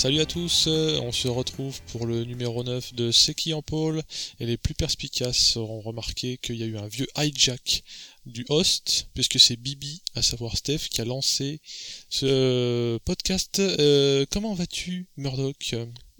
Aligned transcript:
Salut 0.00 0.20
à 0.20 0.24
tous, 0.24 0.66
on 0.66 1.12
se 1.12 1.28
retrouve 1.28 1.78
pour 1.92 2.06
le 2.06 2.24
numéro 2.24 2.64
9 2.64 2.94
de 2.94 3.10
C'est 3.10 3.34
qui 3.34 3.52
en 3.52 3.60
pôle 3.60 4.02
et 4.38 4.46
les 4.46 4.56
plus 4.56 4.72
perspicaces 4.72 5.58
auront 5.58 5.82
remarqué 5.82 6.38
qu'il 6.38 6.56
y 6.56 6.62
a 6.62 6.66
eu 6.66 6.78
un 6.78 6.88
vieux 6.88 7.06
hijack 7.18 7.84
du 8.24 8.46
host 8.48 9.08
puisque 9.12 9.38
c'est 9.38 9.56
Bibi, 9.56 10.00
à 10.14 10.22
savoir 10.22 10.56
Steph, 10.56 10.88
qui 10.90 11.02
a 11.02 11.04
lancé 11.04 11.60
ce 12.08 12.98
podcast. 13.04 13.58
Euh, 13.58 14.24
comment 14.30 14.54
vas-tu 14.54 15.06
Murdoch? 15.18 15.74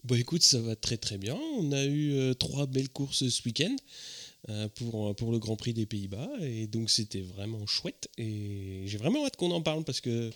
Bon 0.05 0.15
écoute, 0.15 0.43
ça 0.43 0.61
va 0.61 0.77
très 0.77 0.99
très 0.99 1.17
bien. 1.17 1.39
On 1.59 1.73
a 1.73 1.85
eu 1.85 2.13
euh, 2.13 2.35
trois 2.35 2.67
belles 2.67 2.91
courses 2.91 3.27
ce 3.31 3.43
week-end. 3.47 3.75
Euh, 4.49 4.69
pour, 4.75 5.15
pour 5.17 5.33
le 5.33 5.39
Grand 5.39 5.57
Prix 5.57 5.75
des 5.75 5.85
Pays-Bas 5.85 6.31
et 6.41 6.67
donc 6.67 6.89
c'était 6.89 7.21
vraiment 7.21 7.67
chouette 7.67 8.09
et 8.17 8.85
j'ai 8.87 8.97
vraiment 8.97 9.27
hâte 9.27 9.37
qu'on 9.37 9.51
en 9.51 9.61
parle 9.61 9.85
parce 9.85 10.01
que 10.01 10.31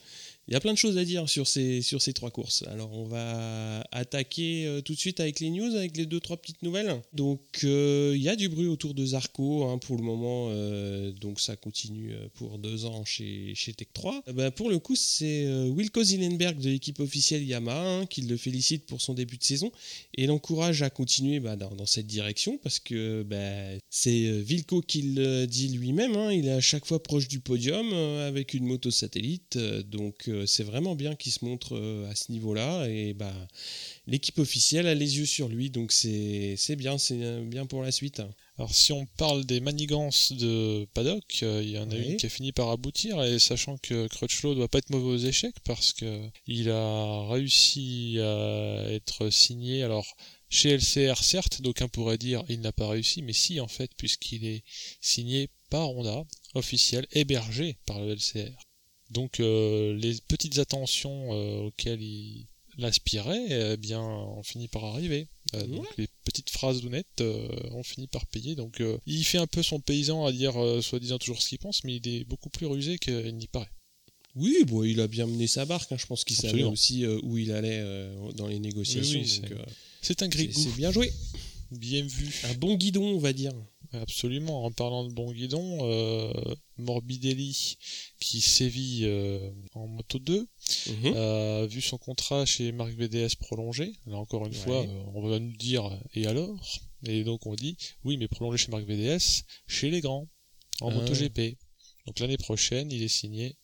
il 0.47 0.53
y 0.53 0.57
a 0.57 0.61
plein 0.61 0.73
de 0.73 0.79
choses 0.79 0.99
à 0.99 1.05
dire 1.05 1.29
sur 1.29 1.47
ces, 1.47 1.81
sur 1.81 2.03
ces 2.03 2.13
trois 2.13 2.31
courses. 2.31 2.65
Alors 2.69 2.93
on 2.93 3.05
va 3.05 3.81
attaquer 3.93 4.67
euh, 4.67 4.83
tout 4.83 4.93
de 4.93 4.99
suite 4.99 5.21
avec 5.21 5.41
les 5.41 5.49
news, 5.49 5.75
avec 5.75 5.97
les 5.97 6.05
deux 6.05 6.21
trois 6.21 6.37
petites 6.37 6.63
nouvelles. 6.63 7.01
Donc 7.15 7.41
euh, 7.65 8.13
il 8.15 8.23
y 8.23 8.29
a 8.29 8.37
du 8.37 8.51
bruit 8.51 8.67
autour 8.67 8.93
de 8.93 9.07
Zarco 9.07 9.65
hein, 9.65 9.79
pour 9.79 9.97
le 9.97 10.03
moment, 10.03 10.49
euh, 10.51 11.13
donc 11.13 11.41
ça 11.41 11.57
continue 11.57 12.13
pour 12.35 12.59
deux 12.59 12.85
ans 12.85 13.05
chez, 13.07 13.55
chez 13.55 13.73
Tech 13.73 13.89
3. 13.95 14.23
Ben, 14.35 14.51
pour 14.51 14.69
le 14.69 14.79
coup 14.79 14.97
c'est 14.97 15.47
Wilco 15.69 16.03
Zillenberg 16.03 16.59
de 16.59 16.69
l'équipe 16.69 17.01
officielle 17.01 17.43
Yamaha 17.45 18.01
hein, 18.01 18.07
qui 18.07 18.23
le 18.23 18.37
félicite 18.37 18.85
pour 18.85 19.01
son 19.01 19.15
début 19.15 19.39
de 19.39 19.45
saison 19.45 19.73
et 20.15 20.27
l'encourage 20.27 20.83
à 20.83 20.91
continuer 20.91 21.41
bah, 21.41 21.57
dans, 21.57 21.87
cette 21.87 22.07
direction 22.07 22.59
parce 22.59 22.81
que 22.81 23.23
bah, 23.23 23.79
c'est 23.89 24.31
Wilco 24.43 24.83
qui 24.83 25.03
le 25.03 25.47
dit 25.47 25.69
lui-même, 25.69 26.17
hein. 26.17 26.33
il 26.33 26.49
est 26.49 26.53
à 26.53 26.61
chaque 26.61 26.85
fois 26.85 27.03
proche 27.03 27.29
du 27.29 27.41
podium 27.41 27.93
avec 27.95 28.53
une 28.53 28.67
moto 28.67 28.91
satellite, 28.91 29.57
donc 29.57 30.29
c'est 30.47 30.65
vraiment 30.65 30.95
bien 30.95 31.15
qu'il 31.15 31.33
se 31.33 31.45
montre 31.45 31.77
euh, 31.77 32.11
à 32.11 32.15
ce 32.15 32.33
niveau-là. 32.33 32.87
Et 32.89 33.15
bah, 33.15 33.33
l'équipe 34.07 34.39
officielle 34.39 34.87
a 34.87 34.95
les 34.95 35.19
yeux 35.19 35.27
sur 35.27 35.49
lui, 35.49 35.71
donc 35.71 35.93
c'est 35.93 36.57
bien, 36.77 36.99
c'est 36.99 37.23
euh, 37.23 37.45
bien 37.45 37.67
pour 37.67 37.83
la 37.83 37.93
suite. 37.93 38.23
Alors 38.59 38.75
si 38.75 38.93
on 38.93 39.07
parle 39.07 39.45
des 39.45 39.61
manigances 39.61 40.33
de 40.33 40.87
Paddock, 40.95 41.41
euh, 41.43 41.61
il 41.63 41.71
y 41.71 41.79
en 41.79 41.91
a 41.91 41.97
une 41.97 42.17
qui 42.17 42.27
a 42.27 42.29
fini 42.29 42.53
par 42.53 42.71
aboutir, 42.71 43.23
et 43.23 43.39
sachant 43.39 43.79
que 43.79 44.07
Crutchlow 44.09 44.55
doit 44.55 44.69
pas 44.69 44.79
être 44.79 44.91
mauvais 44.91 45.15
aux 45.15 45.29
échecs, 45.29 45.57
parce 45.65 45.93
que 45.93 46.21
il 46.47 46.71
a 46.71 47.27
réussi 47.29 48.19
à 48.21 48.87
être 48.91 49.31
signé, 49.31 49.83
alors 49.83 50.07
chez 50.51 50.77
LCR 50.77 51.23
certes, 51.23 51.63
d'aucuns 51.63 51.89
pourraient 51.89 52.19
dire 52.19 52.45
il 52.49 52.61
n'a 52.61 52.73
pas 52.73 52.89
réussi, 52.89 53.23
mais 53.23 53.33
si 53.33 53.61
en 53.61 53.69
fait, 53.69 53.91
puisqu'il 53.97 54.45
est 54.47 54.63
signé 55.01 55.51
par 55.69 55.91
Honda, 55.91 56.25
officiel, 56.55 57.07
hébergé 57.11 57.79
par 57.87 58.01
le 58.01 58.15
LCR. 58.15 58.57
Donc 59.15 59.39
euh, 59.39 59.97
les 59.97 60.17
petites 60.27 60.59
attentions 60.59 61.33
euh, 61.33 61.69
auxquelles 61.69 62.03
il 62.03 62.47
aspirait, 62.83 63.73
eh 63.73 63.77
bien, 63.77 64.03
ont 64.03 64.43
fini 64.43 64.67
par 64.67 64.85
arriver. 64.85 65.29
Euh, 65.55 65.65
donc 65.69 65.87
les 65.97 66.09
petites 66.25 66.51
phrases 66.51 66.83
d'honnête 66.83 67.23
ont 67.71 67.85
fini 67.85 68.09
par 68.09 68.27
payer. 68.27 68.57
Donc 68.57 68.83
il 69.07 69.25
fait 69.25 69.39
un 69.39 69.47
peu 69.47 69.63
son 69.63 69.81
paysan 69.81 70.27
à 70.27 70.33
dire 70.33 70.55
soi-disant 70.83 71.19
toujours 71.19 71.41
ce 71.41 71.49
qu'il 71.49 71.59
pense, 71.59 71.85
mais 71.85 71.97
il 71.97 72.09
est 72.09 72.25
beaucoup 72.25 72.51
plus 72.51 72.67
rusé 72.67 72.99
qu'il 72.99 73.37
n'y 73.37 73.47
paraît. 73.47 73.71
Oui, 74.35 74.65
bon, 74.67 74.83
il 74.83 75.01
a 75.01 75.07
bien 75.07 75.29
mené 75.29 75.47
sa 75.47 75.65
barque. 75.65 75.93
Hein. 75.93 75.97
Je 75.97 76.07
pense 76.07 76.25
qu'il 76.25 76.35
savait 76.35 76.65
aussi 76.65 77.07
où 77.07 77.39
il 77.39 77.53
allait 77.53 77.85
dans 78.35 78.49
les 78.49 78.59
négociations. 78.59 79.23
c'est 80.03 80.23
un 80.23 80.29
grigou. 80.29 80.61
C'est 80.61 80.75
bien 80.77 80.91
joué. 80.91 81.13
Bien 81.71 82.03
vu. 82.03 82.29
Un 82.45 82.55
bon 82.55 82.75
guidon, 82.75 83.05
on 83.05 83.19
va 83.19 83.33
dire. 83.33 83.53
Absolument. 84.03 84.65
En 84.65 84.73
parlant 84.73 85.05
de 85.05 85.13
bon 85.13 85.33
guidon, 85.33 85.79
euh, 85.83 86.33
Morbidelli, 86.79 87.79
qui 88.21 88.41
sévit 88.41 89.03
euh, 89.05 89.51
en 89.75 89.87
Moto 89.87 90.19
2, 90.19 90.47
mhm. 90.87 91.17
a 91.17 91.67
vu 91.67 91.81
son 91.81 91.99
contrat 91.99 92.45
chez 92.45 92.73
Marc 92.73 92.93
VDS 92.93 93.37
prolongé. 93.39 93.93
Là 94.07 94.17
encore 94.17 94.47
une 94.47 94.55
fois, 94.55 94.83
euh, 94.83 95.05
on 95.15 95.27
va 95.29 95.39
nous 95.39 95.57
dire 95.57 95.89
et 96.15 96.27
alors? 96.27 96.59
Et 97.07 97.23
donc 97.25 97.47
on 97.47 97.55
dit 97.55 97.77
oui, 98.05 98.17
mais 98.17 98.29
prolongé 98.29 98.59
chez 98.59 98.71
Marc 98.71 98.85
VDS, 98.85 99.45
chez 99.67 99.91
les 99.91 100.01
grands, 100.01 100.29
en 100.81 100.91
Moto 100.91 101.07
ah. 101.07 101.11
MotoGP. 101.11 101.57
Donc 102.07 102.19
l'année 102.19 102.37
prochaine, 102.37 102.91
il 102.91 103.03
est 103.03 103.09
signé 103.09 103.57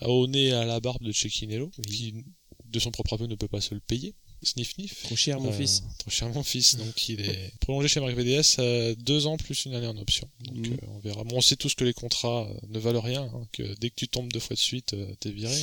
au 0.00 0.26
nez 0.26 0.52
à 0.52 0.64
la 0.64 0.80
barbe 0.80 1.02
de 1.02 1.12
Cecchinello, 1.12 1.70
qui 1.88 2.24
de 2.64 2.78
son 2.78 2.90
propre 2.90 3.14
aveu 3.14 3.26
ne 3.26 3.34
peut 3.34 3.48
pas 3.48 3.60
se 3.60 3.74
le 3.74 3.80
payer. 3.80 4.14
Sniff 4.42 4.74
Sniff. 4.74 5.02
Trop 5.02 5.16
cher 5.16 5.40
mon 5.40 5.50
euh, 5.50 5.52
fils. 5.52 5.82
Trop 5.98 6.10
cher 6.10 6.28
mon 6.28 6.42
fils. 6.42 6.76
Donc 6.76 7.08
il 7.08 7.20
est 7.20 7.52
prolongé 7.60 7.88
chez 7.88 8.00
Marc 8.00 8.14
VDS 8.14 8.56
euh, 8.58 8.94
deux 8.98 9.26
ans 9.26 9.36
plus 9.36 9.64
une 9.66 9.74
année 9.74 9.86
en 9.86 9.96
option. 9.96 10.28
Donc 10.40 10.68
mm. 10.68 10.72
euh, 10.72 10.76
on 10.88 10.98
verra. 10.98 11.24
Bon, 11.24 11.36
on 11.36 11.40
sait 11.40 11.56
tous 11.56 11.74
que 11.74 11.84
les 11.84 11.92
contrats 11.94 12.48
ne 12.68 12.78
valent 12.78 13.00
rien, 13.00 13.22
hein, 13.22 13.46
que 13.52 13.62
dès 13.78 13.90
que 13.90 13.96
tu 13.96 14.08
tombes 14.08 14.32
deux 14.32 14.40
fois 14.40 14.54
de 14.54 14.60
suite, 14.60 14.96
t'es 15.20 15.30
viré. 15.30 15.56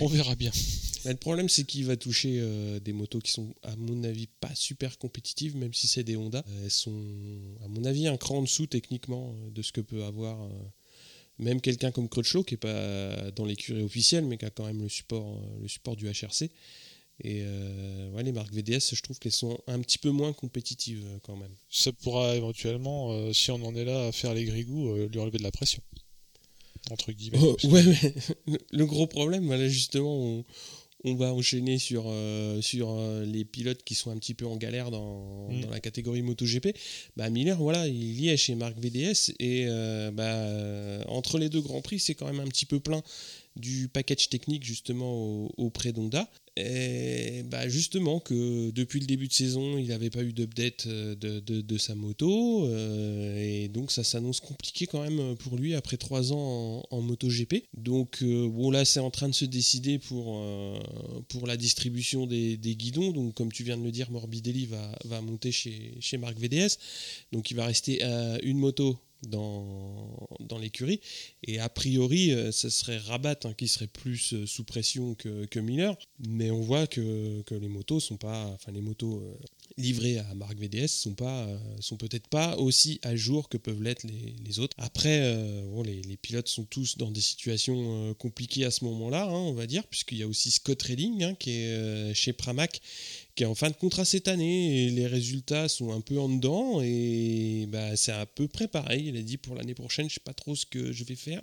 On 0.00 0.06
verra 0.06 0.34
bien. 0.34 0.50
le 1.06 1.14
problème, 1.14 1.48
c'est 1.48 1.64
qu'il 1.64 1.86
va 1.86 1.96
toucher 1.96 2.42
des 2.80 2.92
motos 2.92 3.20
qui 3.20 3.32
sont, 3.32 3.54
à 3.62 3.74
mon 3.76 4.04
avis, 4.04 4.26
pas 4.40 4.54
super 4.54 4.98
compétitives, 4.98 5.56
même 5.56 5.72
si 5.72 5.86
c'est 5.88 6.04
des 6.04 6.16
Honda. 6.16 6.44
Elles 6.62 6.70
sont, 6.70 7.02
à 7.64 7.68
mon 7.68 7.84
avis, 7.84 8.06
un 8.06 8.18
cran 8.18 8.38
en 8.38 8.42
dessous 8.42 8.66
techniquement 8.66 9.34
de 9.50 9.62
ce 9.62 9.72
que 9.72 9.80
peut 9.80 10.04
avoir 10.04 10.38
même 11.38 11.60
quelqu'un 11.60 11.90
comme 11.90 12.08
Crutchlow, 12.08 12.42
qui 12.42 12.54
est 12.54 12.58
pas 12.58 13.30
dans 13.30 13.44
l'écurie 13.44 13.82
officielle, 13.82 14.24
mais 14.24 14.36
qui 14.36 14.44
a 14.44 14.50
quand 14.50 14.66
même 14.66 14.82
le 14.82 14.88
support, 14.88 15.40
le 15.62 15.68
support 15.68 15.96
du 15.96 16.06
HRC. 16.06 16.50
Et 17.24 17.40
euh, 17.42 18.10
ouais, 18.10 18.22
les 18.22 18.32
marques 18.32 18.52
VDS, 18.52 18.94
je 18.94 19.02
trouve 19.02 19.18
qu'elles 19.18 19.32
sont 19.32 19.58
un 19.66 19.80
petit 19.80 19.98
peu 19.98 20.10
moins 20.10 20.32
compétitives 20.32 21.04
euh, 21.04 21.18
quand 21.22 21.36
même. 21.36 21.50
Ça 21.68 21.92
pourra 21.92 22.36
éventuellement, 22.36 23.10
euh, 23.10 23.32
si 23.32 23.50
on 23.50 23.62
en 23.64 23.74
est 23.74 23.84
là 23.84 24.06
à 24.06 24.12
faire 24.12 24.34
les 24.34 24.44
grigous, 24.44 24.94
lui 25.06 25.18
enlever 25.18 25.38
de 25.38 25.42
la 25.42 25.50
pression. 25.50 25.82
Entre 26.90 27.10
guillemets. 27.10 27.38
Oh, 27.42 27.56
ouais, 27.64 27.82
mais 27.82 28.14
le 28.70 28.86
gros 28.86 29.08
problème, 29.08 29.50
là 29.50 29.68
justement, 29.68 30.16
on, 30.16 30.44
on 31.02 31.16
va 31.16 31.34
enchaîner 31.34 31.78
sur, 31.78 32.10
sur 32.62 32.96
les 33.24 33.44
pilotes 33.44 33.82
qui 33.82 33.96
sont 33.96 34.10
un 34.10 34.16
petit 34.16 34.34
peu 34.34 34.46
en 34.46 34.56
galère 34.56 34.92
dans, 34.92 35.50
mm. 35.50 35.62
dans 35.62 35.70
la 35.70 35.80
catégorie 35.80 36.22
MotoGP. 36.22 36.68
Bah, 37.16 37.30
Miller, 37.30 37.58
voilà, 37.58 37.88
il 37.88 38.20
y 38.20 38.28
est 38.28 38.36
chez 38.36 38.54
Marc 38.54 38.78
VDS 38.78 39.32
et 39.40 39.66
bah, 40.12 41.04
entre 41.08 41.38
les 41.38 41.48
deux 41.48 41.60
Grands 41.60 41.82
Prix, 41.82 41.98
c'est 41.98 42.14
quand 42.14 42.26
même 42.26 42.40
un 42.40 42.48
petit 42.48 42.64
peu 42.64 42.78
plein 42.78 43.02
du 43.56 43.88
package 43.88 44.28
technique 44.28 44.64
justement 44.64 45.50
auprès 45.58 45.92
d'Honda. 45.92 46.30
Bah 47.48 47.68
justement 47.68 48.20
que 48.20 48.70
depuis 48.70 49.00
le 49.00 49.06
début 49.06 49.28
de 49.28 49.32
saison, 49.32 49.78
il 49.78 49.88
n'avait 49.88 50.10
pas 50.10 50.22
eu 50.22 50.32
d'update 50.32 50.86
euh, 50.86 51.14
de, 51.14 51.40
de, 51.40 51.78
sa 51.78 51.94
moto. 51.94 52.66
Euh, 52.66 53.36
et 53.38 53.68
donc 53.68 53.90
ça 53.90 54.04
s'annonce 54.04 54.40
compliqué 54.40 54.86
quand 54.86 55.02
même 55.02 55.36
pour 55.36 55.56
lui 55.56 55.74
après 55.74 55.96
trois 55.96 56.32
ans 56.32 56.82
en, 56.90 57.00
moto 57.00 57.28
MotoGP. 57.28 57.64
Donc 57.76 58.22
euh, 58.22 58.48
bon 58.48 58.70
là 58.70 58.84
c'est 58.84 59.00
en 59.00 59.10
train 59.10 59.28
de 59.28 59.34
se 59.34 59.44
décider 59.44 59.98
pour, 59.98 60.44
pour 61.28 61.46
la 61.46 61.56
distribution 61.56 62.26
des, 62.26 62.56
des, 62.56 62.76
guidons. 62.76 63.12
Donc 63.12 63.34
comme 63.34 63.52
tu 63.52 63.62
viens 63.62 63.78
de 63.78 63.84
le 63.84 63.92
dire, 63.92 64.10
Morbidelli 64.10 64.66
va, 64.66 64.98
va 65.04 65.20
monter 65.20 65.52
chez, 65.52 65.94
chez 66.00 66.18
Marc 66.18 66.38
VDS. 66.38 66.78
Donc 67.32 67.50
il 67.50 67.54
va 67.54 67.66
rester 67.66 68.02
une 68.42 68.58
moto 68.58 68.98
dans, 69.22 70.28
dans 70.40 70.58
l'écurie. 70.58 71.00
Et 71.42 71.58
a 71.58 71.68
priori, 71.68 72.32
euh, 72.32 72.52
ce 72.52 72.68
serait 72.68 72.98
Rabat 72.98 73.38
hein, 73.44 73.54
qui 73.56 73.68
serait 73.68 73.86
plus 73.86 74.32
euh, 74.32 74.46
sous 74.46 74.64
pression 74.64 75.14
que, 75.14 75.46
que, 75.46 75.58
Miller. 75.58 75.96
Mais 76.26 76.50
on 76.50 76.60
voit 76.60 76.86
que, 76.86 77.42
que, 77.42 77.54
les 77.54 77.68
motos 77.68 78.00
sont 78.00 78.16
pas, 78.16 78.46
enfin 78.46 78.72
les 78.72 78.80
motos 78.80 79.20
euh, 79.20 79.34
livrées 79.76 80.18
à 80.18 80.34
Marc 80.34 80.56
VDS 80.58 80.88
sont 80.88 81.14
pas, 81.14 81.48
sont 81.80 81.96
peut-être 81.96 82.28
pas 82.28 82.56
aussi 82.56 83.00
à 83.02 83.16
jour 83.16 83.48
que 83.48 83.56
peuvent 83.56 83.82
l'être 83.82 84.04
les, 84.04 84.58
autres. 84.58 84.74
Après, 84.78 85.36
bon, 85.70 85.82
les, 85.82 86.02
les, 86.02 86.16
pilotes 86.16 86.48
sont 86.48 86.64
tous 86.64 86.96
dans 86.96 87.10
des 87.10 87.20
situations 87.20 88.12
compliquées 88.14 88.64
à 88.64 88.70
ce 88.70 88.84
moment-là, 88.86 89.24
hein, 89.24 89.32
on 89.32 89.52
va 89.52 89.66
dire, 89.66 89.86
puisqu'il 89.86 90.18
y 90.18 90.22
a 90.22 90.26
aussi 90.26 90.50
Scott 90.50 90.82
Redding 90.82 91.22
hein, 91.22 91.34
qui 91.34 91.50
est 91.52 92.14
chez 92.14 92.32
Pramac 92.32 92.80
qui 93.38 93.44
est 93.44 93.46
en 93.46 93.54
fin 93.54 93.70
de 93.70 93.76
contrat 93.76 94.04
cette 94.04 94.26
année 94.26 94.86
et 94.86 94.90
les 94.90 95.06
résultats 95.06 95.68
sont 95.68 95.92
un 95.92 96.00
peu 96.00 96.18
en 96.18 96.28
dedans 96.28 96.80
et 96.82 97.66
bah, 97.68 97.94
c'est 97.94 98.10
à 98.10 98.26
peu 98.26 98.48
près 98.48 98.66
pareil. 98.66 99.04
Il 99.06 99.16
a 99.16 99.22
dit 99.22 99.36
pour 99.36 99.54
l'année 99.54 99.74
prochaine, 99.74 100.08
je 100.08 100.14
sais 100.14 100.20
pas 100.24 100.34
trop 100.34 100.56
ce 100.56 100.66
que 100.66 100.90
je 100.90 101.04
vais 101.04 101.14
faire. 101.14 101.40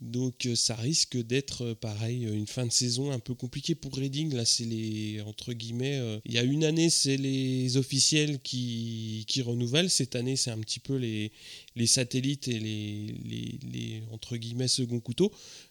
Donc 0.00 0.46
euh, 0.46 0.54
ça 0.54 0.74
risque 0.76 1.18
d'être 1.18 1.62
euh, 1.62 1.74
pareil, 1.74 2.22
une 2.22 2.46
fin 2.46 2.64
de 2.64 2.72
saison 2.72 3.10
un 3.10 3.18
peu 3.18 3.34
compliquée 3.34 3.74
pour 3.74 3.94
Reading. 3.94 4.32
Là, 4.34 4.46
c'est 4.46 4.64
les 4.64 5.20
entre 5.20 5.52
guillemets. 5.52 5.98
Euh, 5.98 6.18
il 6.24 6.32
y 6.32 6.38
a 6.38 6.42
une 6.42 6.64
année, 6.64 6.88
c'est 6.88 7.18
les 7.18 7.76
officiels 7.76 8.40
qui, 8.40 9.26
qui 9.28 9.42
renouvellent. 9.42 9.90
Cette 9.90 10.16
année, 10.16 10.36
c'est 10.36 10.50
un 10.50 10.58
petit 10.60 10.80
peu 10.80 10.96
les, 10.96 11.32
les 11.76 11.86
satellites 11.86 12.48
et 12.48 12.58
les, 12.58 13.14
les, 13.26 13.58
les, 13.70 14.02
entre 14.10 14.38
guillemets 14.38 14.68
second 14.68 15.00
couteau. 15.00 15.30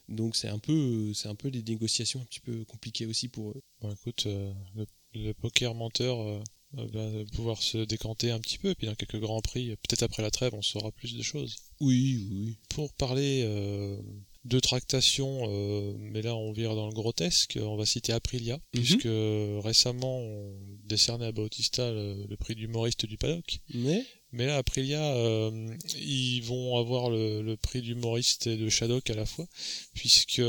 Donc 0.10 0.36
c'est 0.36 0.50
un 0.50 0.60
peu 0.60 1.12
c'est 1.16 1.28
un 1.28 1.34
peu 1.34 1.50
des 1.50 1.64
négociations 1.64 2.22
un 2.22 2.26
petit 2.26 2.40
peu 2.40 2.64
compliquées 2.66 3.08
aussi 3.08 3.30
pour 3.30 3.50
eux. 3.50 3.62
Bon, 3.82 3.92
écoute, 3.92 4.28
le 4.76 4.86
poker 5.42 5.74
menteur 5.76 6.20
euh, 6.78 6.86
va 6.94 7.26
pouvoir 7.36 7.62
se 7.64 7.80
décanter 7.80 8.30
un 8.30 8.40
petit 8.40 8.60
peu, 8.60 8.70
et 8.70 8.76
puis 8.76 8.86
dans 8.86 8.94
quelques 8.94 9.20
grands 9.20 9.42
prix, 9.42 9.76
peut-être 9.88 10.04
après 10.04 10.22
la 10.22 10.30
trêve, 10.30 10.54
on 10.54 10.62
saura 10.62 10.92
plus 10.92 11.16
de 11.16 11.24
choses. 11.24 11.56
Oui, 11.80 12.28
oui. 12.32 12.58
Pour 12.70 12.94
parler 12.94 13.42
euh, 13.44 14.00
de 14.46 14.60
tractation, 14.60 15.48
euh, 15.50 15.94
mais 15.98 16.22
là 16.22 16.36
on 16.36 16.52
vire 16.52 16.76
dans 16.76 16.86
le 16.86 16.94
grotesque, 16.94 17.58
on 17.60 17.76
va 17.76 17.88
citer 17.88 18.14
Aprilia, 18.14 18.58
mhm. 18.58 18.62
puisque 18.72 19.10
récemment 19.64 20.20
on 20.20 20.54
décernait 20.84 21.26
à 21.26 21.32
Bautista 21.32 21.92
le, 21.92 22.36
prix 22.36 22.54
d'humoriste 22.54 23.08
du 23.08 23.18
paddock. 23.18 23.62
Mais 23.74 24.06
mais 24.32 24.46
là, 24.46 24.58
Aprilia, 24.58 25.02
ils 25.98 26.42
vont 26.42 26.78
avoir 26.78 27.10
le, 27.10 27.42
le 27.42 27.58
prix 27.58 27.82
d'humoriste 27.82 28.46
et 28.46 28.58
de 28.58 28.70
Shadok 28.70 29.10
à 29.10 29.16
la 29.16 29.26
fois, 29.26 29.48
puisque 29.96 30.44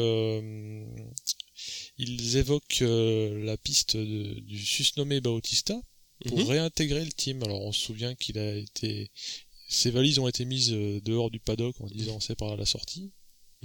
ils 2.01 2.37
évoquent 2.37 2.83
la 2.83 3.57
piste 3.57 3.97
du 3.97 4.59
susnommé 4.59 5.21
Bautista 5.21 5.81
pour 6.27 6.39
mhm. 6.39 6.47
réintégrer 6.47 7.05
le 7.05 7.13
team. 7.13 7.43
Alors 7.43 7.63
on 7.63 7.73
se 7.73 7.81
souvient 7.81 8.15
qu'il 8.15 8.39
a 8.39 8.57
été, 8.57 9.11
ses 9.69 9.91
valises 9.91 10.19
ont 10.19 10.29
été 10.29 10.45
mises 10.45 10.71
dehors 10.71 11.31
du 11.31 11.41
paddock 11.41 11.81
en 11.81 11.87
disant 11.87 12.21
c'est 12.21 12.37
par 12.37 12.57
la 12.57 12.67
sortie 12.67 13.13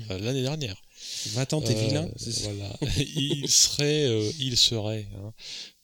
l'année 0.09 0.41
dernière. 0.41 0.81
Va-t'en, 1.27 1.61
t'es 1.61 1.73
vilain. 1.73 2.09
Voilà. 2.43 2.77
il 2.97 3.49
serait, 3.49 4.29
il 4.39 4.57
serait 4.57 5.07
hein, 5.15 5.33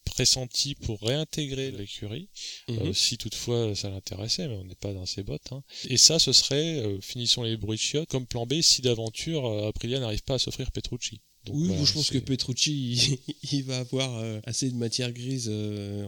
pressenti 0.06 0.76
pour 0.76 1.02
réintégrer 1.02 1.72
l'écurie, 1.72 2.30
mhm. 2.68 2.80
euh, 2.80 2.94
si 2.94 3.18
toutefois 3.18 3.76
ça 3.76 3.90
l'intéressait, 3.90 4.48
mais 4.48 4.56
on 4.56 4.66
n'est 4.66 4.76
pas 4.76 4.94
dans 4.94 5.06
ses 5.06 5.24
bottes. 5.24 5.52
Hein. 5.52 5.64
Et 5.90 5.98
ça, 5.98 6.20
ce 6.20 6.34
serait, 6.34 6.80
euh, 6.80 7.00
finissons 7.02 7.44
les 7.44 7.58
bruits 7.58 7.78
chiottes, 7.78 8.10
comme 8.10 8.28
plan 8.28 8.46
B 8.46 8.62
si 8.62 8.82
d'aventure 8.82 9.46
euh, 9.46 9.70
Aprilia 9.70 10.00
n'arrive 10.00 10.24
pas 10.24 10.36
à 10.36 10.40
s'offrir 10.40 10.72
Petrucci. 10.72 11.22
Oui, 11.50 11.74
je 11.84 11.94
pense 11.94 12.10
que 12.10 12.18
Petrucci, 12.20 13.20
il, 13.52 13.64
va 13.64 13.80
avoir 13.80 14.42
assez 14.46 14.70
de 14.70 14.76
matière 14.76 15.12
grise 15.12 15.52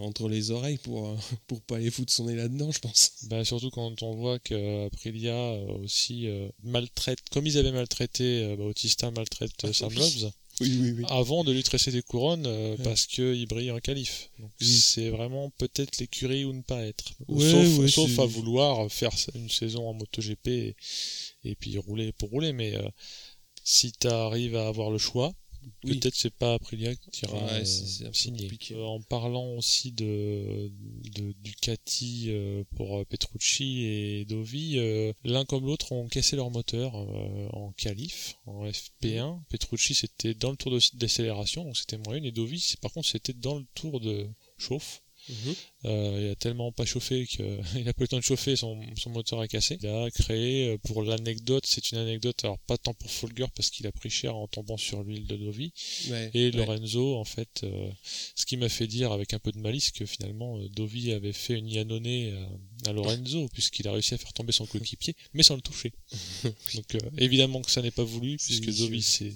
entre 0.01 0.29
les 0.29 0.51
oreilles 0.51 0.77
pour 0.77 1.17
pour 1.47 1.61
pas 1.61 1.77
aller 1.77 1.91
foutre 1.91 2.11
son 2.11 2.25
nez 2.25 2.35
là-dedans, 2.35 2.71
je 2.71 2.79
pense. 2.79 3.11
Bah, 3.23 3.43
surtout 3.43 3.69
quand 3.69 4.03
on 4.03 4.15
voit 4.15 4.39
que 4.39 4.85
Aprilia 4.85 5.53
aussi 5.81 6.27
maltraite, 6.63 7.19
comme 7.31 7.47
ils 7.47 7.57
avaient 7.57 7.71
maltraité 7.71 8.55
Bautista, 8.57 9.11
maltraite 9.11 9.53
ah, 9.63 9.73
Sam 9.73 9.93
Loves 9.93 10.31
avant 11.09 11.43
de 11.43 11.51
lui 11.51 11.63
tresser 11.63 11.91
des 11.91 12.01
couronnes 12.01 12.45
euh, 12.45 12.77
parce 12.83 13.07
qu'il 13.07 13.45
brille 13.47 13.71
en 13.71 13.79
qualif. 13.79 14.29
c'est 14.59 15.09
vraiment 15.09 15.49
peut-être 15.57 15.97
l'écurie 15.97 16.45
ou 16.45 16.53
ne 16.53 16.61
pas 16.61 16.83
être. 16.83 17.13
sauf, 17.87 18.19
à 18.19 18.25
vouloir 18.25 18.91
faire 18.91 19.11
une 19.35 19.49
saison 19.49 19.87
en 19.87 19.93
MotoGP 19.93 20.47
et, 20.47 20.75
et 21.43 21.55
puis 21.55 21.77
rouler 21.77 22.11
pour 22.11 22.29
rouler. 22.29 22.53
Mais 22.53 22.75
euh, 22.75 22.87
si 23.63 23.91
tu 23.93 24.07
arrives 24.07 24.55
à 24.55 24.67
avoir 24.67 24.89
le 24.89 24.97
choix, 24.97 25.33
Peut-être 25.81 26.15
c'est 26.15 26.33
pas 26.33 26.53
Aprilia 26.53 26.95
qui 26.95 27.25
ira 27.25 27.37
ouais, 27.37 27.61
euh, 27.61 28.13
signer. 28.13 28.49
Euh, 28.71 28.83
en 28.83 29.01
parlant 29.01 29.47
aussi 29.55 29.91
de, 29.91 30.71
de 31.15 31.33
Ducati 31.43 32.27
euh, 32.29 32.63
pour 32.75 33.05
Petrucci 33.05 33.83
et 33.83 34.25
Dovi, 34.25 34.77
l'un 35.23 35.45
comme 35.45 35.65
l'autre 35.65 35.91
ont 35.91 36.07
cassé 36.07 36.35
leur 36.35 36.51
moteur 36.51 36.95
en 36.95 37.73
qualif, 37.73 38.37
en 38.45 38.65
FP1. 38.65 39.41
Petrucci 39.49 39.93
c'était 39.93 40.33
dans 40.33 40.51
le 40.51 40.57
tour 40.57 40.71
de 40.71 40.79
décélération, 40.95 41.63
donc 41.63 41.77
c'était 41.77 41.97
moyen, 41.97 42.23
et 42.23 42.31
Dovi 42.31 42.75
par 42.81 42.91
contre 42.91 43.07
c'était 43.07 43.33
dans 43.33 43.57
le 43.57 43.65
tour 43.73 43.99
de 43.99 44.29
chauffe. 44.57 45.01
Mhm. 45.29 45.55
Euh, 45.85 46.17
il 46.21 46.29
a 46.29 46.35
tellement 46.35 46.71
pas 46.71 46.85
chauffé 46.85 47.27
qu'il 47.27 47.43
a 47.87 47.93
pas 47.93 47.99
eu 47.99 48.03
le 48.03 48.07
temps 48.07 48.17
de 48.17 48.23
chauffer, 48.23 48.55
son, 48.55 48.81
son 48.97 49.09
moteur 49.09 49.39
a 49.39 49.47
cassé. 49.47 49.77
Il 49.81 49.87
a 49.87 50.09
créé, 50.11 50.69
euh, 50.69 50.77
pour 50.77 51.03
l'anecdote, 51.03 51.65
c'est 51.67 51.91
une 51.91 51.97
anecdote, 51.97 52.43
alors 52.43 52.59
pas 52.59 52.77
tant 52.77 52.93
pour 52.93 53.11
Folger 53.11 53.47
parce 53.55 53.69
qu'il 53.69 53.85
a 53.87 53.91
pris 53.91 54.09
cher 54.09 54.35
en 54.35 54.47
tombant 54.47 54.77
sur 54.77 55.03
l'huile 55.03 55.27
de 55.27 55.35
Dovi. 55.35 55.73
et 56.33 56.51
Lorenzo, 56.51 57.17
en 57.17 57.25
fait, 57.25 57.61
euh, 57.63 57.89
ce 58.35 58.45
qui 58.45 58.55
m'a 58.55 58.69
fait 58.69 58.87
dire 58.87 59.11
avec 59.11 59.33
un 59.33 59.39
peu 59.39 59.51
de 59.51 59.59
malice 59.59 59.91
que 59.91 60.05
finalement 60.05 60.57
Dovi 60.69 61.11
avait 61.11 61.33
fait 61.33 61.55
une 61.55 61.67
Yannone 61.67 62.03
à, 62.85 62.89
à 62.89 62.93
Lorenzo 62.93 63.47
puisqu'il 63.53 63.87
a 63.87 63.91
réussi 63.91 64.13
à 64.13 64.17
faire 64.17 64.33
tomber 64.33 64.53
son 64.53 64.65
coéquipier, 64.65 65.15
mais 65.33 65.43
sans 65.43 65.55
le 65.55 65.61
toucher. 65.61 65.91
Donc 66.75 66.97
évidemment 67.17 67.61
que 67.61 67.71
ça 67.71 67.81
n'est 67.81 67.91
pas 67.91 68.03
voulu 68.03 68.37
puisque 68.37 68.73
Dovi 68.77 69.01
c'est 69.01 69.33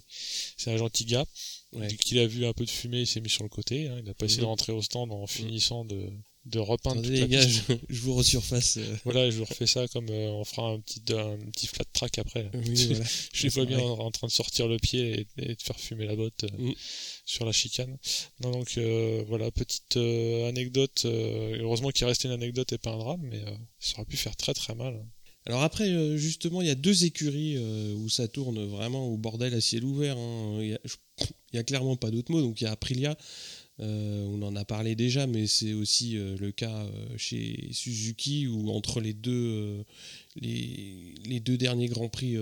c'est 0.56 0.72
un 0.72 0.78
gentil 0.78 1.06
gars. 1.06 1.26
Ouais. 1.74 1.88
Qu'il 1.96 2.20
a 2.20 2.28
vu 2.28 2.46
un 2.46 2.54
peu 2.54 2.64
de 2.64 2.70
fumée, 2.70 3.02
il 3.02 3.08
s'est 3.08 3.20
mis 3.20 3.30
sur 3.30 3.44
le 3.44 3.50
côté. 3.50 3.88
Hein. 3.88 3.98
Il 4.00 4.06
n'a 4.06 4.14
pas 4.14 4.26
essayé 4.26 4.42
de 4.42 4.46
rentrer 4.46 4.72
au 4.72 4.82
stand 4.82 5.12
en 5.12 5.28
finissant 5.28 5.84
de, 5.84 6.10
de 6.48 6.60
repeindre 6.60 7.02
toute 7.02 7.12
les 7.12 7.28
gars, 7.28 7.46
je, 7.46 7.74
je, 7.90 8.02
vous 8.02 8.16
resurface. 8.16 8.78
Euh. 8.78 8.96
Voilà, 9.04 9.30
je 9.30 9.38
vous 9.38 9.46
refais 9.46 9.68
ça 9.68 9.88
comme 9.88 10.10
euh, 10.10 10.30
on 10.32 10.44
fera 10.46 10.70
un 10.70 10.80
petit, 10.80 11.02
un 11.14 11.38
petit 11.52 11.68
flat 11.68 11.86
track 11.92 12.18
après. 12.20 12.50
Oui, 12.54 12.88
voilà. 12.88 13.06
je 13.34 13.44
les 13.44 13.50
vois 13.50 13.66
bien 13.66 13.80
en, 13.80 14.12
train 14.12 14.28
de 14.28 14.32
sortir 14.32 14.68
le 14.68 14.78
pied 14.78 15.28
et, 15.38 15.56
de 15.56 15.62
faire 15.62 15.80
fumer 15.80 16.06
la 16.06 16.16
botte 16.16 16.46
euh, 16.46 16.70
mm. 16.70 16.74
sur 17.26 17.46
la 17.46 17.52
chicane. 17.52 17.98
Non, 18.42 18.52
donc 18.52 18.78
voilà, 19.28 19.52
petite 19.52 19.98
anecdote. 19.98 21.06
heureusement 21.06 21.90
qu'il 21.90 22.06
restait 22.06 22.28
une 22.28 22.34
anecdote 22.34 22.72
et 22.74 22.78
pas 22.78 22.92
un 22.92 22.98
drame, 22.98 23.22
mais 23.24 23.44
ça 23.80 23.98
aurait 23.98 24.06
pu 24.06 24.18
faire 24.18 24.36
très 24.36 24.54
très 24.54 24.76
mal. 24.76 25.06
Alors 25.48 25.64
après, 25.64 25.90
euh, 25.90 26.18
justement, 26.18 26.62
il 26.62 26.68
y 26.68 26.72
a 26.72 26.76
deux 26.76 27.06
écuries 27.06 27.56
euh, 27.58 27.96
où 27.96 28.10
ça 28.10 28.28
tourne 28.28 28.66
vraiment 28.66 29.08
au 29.08 29.16
bordel 29.16 29.54
à 29.54 29.62
ciel 29.62 29.86
ouvert. 29.86 30.18
Hein. 30.18 30.58
Il 30.60 30.78
n'y 31.54 31.60
a, 31.60 31.64
clairement 31.64 31.96
pas 31.96 32.12
d'autre 32.12 32.34
mot. 32.34 32.42
Donc 32.42 32.60
il 32.60 32.66
y 32.66 32.68
a 32.68 32.72
Aprilia, 32.72 33.12
euh, 33.12 33.16
on 33.80 34.42
en 34.42 34.56
a 34.56 34.66
parlé 34.66 34.96
déjà, 34.96 35.28
mais 35.28 35.48
c'est 35.48 35.74
aussi 35.74 36.14
le 36.14 36.52
cas 36.52 36.86
chez 37.18 37.70
Suzuki 37.72 38.48
où 38.48 38.72
entre 38.72 39.00
les 39.00 39.14
deux, 39.14 39.84
les, 40.36 41.40
deux 41.40 41.58
derniers 41.58 41.88
Grands 41.88 42.10
Prix, 42.10 42.38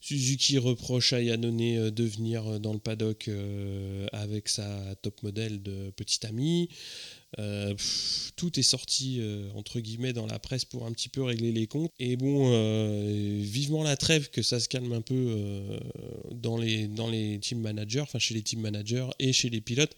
Suzuki 0.00 0.58
reproche 0.58 1.12
à 1.12 1.22
Yannone 1.22 1.90
de 1.90 2.04
venir 2.04 2.58
dans 2.58 2.72
le 2.72 2.78
paddock 2.80 3.30
avec 4.12 4.48
sa 4.48 4.94
top 5.02 5.22
modèle 5.22 5.62
de 5.62 5.90
petit 5.96 6.26
ami. 6.26 6.68
Euh, 7.38 7.74
tout 8.34 8.58
est 8.58 8.64
sorti 8.64 9.18
euh, 9.20 9.48
entre 9.54 9.78
guillemets 9.78 10.12
dans 10.12 10.26
la 10.26 10.40
presse 10.40 10.64
pour 10.64 10.84
un 10.84 10.92
petit 10.92 11.08
peu 11.08 11.22
régler 11.22 11.52
les 11.52 11.66
comptes. 11.66 11.92
Et 12.00 12.16
bon, 12.16 12.50
euh, 12.52 13.38
vivement 13.40 13.82
la 13.82 13.96
trêve 13.96 14.30
que 14.30 14.42
ça 14.42 14.58
se 14.58 14.68
calme 14.68 14.92
un 14.92 15.00
peu 15.00 15.80
dans 16.32 16.56
les 16.56 16.88
dans 16.88 17.08
les 17.08 17.38
team 17.38 17.60
managers, 17.60 18.00
enfin 18.00 18.18
chez 18.18 18.34
les 18.34 18.42
team 18.42 18.60
managers 18.60 19.06
et 19.18 19.32
chez 19.32 19.48
les 19.48 19.60
pilotes, 19.60 19.94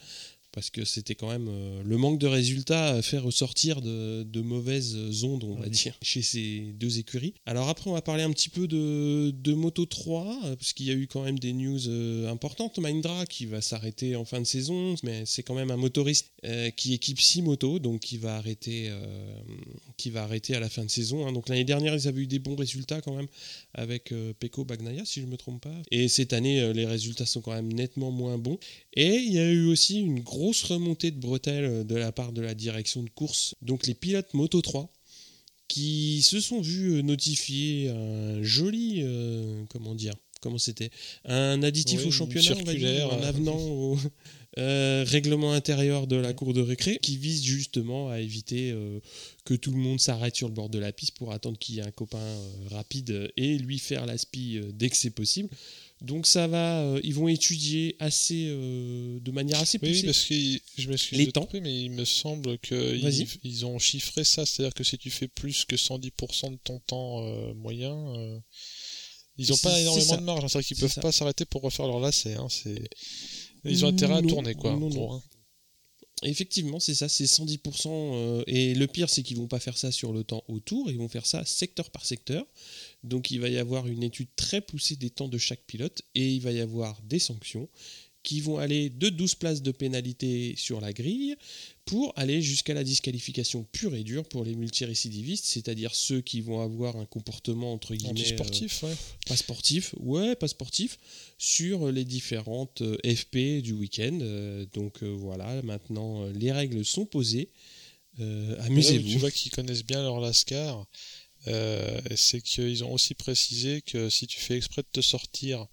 parce 0.53 0.69
que 0.69 0.85
c'était 0.85 1.15
quand 1.15 1.29
même 1.29 1.49
euh, 1.49 1.83
le 1.83 1.97
manque 1.97 2.19
de 2.19 2.27
résultats 2.27 3.01
fait 3.01 3.19
ressortir 3.19 3.81
de, 3.81 4.41
mauvaises 4.43 5.25
ondes, 5.25 5.45
on 5.45 5.55
va 5.55 5.69
dire, 5.69 5.97
chez 6.03 6.21
ces 6.21 6.75
deux 6.75 6.99
écuries. 6.99 7.35
Alors 7.47 7.69
après, 7.69 7.89
on 7.89 7.95
va 7.95 8.03
parler 8.03 8.23
un 8.23 8.33
petit 8.33 8.49
peu 8.49 8.67
de, 8.69 9.55
Moto 9.55 9.87
3, 9.87 10.41
parce 10.59 10.73
qu'il 10.73 10.87
y 10.87 10.91
a 10.91 10.95
eu 10.95 11.07
quand 11.07 11.23
même 11.23 11.39
des 11.39 11.53
news 11.53 11.89
euh, 11.89 12.31
importantes. 12.31 12.79
Mindra 12.79 13.27
qui 13.27 13.47
va 13.47 13.61
s'arrêter 13.61 14.17
en 14.17 14.25
fin 14.25 14.41
de 14.41 14.47
saison, 14.47 14.95
mais 15.03 15.23
c'est 15.25 15.43
quand 15.43 15.55
même 15.55 15.71
un 15.71 15.77
motoriste 15.77 16.33
euh, 16.45 16.71
qui 16.71 16.95
équipe 16.95 17.21
6 17.21 17.43
motos, 17.43 17.79
donc 17.79 18.01
qui 18.01 18.19
va 18.19 18.37
arrêter, 18.37 18.91
qui 19.97 20.11
va 20.11 20.25
arrêter 20.25 20.55
à 20.55 20.61
la 20.61 20.69
fin 20.69 20.85
de 20.85 20.91
saison. 20.91 21.27
Hein. 21.27 21.33
Donc 21.33 21.49
l'année 21.49 21.65
dernière, 21.65 21.95
ils 21.95 22.09
avaient 22.09 22.23
eu 22.23 22.27
des 22.27 22.41
bons 22.41 22.57
résultats 22.57 23.01
quand 23.01 23.15
même 23.15 23.29
avec 23.75 24.13
Peko 24.39 24.65
Bagnaia, 24.65 25.05
si 25.05 25.21
je 25.21 25.27
ne 25.27 25.31
me 25.31 25.37
trompe 25.37 25.63
pas. 25.63 25.75
Et 25.91 26.09
cette 26.09 26.33
année, 26.33 26.73
les 26.73 26.87
résultats 26.87 27.27
sont 27.27 27.41
quand 27.41 27.53
même 27.53 27.73
nettement 27.73 28.11
moins 28.11 28.39
bons. 28.39 28.59
Et 28.95 29.17
il 29.17 29.33
y 29.33 29.39
a 29.39 29.49
eu 29.51 29.67
aussi 29.67 30.01
une 30.01 30.21
grosse 30.21 30.42
remontée 30.51 31.11
de 31.11 31.21
bretelles 31.21 31.65
euh, 31.65 31.85
de 31.85 31.95
la 31.95 32.13
part 32.13 32.33
de 32.33 32.43
la 32.43 32.55
direction 32.55 33.03
de 33.03 33.11
course, 33.11 33.55
donc 33.63 33.87
les 33.87 33.95
pilotes 33.95 34.35
Moto 34.35 34.61
3, 34.61 34.93
qui 35.69 36.23
se 36.23 36.41
sont 36.41 36.61
vus 36.61 36.95
euh, 36.95 37.03
notifier 37.03 37.91
un 37.91 38.43
joli, 38.43 39.01
euh, 39.03 39.65
comment 39.69 39.95
dire, 39.95 40.15
comment 40.41 40.59
c'était, 40.59 40.91
un 41.25 41.63
additif 41.63 42.05
au 42.05 42.11
championnat, 42.11 42.53
un 42.53 43.23
avenant 43.23 43.59
au 43.59 43.97
règlement 44.57 45.53
intérieur 45.53 46.07
de 46.07 46.17
la 46.17 46.33
cour 46.35 46.53
de 46.53 46.61
récré, 46.61 46.99
qui 47.01 47.17
vise 47.17 47.45
justement 47.45 48.11
à 48.11 48.19
éviter 48.19 48.75
que 49.45 49.55
tout 49.55 49.71
le 49.71 49.79
monde 49.79 50.01
s'arrête 50.01 50.35
sur 50.35 50.49
le 50.49 50.53
bord 50.53 50.69
de 50.69 50.81
la 50.81 50.93
piste 50.93 51.17
pour 51.17 51.33
attendre 51.33 51.57
qu'il 51.59 51.77
y 51.77 51.79
ait 51.79 51.83
un 51.83 51.93
copain 51.93 52.37
rapide 52.71 53.33
et 53.37 53.57
lui 53.57 53.79
faire 53.79 54.05
la 54.05 54.19
spie 54.19 54.61
dès 54.75 54.91
que 54.91 54.97
c'est 54.97 55.11
possible. 55.11 55.49
Donc 56.03 56.27
ça 56.27 56.49
va, 56.49 56.83
euh, 56.83 57.01
ils 57.05 57.15
vont 57.15 57.29
étudier 57.29 57.95
assez, 58.01 58.47
euh, 58.49 59.21
de 59.21 59.31
manière 59.31 59.61
assez 59.61 59.79
poussée. 59.79 59.93
Oui, 59.93 60.03
parce 60.03 60.25
que 60.25 60.83
je 60.83 60.89
m'excuse 60.89 61.27
de 61.27 61.31
temps. 61.31 61.49
mais 61.53 61.83
il 61.83 61.91
me 61.91 62.05
semble 62.05 62.59
qu'ils 62.59 63.29
ils 63.45 63.67
ont 63.67 63.79
chiffré 63.79 64.25
ça, 64.25 64.45
c'est-à-dire 64.45 64.75
que 64.75 64.83
si 64.83 64.99
tu 64.99 65.11
fais 65.11 65.29
plus 65.29 65.65
que 65.65 65.77
110% 65.77 66.51
de 66.51 66.57
ton 66.57 66.81
temps 66.81 67.25
euh, 67.25 67.55
moyen, 67.55 68.43
ils 69.39 69.51
n'ont 69.51 69.57
pas 69.59 69.79
énormément 69.81 70.17
de 70.17 70.23
marge, 70.23 70.45
hein. 70.45 70.49
c'est-à-dire 70.49 70.67
qu'ils 70.67 70.77
peuvent 70.79 71.01
pas 71.01 71.13
s'arrêter 71.13 71.45
pour 71.45 71.63
refaire 71.63 71.87
leur 71.87 72.01
lacet. 72.01 72.35
Hein. 72.35 72.49
Ils 73.65 73.85
ont 73.85 73.89
intérêt 73.89 74.15
à 74.15 74.23
tourner, 74.23 74.55
quoi. 74.55 74.73
Hein. 74.73 75.23
Effectivement, 76.25 76.81
c'est 76.81 76.95
ça, 76.95 77.09
c'est 77.09 77.25
110%. 77.25 78.43
et 78.49 78.75
le 78.75 78.87
pire, 78.89 79.09
c'est 79.09 79.23
qu'ils 79.23 79.37
vont 79.37 79.49
pas 79.49 79.61
faire 79.61 79.79
ça 79.79 79.93
sur 79.93 80.13
le 80.13 80.25
temps 80.25 80.43
autour, 80.49 80.91
ils 80.91 80.99
vont 80.99 81.09
faire 81.09 81.27
ça 81.27 81.45
secteur 81.45 81.91
par 81.91 82.05
secteur. 82.05 82.45
Donc 83.05 83.31
il 83.31 83.41
va 83.41 83.49
y 83.49 83.59
avoir 83.59 83.87
une 83.87 84.03
étude 84.03 84.29
très 84.37 84.61
poussée 84.61 84.97
des 84.97 85.11
temps 85.11 85.29
de 85.29 85.39
chaque 85.39 85.65
pilote 85.67 86.03
et 86.15 86.33
il 86.33 86.41
va 86.41 86.53
y 86.53 86.61
avoir 86.61 87.01
des 87.03 87.19
sanctions 87.19 87.69
qui 88.23 88.41
vont 88.41 88.59
aller 88.59 88.89
de 88.89 89.09
12 89.09 89.35
places 89.35 89.63
de 89.63 89.73
pénalité 89.73 90.55
sur 90.57 90.81
la 90.81 90.93
grille 90.93 91.35
pour 91.85 92.13
aller 92.17 92.41
jusqu'à 92.41 92.75
la 92.75 92.85
disqualification 92.85 93.67
pure 93.73 93.95
et 93.97 94.05
dure 94.05 94.25
pour 94.25 94.45
les 94.45 94.55
multirécidivistes, 94.55 95.45
c'est-à-dire 95.45 95.95
ceux 95.95 96.21
qui 96.21 96.41
vont 96.41 96.61
avoir 96.61 96.97
un 96.97 97.05
comportement 97.05 97.73
entre 97.73 97.95
guillemets 97.97 98.25
sportif, 98.25 98.85
euh, 98.85 98.95
pas 99.27 99.37
sportif, 99.37 99.95
ouais, 99.99 100.37
pas 100.37 100.47
sportif, 100.47 100.99
sur 101.39 101.91
les 101.91 102.05
différentes 102.05 102.83
euh, 102.83 102.97
FP 103.05 103.61
du 103.61 103.73
week-end. 103.73 104.17
Euh, 104.23 104.67
donc 104.73 105.03
voilà, 105.03 105.61
maintenant 105.63 106.27
les 106.27 106.53
règles 106.53 106.85
sont 106.85 107.07
posées. 107.07 107.51
Amusez-vous. 108.61 109.09
Tu 109.09 109.19
vois 109.19 109.31
qu'ils 109.31 109.51
connaissent 109.51 109.85
bien 109.85 110.03
leur 110.03 110.21
lascar. 110.21 110.87
Euh, 111.49 112.01
c'est 112.17 112.41
qu'ils 112.41 112.85
ont 112.85 112.93
aussi 112.93 113.15
précisé 113.15 113.83
que 113.83 114.09
si 114.09 114.27
tu 114.27 114.39
fais 114.39 114.57
exprès 114.57 114.83
de 114.83 114.89
te 114.93 115.01
sortir 115.01 115.67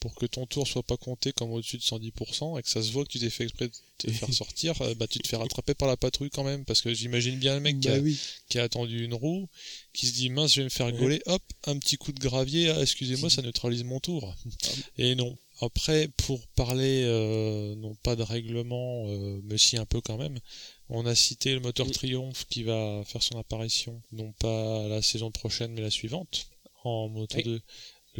pour 0.00 0.14
que 0.14 0.26
ton 0.26 0.46
tour 0.46 0.66
soit 0.66 0.84
pas 0.84 0.96
compté 0.96 1.32
comme 1.32 1.50
au-dessus 1.50 1.76
de 1.76 1.82
110% 1.82 2.58
et 2.58 2.62
que 2.62 2.68
ça 2.68 2.82
se 2.82 2.92
voit 2.92 3.04
que 3.04 3.10
tu 3.10 3.18
t'es 3.18 3.30
fait 3.30 3.44
exprès 3.44 3.68
de 3.68 3.72
te 3.98 4.10
faire 4.12 4.32
sortir, 4.32 4.80
euh, 4.80 4.94
bah 4.94 5.06
tu 5.06 5.18
te 5.18 5.26
fais 5.26 5.36
rattraper 5.36 5.74
par 5.74 5.88
la 5.88 5.96
patrouille 5.96 6.30
quand 6.30 6.44
même. 6.44 6.64
Parce 6.64 6.80
que 6.80 6.94
j'imagine 6.94 7.38
bien 7.38 7.54
le 7.54 7.60
mec 7.60 7.80
qui, 7.80 7.88
a, 7.88 8.00
bah 8.00 8.08
qui, 8.48 8.58
a, 8.58 8.62
attendu 8.62 9.04
une 9.04 9.14
roue, 9.14 9.48
qui 9.92 10.06
se 10.06 10.12
dit 10.12 10.30
mince 10.30 10.54
je 10.54 10.60
vais 10.60 10.64
me 10.64 10.70
faire 10.70 10.90
gauler, 10.92 11.20
hop 11.26 11.42
un 11.66 11.78
petit 11.78 11.96
coup 11.96 12.12
de 12.12 12.20
gravier, 12.20 12.70
ah, 12.70 12.80
excusez-moi 12.80 13.28
ça 13.28 13.42
neutralise 13.42 13.84
mon 13.84 14.00
tour. 14.00 14.34
Et 14.98 15.14
non, 15.14 15.36
Après, 15.60 16.08
pour 16.08 16.46
parler 16.48 17.04
non 17.78 17.94
pas 17.96 18.16
de 18.16 18.22
règlement, 18.22 19.06
mais 19.44 19.58
si 19.58 19.76
un 19.76 19.86
peu 19.86 20.00
quand 20.00 20.16
même, 20.16 20.38
on 20.88 21.04
a 21.04 21.14
cité 21.14 21.54
le 21.54 21.60
moteur 21.60 21.86
mm. 21.86 21.90
Triumph 21.90 22.44
qui 22.48 22.62
va 22.62 23.02
faire 23.04 23.22
son 23.22 23.38
apparition, 23.38 24.00
non 24.12 24.32
pas 24.38 24.86
la 24.88 25.02
saison 25.02 25.30
prochaine 25.30 25.72
mais 25.72 25.80
la 25.80 25.90
suivante, 25.90 26.48
en 26.84 27.08
moto 27.08 27.40
2. 27.40 27.60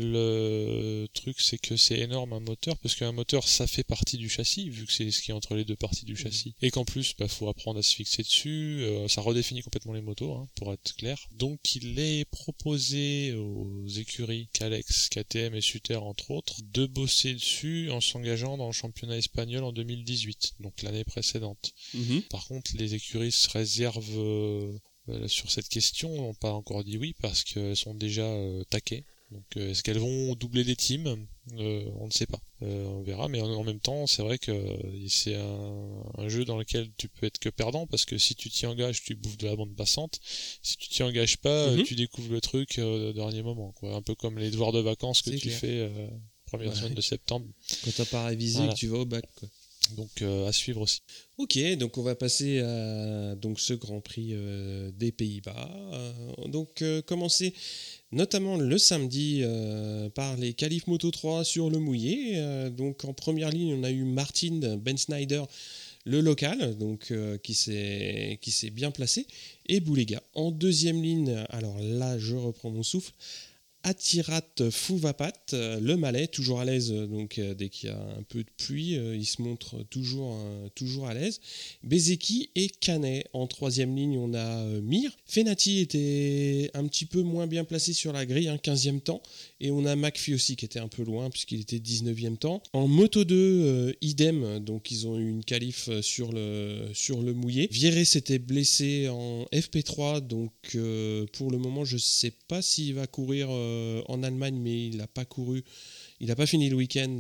Le 0.01 1.09
truc, 1.13 1.41
c'est 1.41 1.59
que 1.59 1.77
c'est 1.77 1.99
énorme 1.99 2.33
un 2.33 2.39
moteur, 2.39 2.79
parce 2.79 2.95
qu'un 2.95 3.11
moteur, 3.11 3.49
ça 3.49 3.67
fait 3.67 3.83
partie 3.83 4.17
du 4.17 4.29
châssis, 4.29 4.71
vu 4.71 4.87
que 4.87 4.93
c'est 4.93 5.11
ce 5.11 5.21
qui 5.21 5.33
est 5.33 5.35
entre 5.35 5.57
les 5.57 5.65
deux 5.65 5.75
parties 5.75 6.05
du 6.05 6.15
châssis. 6.15 6.55
Et 6.63 6.71
qu'en 6.71 6.85
plus, 6.85 7.17
bah, 7.19 7.27
faut 7.27 7.49
apprendre 7.49 7.81
à 7.81 7.83
se 7.83 7.97
fixer 7.97 8.23
dessus, 8.23 8.83
euh, 8.83 9.09
ça 9.09 9.23
redéfinit 9.23 9.63
complètement 9.63 9.95
les 9.95 10.01
motos, 10.01 10.33
hein, 10.35 10.47
pour 10.55 10.73
être 10.73 10.95
clair. 10.95 11.19
Donc, 11.33 11.75
il 11.75 11.99
est 11.99 12.25
proposé 12.27 13.35
aux 13.35 13.89
écuries 13.89 14.49
Calex, 14.53 15.09
KTM 15.09 15.57
et 15.57 15.61
Suter, 15.61 15.97
entre 15.97 16.31
autres, 16.31 16.55
de 16.63 16.87
bosser 16.87 17.35
dessus 17.35 17.91
en 17.91 18.01
s'engageant 18.01 18.57
dans 18.57 18.69
le 18.69 18.73
championnat 18.73 19.17
espagnol 19.17 19.65
en 19.65 19.73
2018, 19.73 20.55
donc 20.61 20.81
l'année 20.83 21.05
précédente. 21.05 21.73
Mhm. 21.95 22.23
Par 22.31 22.47
contre, 22.47 22.71
les 22.77 22.95
écuries 22.95 23.33
se 23.33 23.51
réservent 23.51 24.17
euh, 24.17 24.79
euh, 25.09 25.27
sur 25.27 25.51
cette 25.51 25.69
question, 25.69 26.15
n'ont 26.15 26.35
pas 26.35 26.53
encore 26.53 26.85
dit 26.85 26.99
oui, 26.99 27.17
parce 27.21 27.43
qu'elles 27.43 27.77
sont 27.77 27.95
déjà 27.95 28.33
taquées 28.71 29.05
donc 29.31 29.45
euh, 29.57 29.71
est-ce 29.71 29.83
qu'elles 29.83 29.99
vont 29.99 30.35
doubler 30.35 30.65
les 30.65 30.77
teams? 30.77 31.27
Euh, 31.59 31.85
On 32.01 32.07
ne 32.07 32.11
sait 32.11 32.27
pas. 32.27 32.41
Euh, 32.63 32.85
on 32.87 33.03
verra, 33.03 33.29
mais 33.29 33.41
en, 33.41 33.63
même 33.63 33.81
temps, 33.81 34.07
c'est 34.07 34.23
vrai 34.23 34.39
que 34.39 34.53
c'est 35.09 35.35
un, 35.35 36.29
jeu 36.29 36.45
dans 36.45 36.57
lequel 36.57 36.91
tu 36.97 37.09
peux 37.09 37.27
être 37.27 37.39
que 37.39 37.51
perdant 37.51 37.87
parce 37.87 38.05
que 38.05 38.17
si 38.17 38.35
tu 38.35 38.49
t'y 38.49 38.67
engages, 38.67 39.03
tu 39.03 39.15
bouffes 39.15 39.37
de 39.37 39.47
la 39.47 39.57
bande 39.57 39.75
passante. 39.77 40.19
Si 40.63 40.77
tu 40.79 40.89
t'y 40.89 41.03
engages 41.03 41.37
pas, 41.39 41.71
mhm. 41.71 41.85
tu 41.85 41.95
découvres 41.95 42.33
le 42.33 42.41
truc 42.41 42.79
au 42.79 43.13
dernier 43.13 43.43
moment. 43.43 43.73
Quoi. 43.73 43.95
Un 43.95 44.03
peu 44.03 44.15
comme 44.15 44.39
les 44.39 44.51
devoirs 44.51 44.73
de 44.73 44.81
vacances 44.81 45.23
que 45.23 45.31
tu 45.31 45.51
fais 45.51 45.91
première 46.47 46.75
semaine 46.75 46.95
de 46.95 47.03
septembre. 47.03 47.47
Quand 47.85 47.91
t'as 47.95 48.07
pas 48.07 48.25
révisé, 48.27 48.67
que 48.69 48.75
tu 48.75 48.89
vas 48.89 48.99
au 48.99 49.05
bac. 49.05 49.25
Quoi. 49.37 49.49
Donc 49.97 50.23
à 50.23 50.53
suivre 50.53 50.81
aussi. 50.81 51.03
Ok, 51.37 51.59
donc 51.77 51.99
on 51.99 52.03
va 52.03 52.15
passer 52.15 52.61
à 52.61 53.35
donc 53.37 53.61
ce 53.61 53.75
Grand 53.75 54.01
Prix 54.01 54.35
des 54.95 55.13
Pays-Bas. 55.13 55.71
donc 56.47 56.83
commencer 57.07 57.55
notamment 58.13 58.57
le 58.57 58.79
samedi 58.79 59.41
euh, 59.43 60.09
par 60.11 60.37
les 60.37 60.55
qualifs 60.55 60.87
Moto 60.87 61.11
3 61.11 61.45
sur 61.45 61.71
le 61.71 61.79
mouillé. 61.79 62.35
Euh, 62.37 62.71
donc 62.71 63.05
en 63.05 63.13
première 63.13 63.51
ligne, 63.51 63.75
on 63.75 63.85
a 63.85 63.91
eu 63.91 64.05
Martin 64.05 64.77
Ben 64.79 64.97
Snyder, 64.97 65.43
le 66.05 66.21
local, 66.21 66.77
donc 66.79 67.11
euh, 67.11 67.37
qui 67.39 67.55
s'est 67.55 68.71
bien 68.71 68.91
placé, 68.91 69.27
et 69.67 69.81
Boulega. 69.81 70.23
En 70.35 70.51
deuxième 70.51 71.03
ligne, 71.03 71.45
alors 71.51 71.79
là, 71.81 72.19
je 72.19 72.35
reprends 72.35 72.71
mon 72.71 72.83
souffle. 72.83 73.13
Atirat 73.85 74.43
Fouvapat, 74.71 75.33
le 75.53 75.95
Malais, 75.95 76.27
toujours 76.27 76.61
à 76.61 76.65
l'aise 76.65 76.93
donc 76.93 77.41
dès 77.57 77.69
qu'il 77.69 77.89
y 77.89 77.93
a 77.93 77.99
un 77.99 78.23
peu 78.23 78.41
de 78.41 78.51
pluie, 78.57 78.93
il 78.95 79.25
se 79.25 79.41
montre 79.41 79.83
toujours, 79.91 80.39
toujours 80.75 81.07
à 81.07 81.15
l'aise. 81.15 81.41
Bezeki 81.83 82.51
et 82.55 82.69
Canet 82.69 83.27
en 83.33 83.47
troisième 83.47 83.95
ligne, 83.97 84.19
on 84.19 84.35
a 84.35 84.65
Mir. 84.81 85.17
Fenati 85.27 85.81
était 85.81 86.71
un 86.75 86.87
petit 86.87 87.07
peu 87.07 87.23
moins 87.23 87.47
bien 87.47 87.65
placé 87.65 87.93
sur 87.93 88.13
la 88.13 88.27
grille, 88.27 88.49
un 88.49 88.57
15e 88.57 89.01
temps, 89.01 89.23
et 89.61 89.71
on 89.71 89.85
a 89.87 89.97
McPhee 89.97 90.35
aussi 90.35 90.57
qui 90.57 90.65
était 90.65 90.81
un 90.81 90.89
peu 90.89 91.05
loin 91.05 91.31
puisqu'il 91.31 91.61
était 91.61 91.79
19e 91.79 92.37
temps. 92.37 92.63
En 92.73 92.89
Moto 92.89 93.25
2, 93.25 93.97
idem, 94.01 94.59
donc 94.59 94.91
ils 94.91 95.07
ont 95.07 95.19
eu 95.19 95.29
une 95.29 95.45
qualif 95.45 95.89
sur 96.01 96.33
le, 96.33 96.89
sur 96.93 97.23
le 97.23 97.33
mouillé. 97.33 97.69
Vieré 97.71 98.05
s'était 98.05 98.39
blessé 98.39 99.09
en 99.09 99.45
FP3, 99.53 100.21
donc 100.27 100.53
pour 101.33 101.51
le 101.51 101.59
moment 101.59 101.85
je 101.85 101.97
sais 101.97 102.33
pas 102.49 102.63
s'il 102.63 102.95
va 102.95 103.07
courir 103.07 103.49
euh, 103.51 103.68
en 104.09 104.23
Allemagne, 104.23 104.59
mais 104.61 104.89
il 104.89 104.97
n'a 104.97 105.07
pas 105.07 105.25
couru. 105.25 105.65
Il 106.21 106.29
n'a 106.29 106.37
pas 106.37 106.47
fini 106.47 106.69
le 106.69 106.77
week-end 106.77 107.19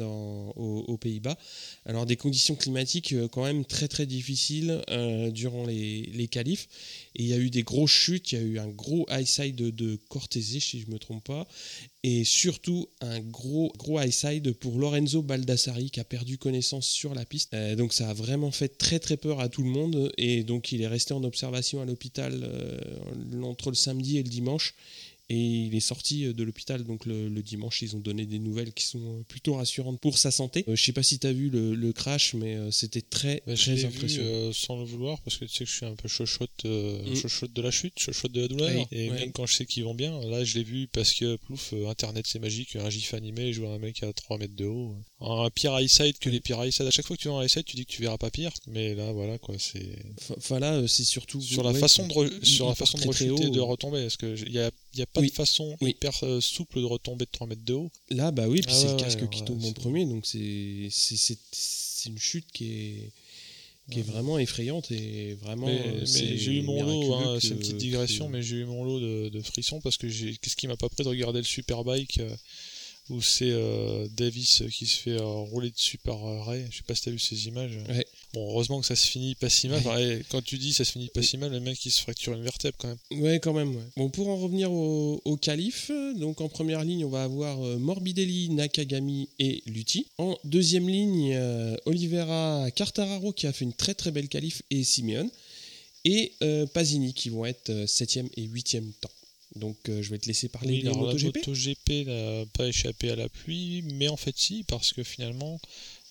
aux, 0.56 0.96
Pays-Bas. 0.98 1.38
Alors 1.86 2.04
des 2.06 2.16
conditions 2.16 2.56
climatiques 2.56 3.12
euh, 3.12 3.28
quand 3.28 3.44
même 3.44 3.64
très 3.64 3.86
très 3.86 4.06
difficiles 4.06 4.82
euh, 4.90 5.30
durant 5.30 5.64
les, 5.64 6.02
les 6.12 6.26
qualifs. 6.26 6.66
Et 7.14 7.22
il 7.22 7.28
y 7.28 7.32
a 7.32 7.38
eu 7.38 7.50
des 7.50 7.62
grosses 7.62 7.92
chutes, 7.92 8.32
il 8.32 8.38
y 8.38 8.42
a 8.42 8.44
eu 8.44 8.58
un 8.58 8.66
gros 8.66 9.06
high 9.10 9.26
side 9.26 9.54
de, 9.54 9.70
de 9.70 9.98
si 10.40 10.80
je 10.80 10.86
ne 10.86 10.92
me 10.92 10.98
trompe 10.98 11.24
pas. 11.24 11.46
Et 12.02 12.24
surtout 12.24 12.88
un 13.00 13.20
gros 13.20 13.72
gros 13.78 14.00
high 14.00 14.10
side 14.10 14.52
pour 14.54 14.78
Lorenzo 14.78 15.22
Baldassari 15.22 15.90
qui 15.90 16.00
a 16.00 16.04
perdu 16.04 16.38
connaissance 16.38 16.86
sur 16.86 17.14
la 17.14 17.24
piste. 17.24 17.54
donc 17.76 17.92
ça 17.92 18.10
a 18.10 18.14
vraiment 18.14 18.50
fait 18.50 18.78
très 18.78 18.98
très 18.98 19.16
peur 19.16 19.40
à 19.40 19.48
tout 19.48 19.62
le 19.62 19.70
monde. 19.70 20.12
Et 20.18 20.42
donc 20.42 20.72
il 20.72 20.82
est 20.82 20.88
resté 20.88 21.14
en 21.14 21.22
observation 21.22 21.80
à 21.80 21.84
l'hôpital 21.84 22.50
entre 23.42 23.70
le 23.70 23.76
samedi 23.76 24.18
et 24.18 24.22
le 24.24 24.28
dimanche. 24.28 24.74
Et 25.30 25.36
il 25.36 25.74
est 25.74 25.80
sorti 25.80 26.24
euh, 26.24 26.32
de 26.32 26.42
l'hôpital 26.42 26.84
donc 26.84 27.04
le, 27.04 27.28
dimanche. 27.42 27.82
Ils 27.82 27.96
ont 27.96 28.00
donné 28.00 28.24
des 28.24 28.38
nouvelles 28.38 28.72
qui 28.72 28.84
sont 28.84 28.98
euh, 28.98 29.22
plutôt 29.28 29.54
rassurantes 29.54 30.00
pour 30.00 30.16
sa 30.16 30.30
santé. 30.30 30.64
Euh, 30.68 30.76
je 30.76 30.82
sais 30.82 30.92
pas 30.92 31.02
si 31.02 31.18
tu 31.18 31.26
as 31.26 31.32
vu 31.32 31.50
le, 31.50 31.92
crash, 31.92 32.34
mais 32.34 32.56
c'était 32.70 33.00
très, 33.00 33.42
bah, 33.46 33.54
très 33.54 33.84
impressionnant. 33.84 34.52
sans 34.52 34.78
le 34.78 34.84
vouloir, 34.84 35.20
parce 35.22 35.36
que 35.36 35.44
tu 35.44 35.52
sais 35.52 35.64
que 35.64 35.70
je 35.70 35.76
suis 35.76 35.86
un 35.86 35.94
peu 35.94 36.08
chochotte, 36.08 36.64
mm. 36.64 37.48
de 37.54 37.62
la 37.62 37.70
chute, 37.70 37.98
chochotte 37.98 38.32
de 38.32 38.42
la 38.42 38.48
douleur. 38.48 38.86
et 38.92 39.10
même 39.10 39.32
quand 39.32 39.46
je 39.46 39.54
sais 39.54 39.66
qu'ils 39.66 39.84
vont 39.84 39.94
bien, 39.94 40.20
là 40.28 40.44
je 40.44 40.54
l'ai 40.58 40.64
vu 40.64 40.86
parce 40.86 41.12
que 41.14 41.36
plouf, 41.36 41.72
Internet 41.88 42.26
c'est 42.28 42.38
magique, 42.38 42.76
un 42.76 42.90
gif 42.90 43.14
animé, 43.14 43.52
je 43.52 43.60
vois 43.60 43.72
un 43.72 43.78
mec 43.78 44.02
à 44.02 44.12
3 44.12 44.38
mètres 44.38 44.56
de 44.56 44.66
haut. 44.66 44.94
Un 45.20 45.50
pire 45.50 45.76
eyesight 45.76 46.18
que 46.20 46.30
les 46.30 46.40
pires 46.40 46.62
eyesight. 46.62 46.86
À 46.86 46.90
chaque 46.90 47.06
fois 47.06 47.16
que 47.16 47.22
tu 47.22 47.28
vois 47.28 47.38
un 47.38 47.42
eyesight, 47.42 47.66
tu 47.66 47.76
dis 47.76 47.84
que 47.84 47.90
tu 47.90 48.02
verras 48.02 48.18
pas 48.18 48.30
pire. 48.30 48.52
Mais 48.68 48.94
là, 48.94 49.10
voilà 49.12 49.38
quoi, 49.38 49.56
c'est. 49.58 49.98
Enfin 50.36 50.60
là, 50.60 50.86
c'est 50.86 51.04
surtout. 51.04 51.40
Sur 51.40 51.64
la 51.64 51.74
façon 51.74 52.06
de, 52.06 52.44
sur 52.44 52.68
la 52.68 52.74
façon 52.76 52.98
de 52.98 53.06
rechuter, 53.06 53.50
de 53.50 53.60
retomber. 53.60 53.98
Est-ce 54.04 54.16
que 54.16 54.36
il 54.46 54.52
y 54.52 54.60
a 54.60 54.70
n'y 54.98 55.02
a 55.04 55.06
pas 55.06 55.22
de 55.22 55.30
façon 55.30 55.76
hyper 55.80 56.12
euh, 56.22 56.40
souple 56.40 56.80
de 56.80 56.84
retomber 56.84 57.24
de 57.24 57.30
3 57.30 57.46
mètres 57.46 57.64
de 57.64 57.74
haut. 57.74 57.90
Là, 58.10 58.30
bah 58.30 58.48
oui, 58.48 58.60
puis 58.60 58.72
ah 58.74 58.78
c'est 58.78 58.90
le 58.92 58.96
casque 58.96 59.28
qui 59.30 59.44
tombe 59.44 59.64
en 59.64 59.72
premier, 59.72 60.04
donc 60.04 60.26
c'est 60.26 60.88
une 62.06 62.18
chute 62.18 62.46
qui 62.52 62.72
est 62.72 63.12
qui 63.90 64.00
est 64.00 64.02
vraiment 64.02 64.38
effrayante 64.38 64.90
et 64.90 65.34
vraiment. 65.34 65.66
Mais, 65.66 66.04
j'ai 66.04 66.58
eu 66.58 66.62
mon 66.62 66.82
lot, 66.82 67.14
hein, 67.14 67.38
c'est 67.40 67.48
une 67.48 67.58
petite 67.58 67.78
digression, 67.78 68.28
mais 68.28 68.42
j'ai 68.42 68.56
eu 68.56 68.64
mon 68.64 68.84
lot 68.84 69.00
de, 69.00 69.28
de 69.30 69.40
frissons 69.40 69.80
parce 69.80 69.96
que 69.96 70.06
qu'est-ce 70.06 70.56
qui 70.56 70.68
m'a 70.68 70.76
pas 70.76 70.88
pris 70.88 71.04
de 71.04 71.08
regarder 71.08 71.38
le 71.38 71.46
Superbike 71.46 72.18
euh, 72.18 72.36
où 73.10 73.22
c'est 73.22 73.50
euh, 73.50 74.06
Davis 74.16 74.62
qui 74.72 74.86
se 74.86 74.96
fait 74.96 75.18
rouler 75.18 75.70
dessus 75.70 75.98
par 75.98 76.20
Ray. 76.46 76.66
Je 76.70 76.78
sais 76.78 76.82
pas 76.82 76.94
si 76.94 77.02
t'as 77.02 77.10
vu 77.10 77.18
ces 77.18 77.46
images. 77.46 77.78
Ouais. 77.88 78.06
Bon, 78.34 78.50
heureusement 78.50 78.80
que 78.80 78.86
ça 78.86 78.96
se 78.96 79.06
finit 79.06 79.34
pas 79.34 79.48
si 79.48 79.68
mal. 79.68 79.82
quand 80.30 80.42
tu 80.42 80.58
dis 80.58 80.72
ça 80.72 80.84
se 80.84 80.92
finit 80.92 81.08
pas 81.08 81.22
si 81.22 81.38
mal, 81.38 81.50
le 81.50 81.60
mec 81.60 81.84
il 81.86 81.90
se 81.90 82.02
fracture 82.02 82.34
une 82.34 82.42
vertèbre 82.42 82.76
quand 82.78 82.88
même. 82.88 83.22
Ouais, 83.22 83.40
quand 83.40 83.54
même. 83.54 83.74
Bon, 83.96 84.10
pour 84.10 84.28
en 84.28 84.36
revenir 84.36 84.70
au, 84.70 85.22
au 85.24 85.36
calife, 85.36 85.90
donc 86.16 86.40
en 86.40 86.48
première 86.48 86.84
ligne, 86.84 87.04
on 87.04 87.08
va 87.08 87.24
avoir 87.24 87.62
euh, 87.64 87.78
Morbidelli, 87.78 88.50
Nakagami 88.50 89.28
et 89.38 89.62
Lutti. 89.66 90.06
En 90.18 90.36
deuxième 90.44 90.88
ligne, 90.88 91.32
euh, 91.34 91.76
Olivera 91.86 92.70
Cartararo 92.74 93.32
qui 93.32 93.46
a 93.46 93.52
fait 93.52 93.64
une 93.64 93.72
très 93.72 93.94
très 93.94 94.10
belle 94.10 94.28
qualif 94.28 94.62
et 94.70 94.84
Simeone. 94.84 95.30
Et 96.04 96.32
euh, 96.42 96.66
Pasini 96.66 97.12
qui 97.12 97.28
vont 97.28 97.44
être 97.44 97.70
7ème 97.70 98.28
et 98.36 98.46
8ème 98.46 98.92
temps. 99.00 99.10
Donc 99.56 99.76
je 99.86 100.10
vais 100.10 100.18
te 100.18 100.26
laisser 100.26 100.48
parler 100.48 100.82
de 100.82 100.90
MotoGP. 100.90 101.36
MotoGP 101.36 102.06
n'a 102.06 102.46
pas 102.54 102.66
échappé 102.66 103.10
à 103.10 103.16
la 103.16 103.28
pluie, 103.28 103.82
mais 103.94 104.08
en 104.08 104.16
fait 104.16 104.36
si, 104.36 104.64
parce 104.64 104.92
que 104.92 105.02
finalement 105.02 105.58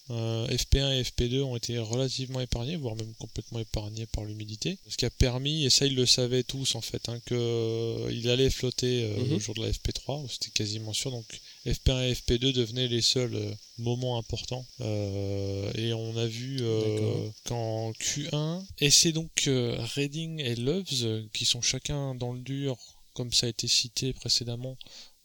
euh, 0.09 0.47
FP1 0.47 0.93
et 0.93 1.03
FP2 1.03 1.41
ont 1.41 1.57
été 1.57 1.77
relativement 1.79 2.39
épargnés, 2.39 2.77
voire 2.77 2.95
même 2.95 3.13
complètement 3.15 3.59
épargnés 3.59 4.05
par 4.05 4.23
l'humidité. 4.23 4.77
Ce 4.87 4.95
qui 4.95 5.05
a 5.05 5.09
permis, 5.09 5.65
et 5.65 5.69
ça 5.69 5.85
ils 5.85 5.95
le 5.95 6.05
savaient 6.05 6.43
tous 6.43 6.75
en 6.75 6.81
fait, 6.81 7.09
hein, 7.09 7.19
qu'il 7.27 7.37
euh, 7.37 8.31
allait 8.31 8.49
flotter 8.49 9.03
euh, 9.03 9.17
mhm. 9.17 9.31
le 9.31 9.39
jour 9.39 9.53
de 9.55 9.63
la 9.63 9.71
FP3, 9.71 10.29
c'était 10.29 10.51
quasiment 10.51 10.93
sûr. 10.93 11.11
Donc 11.11 11.25
FP1 11.65 12.09
et 12.09 12.13
FP2 12.13 12.53
devenaient 12.53 12.87
les 12.87 13.01
seuls 13.01 13.37
moments 13.77 14.17
importants. 14.17 14.65
et 14.79 15.93
on 15.93 16.15
a 16.17 16.25
vu 16.25 16.61
qu'en 17.45 17.91
Q1, 17.91 18.63
et 18.79 18.89
c'est 18.89 19.11
donc 19.11 19.49
Reading 19.95 20.39
et 20.39 20.55
Loves 20.55 21.27
qui 21.33 21.45
sont 21.45 21.61
chacun 21.61 22.15
dans 22.15 22.31
le 22.31 22.39
dur, 22.39 22.77
comme 23.17 23.33
ça 23.33 23.47
a 23.47 23.49
été 23.49 23.67
cité 23.67 24.13
précédemment. 24.13 24.77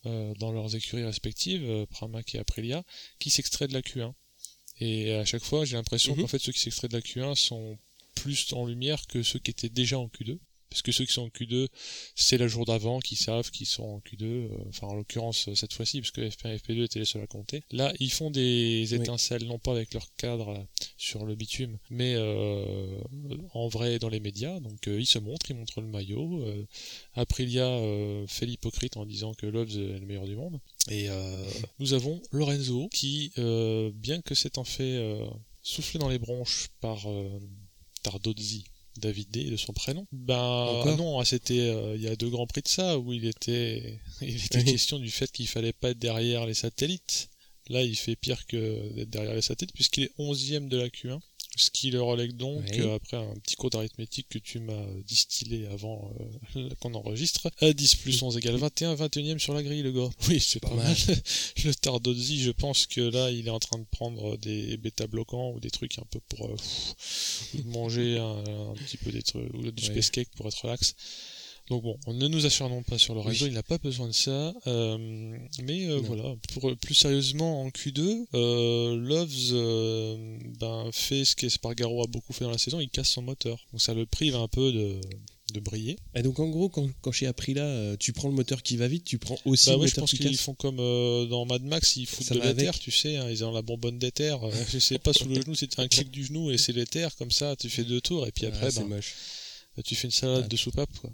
dans 0.05 0.51
leurs 0.51 0.75
écuries 0.75 1.05
respectives, 1.05 1.87
Pramac 1.91 2.35
et 2.35 2.41
Aprilia, 2.41 2.83
qui 3.21 3.31
s'extraient 3.31 3.69
de 3.69 3.73
la 3.73 3.83
Q1. 3.83 4.13
Et 4.81 5.15
à 5.15 5.25
chaque 5.25 5.45
fois, 5.45 5.65
j'ai 5.65 5.77
l'impression 5.77 6.17
mhm. 6.17 6.23
qu'en 6.23 6.27
fait, 6.27 6.41
ceux 6.41 6.51
qui 6.51 6.59
s'extraient 6.59 6.89
de 6.89 6.97
la 6.97 7.03
Q1 7.03 7.37
sont 7.37 7.79
plus 8.17 8.53
en 8.53 8.67
lumière 8.67 9.07
que 9.07 9.23
ceux 9.23 9.39
qui 9.39 9.53
étaient 9.53 9.69
déjà 9.69 10.01
en 10.01 10.09
Q2 10.09 10.39
parce 10.73 10.81
que 10.81 10.91
ceux 10.91 11.05
qui 11.05 11.13
sont 11.13 11.23
en 11.23 11.29
Q2, 11.29 11.69
c'est 12.15 12.39
la 12.39 12.49
jour 12.49 12.65
d'avant 12.65 12.99
qui 13.01 13.15
savent 13.15 13.51
qu'ils 13.51 13.67
sont 13.67 13.83
en 13.83 13.99
Q2, 13.99 14.25
euh, 14.25 14.49
enfin 14.69 14.87
en 14.87 14.95
l'occurrence 14.95 15.49
euh, 15.49 15.55
cette 15.55 15.75
fois-ci, 15.75 16.01
parce 16.01 16.13
que 16.13 16.23
FP1 16.23 16.55
et 16.55 16.57
FP2 16.57 16.85
étaient 16.85 16.99
les 16.99 17.05
seuls 17.05 17.23
à 17.23 17.27
compter. 17.27 17.63
Là, 17.71 17.93
ils 18.01 18.11
font 18.11 18.31
des 18.31 18.95
étincelles, 18.95 19.45
non 19.45 19.59
pas 19.59 19.73
avec 19.73 19.93
leur 19.93 20.07
cadre 20.17 20.49
euh, 20.49 20.85
sur 20.97 21.27
le 21.27 21.35
bitume, 21.35 21.79
mais 21.91 22.17
en 23.53 23.69
vrai 23.69 23.99
dans 23.99 24.09
les 24.09 24.21
médias, 24.21 24.61
donc 24.61 24.87
ils 24.87 25.07
se 25.07 25.19
montrent, 25.19 25.51
ils 25.51 25.57
montrent 25.57 25.81
le 25.81 25.89
maillot. 25.89 26.45
Aprilia 27.15 27.67
fait 28.29 28.47
l'hypocrite 28.47 28.97
en 28.97 29.05
disant 29.05 29.35
que 29.35 29.47
Loves 29.47 29.77
est 29.77 29.99
le 29.99 30.07
meilleur 30.07 30.27
du 30.27 30.37
monde. 30.37 30.61
Et 30.91 31.09
nous 31.81 31.93
avons 31.93 32.23
Lorenzo 32.31 32.89
qui, 32.93 33.33
bien 33.37 34.23
que 34.23 34.35
en 34.59 34.65
fait 34.65 35.19
soufflé 35.63 35.99
dans 35.99 36.09
les 36.09 36.19
bronches 36.19 36.69
par 36.81 37.07
Tardozzi, 38.03 38.65
David 38.99 39.31
D 39.31 39.45
de 39.45 39.57
son 39.57 39.73
prénom. 39.73 40.07
Ben 40.13 40.97
non, 40.97 41.25
c'était 41.25 41.61
euh, 41.61 41.95
il 41.97 42.03
y 42.03 42.09
a 42.09 42.17
deux 42.17 42.29
grands 42.29 42.47
prix 42.47 42.63
de 42.63 42.69
ça 42.69 42.99
où 42.99 43.13
il 43.13 43.27
était 43.27 43.99
il 44.21 44.45
était 44.45 44.65
question 44.65 44.99
du 44.99 45.11
fait 45.11 45.31
qu'il 45.31 45.49
fallait 45.49 45.73
pas 45.73 45.91
être 45.91 45.99
derrière 45.99 46.47
les 46.47 46.55
satellites. 46.55 47.29
Là, 47.69 47.83
il 47.83 47.97
fait 47.97 48.17
pire 48.17 48.45
que 48.47 48.93
d'être 48.95 49.11
derrière 49.11 49.35
les 49.35 49.43
satellites, 49.43 49.75
puisqu'il 49.75 50.05
est 50.05 50.13
11e 50.19 50.69
de 50.69 50.79
la 50.79 50.89
Q1. 50.89 51.21
Ce 51.55 51.71
qui 51.71 51.91
le 51.91 52.01
relègue 52.01 52.35
donc, 52.35 52.65
euh, 52.79 52.97
après 52.97 53.19
un 53.19 53.35
petit 53.35 53.57
cours 53.57 53.69
d'arithmétique 53.69 54.27
que 54.31 54.39
tu 54.39 54.59
m'as 54.59 54.87
distillé 55.07 55.67
avant 55.67 56.11
euh, 56.57 56.71
qu'on 56.81 56.95
enregistre, 56.95 57.51
à 57.61 57.75
10 57.75 57.97
plus 57.97 58.23
11 58.23 58.39
égale 58.39 58.57
21, 58.57 58.95
21ème 58.95 59.39
sur 59.39 59.53
la 59.53 59.63
grille, 59.63 59.83
le 59.83 59.93
gars. 59.93 60.09
Oui, 60.29 60.41
c'est 60.41 60.61
pas, 60.61 60.73
mal. 60.73 60.97
le 61.65 61.75
Tardozzi, 61.75 62.41
je 62.41 62.53
pense 62.53 62.87
que 62.87 63.03
là, 63.03 63.31
il 63.31 63.47
est 63.47 63.51
en 63.51 63.59
train 63.59 63.79
de 63.79 63.85
prendre 63.85 64.39
des 64.39 64.79
bêta-bloquants 64.79 65.53
ou 65.53 65.61
des 65.61 65.71
trucs 65.71 65.99
un 65.99 66.07
peu 66.11 66.21
pour 66.21 66.47
euh, 66.47 66.57
manger 67.67 68.19
un, 68.19 68.75
petit 68.87 68.97
peu 68.97 69.13
des 69.13 69.23
trucs, 69.23 69.53
ou 69.53 69.71
du 69.71 69.85
space 69.85 70.11
cake 70.11 70.31
pour 70.35 70.47
être 70.49 70.63
relax. 70.63 70.95
Donc 71.73 71.85
bon, 71.85 71.99
on 72.07 72.13
ne 72.13 72.29
nous 72.29 72.45
acharnons 72.45 72.83
pas 72.83 72.99
sur 72.99 73.15
le 73.15 73.21
réseau, 73.21 73.47
il 73.47 73.55
n'a 73.55 73.63
pas 73.63 73.79
besoin 73.79 74.07
de 74.07 74.13
ça. 74.13 74.53
Euh, 74.67 74.99
mais 75.63 75.89
euh, 75.89 76.01
voilà, 76.05 76.35
pour 76.53 76.77
plus 76.77 76.93
sérieusement 76.93 77.63
en 77.63 77.71
Q2, 77.71 78.27
euh, 78.35 78.95
Loves 78.95 80.51
ben, 80.61 80.91
fait 80.93 81.25
ce 81.25 81.35
qu'Espargaro 81.35 82.05
a 82.05 82.07
beaucoup 82.09 82.35
fait 82.35 82.45
dans 82.45 82.51
la 82.51 82.59
saison, 82.59 82.79
il 82.79 82.91
casse 82.91 83.09
son 83.09 83.23
moteur. 83.23 83.59
Donc 83.73 83.81
ça 83.81 83.95
le 83.95 84.05
prive 84.05 84.37
un 84.37 84.49
peu 84.49 84.71
de, 84.71 85.01
de 85.55 85.61
briller. 85.61 85.97
Et 86.15 86.21
donc 86.21 86.41
en 86.41 86.49
gros, 86.51 86.69
quand, 86.69 86.91
quand 87.01 87.11
chez 87.11 87.27
Aprila, 87.27 87.97
tu 87.97 88.13
prends 88.13 88.29
le 88.29 88.35
moteur 88.35 88.63
qui 88.63 88.77
va 88.77 88.87
vite, 88.87 89.05
tu 89.05 89.17
prends 89.17 89.39
aussi 89.47 89.71
bah 89.71 89.73
le 89.73 89.79
ouais, 89.79 89.87
moteur 89.87 90.07
je 90.07 90.17
pense 90.17 90.29
qu'ils 90.29 90.37
font 90.37 90.53
comme 90.53 90.77
dans 90.77 91.47
Mad 91.47 91.63
Max, 91.63 91.97
ils 91.97 92.05
foutent 92.05 92.35
de 92.35 92.39
l'éther, 92.39 92.79
tu 92.79 92.91
sais, 92.91 93.17
hein, 93.17 93.31
ils 93.31 93.47
ont 93.47 93.53
la 93.53 93.63
bonbonne 93.63 93.99
d'éther. 93.99 94.39
je 94.69 94.79
sais 94.79 94.99
pas, 94.99 95.15
sous 95.15 95.25
le 95.25 95.37
genou, 95.37 95.55
c'est 95.55 95.79
un 95.79 95.89
clic 95.89 96.11
du 96.11 96.27
genou 96.27 96.51
et 96.51 96.59
c'est 96.59 96.73
l'éther, 96.73 97.17
comme 97.17 97.31
ça, 97.31 97.57
tu 97.57 97.71
fais 97.71 97.85
deux 97.85 98.03
tours 98.03 98.27
et 98.27 98.31
puis 98.31 98.45
après, 98.45 98.69
ah, 98.77 98.83
ben, 98.83 99.01
tu 99.83 99.95
fais 99.95 100.09
une 100.09 100.11
salade 100.11 100.49
de 100.49 100.57
soupape. 100.59 100.91
Quoi. 100.99 101.11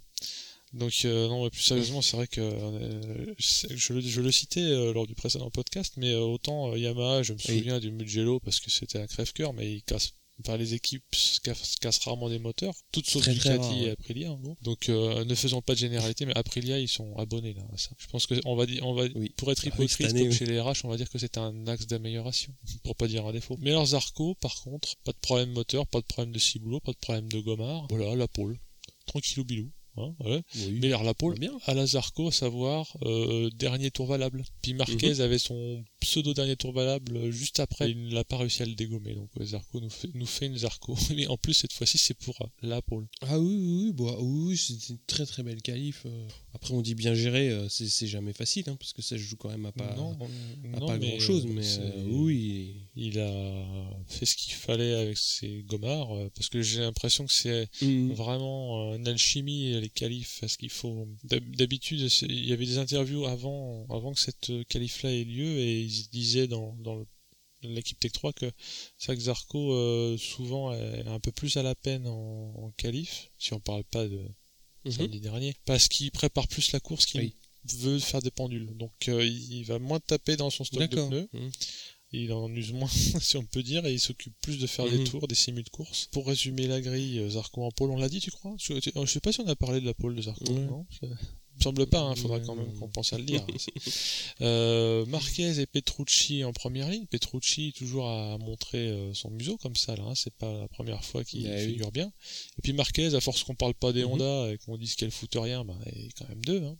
Donc 0.74 0.92
euh, 1.04 1.28
non, 1.28 1.48
plus 1.48 1.62
sérieusement, 1.62 2.02
c'est 2.02 2.16
vrai 2.16 2.26
que 2.26 2.40
euh, 2.40 3.34
je, 3.38 3.92
le, 3.92 4.00
je, 4.00 4.20
le, 4.20 4.30
citais 4.30 4.60
euh, 4.60 4.92
lors 4.92 5.06
du 5.06 5.14
précédent 5.14 5.50
podcast, 5.50 5.94
mais 5.96 6.14
autant 6.14 6.74
Yamaha, 6.74 7.22
je 7.22 7.32
me 7.32 7.38
souviens 7.38 7.80
du 7.80 7.90
Mugello 7.90 8.38
parce 8.40 8.60
que 8.60 8.70
c'était 8.70 8.98
un 8.98 9.06
crève-cœur, 9.06 9.52
mais 9.54 9.72
il 9.72 9.82
casse 9.82 10.12
par 10.44 10.56
les 10.56 10.74
équipes 10.74 11.02
cassent, 11.42 11.98
rarement 12.04 12.28
des 12.28 12.38
moteurs, 12.38 12.74
toutes 12.92 13.10
sauf 13.10 13.28
Ducati 13.28 13.84
et 13.84 13.90
Aprilia 13.90 14.30
en 14.30 14.36
gros. 14.36 14.56
Donc 14.62 14.88
ne 14.88 15.34
faisons 15.34 15.62
pas 15.62 15.72
de 15.72 15.78
généralité, 15.78 16.26
mais 16.26 16.36
Aprilia 16.36 16.78
ils 16.78 16.86
sont 16.86 17.16
abonnés 17.16 17.54
là 17.54 17.62
à 17.72 17.76
ça. 17.78 17.90
Je 17.98 18.06
pense 18.06 18.26
que 18.26 18.34
on 18.44 18.54
va 18.54 18.66
dire, 18.66 18.86
on 18.86 18.94
va 18.94 19.08
pour 19.36 19.50
être 19.50 19.62
ah 19.64 19.68
hypocrite 19.68 20.12
comme 20.12 20.32
chez 20.32 20.46
les 20.46 20.60
RH, 20.60 20.84
on 20.84 20.88
va 20.88 20.96
dire 20.96 21.08
que 21.08 21.18
c'est 21.18 21.38
un 21.38 21.66
axe 21.66 21.86
d'amélioration, 21.86 22.54
pour 22.84 22.94
pas 22.94 23.08
dire 23.08 23.26
un 23.26 23.32
défaut. 23.32 23.56
Mais 23.60 23.70
leurs 23.70 23.86
Zarco, 23.86 24.34
par 24.34 24.54
contre, 24.62 24.96
pas 25.02 25.12
de 25.12 25.18
problème 25.18 25.50
moteur, 25.50 25.86
pas 25.86 26.00
de 26.00 26.06
problème 26.06 26.32
de 26.32 26.38
ciboulot, 26.38 26.80
pas 26.80 26.92
de 26.92 26.98
problème 26.98 27.28
de 27.32 27.40
gommard. 27.40 27.86
Voilà, 27.90 28.14
la 28.14 28.28
pole, 28.28 28.60
tranquillou 29.06 29.44
bilou. 29.44 29.72
Hein, 29.98 30.14
ouais. 30.24 30.42
Mais 30.80 30.92
bien. 31.38 31.52
à 31.66 31.74
la 31.74 31.86
Zarco, 31.86 32.28
à 32.28 32.32
savoir 32.32 32.96
euh, 33.02 33.50
dernier 33.56 33.90
tour 33.90 34.06
valable. 34.06 34.44
Puis 34.62 34.74
Marquez 34.74 35.14
mhm. 35.14 35.20
avait 35.20 35.38
son 35.38 35.82
pseudo 36.00 36.34
dernier 36.34 36.56
tour 36.56 36.72
valable 36.72 37.16
euh, 37.16 37.30
juste 37.30 37.60
après, 37.60 37.90
il 37.90 38.14
n'a 38.14 38.24
pas 38.24 38.36
réussi 38.36 38.62
à 38.62 38.66
le 38.66 38.74
dégommer. 38.74 39.14
Donc 39.14 39.30
euh, 39.40 39.44
Zarco 39.44 39.80
nous 39.80 39.90
fait, 39.90 40.08
nous 40.14 40.26
fait 40.26 40.46
une 40.46 40.56
Zarco. 40.56 40.96
Mais 41.16 41.26
en 41.26 41.36
plus 41.36 41.54
cette 41.54 41.72
fois-ci 41.72 41.98
c'est 41.98 42.14
pour 42.14 42.34
la 42.62 42.82
pole. 42.82 43.06
Ah 43.22 43.38
oui 43.38 43.54
oui 43.56 43.92
bah, 43.92 44.16
oui, 44.20 44.56
c'est 44.56 44.88
une 44.90 44.98
très 45.06 45.26
très 45.26 45.42
belle 45.42 45.62
qualif. 45.62 46.06
Après 46.54 46.74
on 46.74 46.82
dit 46.82 46.94
bien 46.94 47.14
géré, 47.14 47.66
c'est 47.68 48.06
jamais 48.06 48.32
facile 48.32 48.64
hein, 48.68 48.76
parce 48.78 48.92
que 48.92 49.02
ça 49.02 49.16
joue 49.16 49.36
quand 49.36 49.50
même 49.50 49.66
à 49.66 49.72
pas, 49.72 49.96
pas 50.86 50.98
grand 50.98 51.20
chose. 51.20 51.46
Mais 51.46 51.62
oui, 52.06 52.76
il 52.96 53.18
a 53.18 53.64
fait 54.06 54.26
ce 54.26 54.36
qu'il 54.36 54.54
fallait 54.54 54.94
avec 54.94 55.18
ses 55.18 55.62
gommards 55.62 56.08
parce 56.34 56.48
que 56.48 56.62
j'ai 56.62 56.80
l'impression 56.80 57.26
que 57.26 57.32
c'est 57.32 57.68
mhm. 57.82 58.12
vraiment 58.12 58.94
une 58.94 59.06
alchimie 59.06 59.80
les 59.80 59.88
qualifs 59.88 60.42
ce 60.46 60.56
qu'il 60.56 60.70
faut 60.70 61.06
d'habitude 61.24 62.08
il 62.22 62.46
y 62.46 62.52
avait 62.52 62.66
des 62.66 62.78
interviews 62.78 63.26
avant 63.26 63.86
avant 63.90 64.12
que 64.12 64.20
cette 64.20 64.50
qualif 64.68 65.02
là 65.02 65.12
ait 65.12 65.24
lieu 65.24 65.58
et 65.58 65.87
ils 65.88 66.08
disaient 66.10 66.46
dans, 66.46 66.74
dans 66.78 67.04
l'équipe 67.62 67.98
Tech 67.98 68.12
3 68.12 68.32
que 68.32 68.50
Zach 69.00 69.18
Zarco 69.18 69.72
euh, 69.72 70.16
souvent 70.16 70.72
est 70.72 71.06
un 71.08 71.20
peu 71.20 71.32
plus 71.32 71.56
à 71.56 71.62
la 71.62 71.74
peine 71.74 72.06
en, 72.06 72.54
en 72.56 72.70
qualif 72.72 73.30
si 73.38 73.52
on 73.52 73.60
parle 73.60 73.84
pas 73.84 74.06
de 74.06 74.18
mm 74.18 74.90
samedi 74.90 75.20
dernier 75.20 75.54
parce 75.66 75.88
qu'il 75.88 76.10
prépare 76.10 76.48
plus 76.48 76.72
la 76.72 76.80
course 76.80 77.04
qu'il 77.04 77.32
veut 77.76 77.98
faire 77.98 78.22
des 78.22 78.30
pendules. 78.30 78.74
Donc 78.76 79.08
euh, 79.08 79.24
il 79.24 79.64
va 79.64 79.78
moins 79.78 80.00
taper 80.00 80.36
dans 80.36 80.50
son 80.50 80.64
stock 80.64 80.88
de 80.88 81.06
pneus. 81.06 81.28
Mhm. 81.32 81.50
Il 82.12 82.32
en 82.32 82.50
use 82.54 82.72
moins, 82.72 82.88
si 83.20 83.36
on 83.36 83.44
peut 83.44 83.62
dire, 83.62 83.84
et 83.84 83.92
il 83.92 84.00
s'occupe 84.00 84.34
plus 84.40 84.58
de 84.58 84.66
faire 84.66 84.88
des 84.88 84.98
mhm. 84.98 85.04
tours, 85.04 85.28
des 85.28 85.34
simus 85.34 85.62
de 85.62 85.68
course. 85.68 86.08
Pour 86.10 86.26
résumer 86.26 86.66
la 86.66 86.80
grille, 86.80 87.18
euh, 87.18 87.30
Zarco 87.30 87.62
en 87.62 87.70
pôle, 87.70 87.90
on 87.90 87.98
l'a 87.98 88.08
dit, 88.08 88.20
tu 88.20 88.30
crois? 88.30 88.54
Je, 88.58 88.74
je, 88.80 89.06
sais 89.06 89.20
pas 89.20 89.32
si 89.32 89.40
on 89.40 89.46
a 89.46 89.56
parlé 89.56 89.80
de 89.80 89.86
la 89.86 89.92
pôle 89.92 90.14
de 90.14 90.22
Zarco, 90.22 90.52
non? 90.52 90.86
Me 91.58 91.62
semble 91.62 91.86
pas, 91.86 91.98
il 91.98 92.12
hein, 92.12 92.14
faudra 92.14 92.40
quand 92.40 92.54
même 92.54 92.72
qu'on 92.74 92.88
pense 92.88 93.12
à 93.12 93.18
le 93.18 93.24
dire. 93.24 93.44
euh, 94.40 95.04
Marquez 95.06 95.60
et 95.60 95.66
Petrucci 95.66 96.44
en 96.44 96.52
première 96.52 96.88
ligne. 96.88 97.06
Petrucci 97.06 97.72
toujours 97.76 98.08
à 98.08 98.38
montrer 98.38 98.88
euh, 98.88 99.12
son 99.14 99.30
museau 99.30 99.56
comme 99.58 99.76
ça, 99.76 99.96
là. 99.96 100.04
Hein. 100.04 100.14
C'est 100.14 100.34
pas 100.34 100.52
la 100.52 100.68
première 100.68 101.04
fois 101.04 101.24
qu'il 101.24 101.44
bah 101.44 101.58
figure 101.58 101.92
bien. 101.92 102.12
Et 102.58 102.62
puis 102.62 102.72
Marquez, 102.72 103.14
à 103.14 103.20
force 103.20 103.44
qu'on 103.44 103.54
parle 103.54 103.74
pas 103.74 103.92
des 103.92 104.04
mhm. 104.04 104.12
Honda 104.12 104.52
et 104.52 104.58
qu'on 104.58 104.76
dise 104.76 104.94
qu'elle 104.94 105.10
fout 105.10 105.30
rien, 105.34 105.64
bah, 105.64 105.78
il 105.94 106.06
est 106.06 106.12
quand 106.18 106.28
même 106.28 106.44
deux. 106.44 106.62
Hein. 106.64 106.76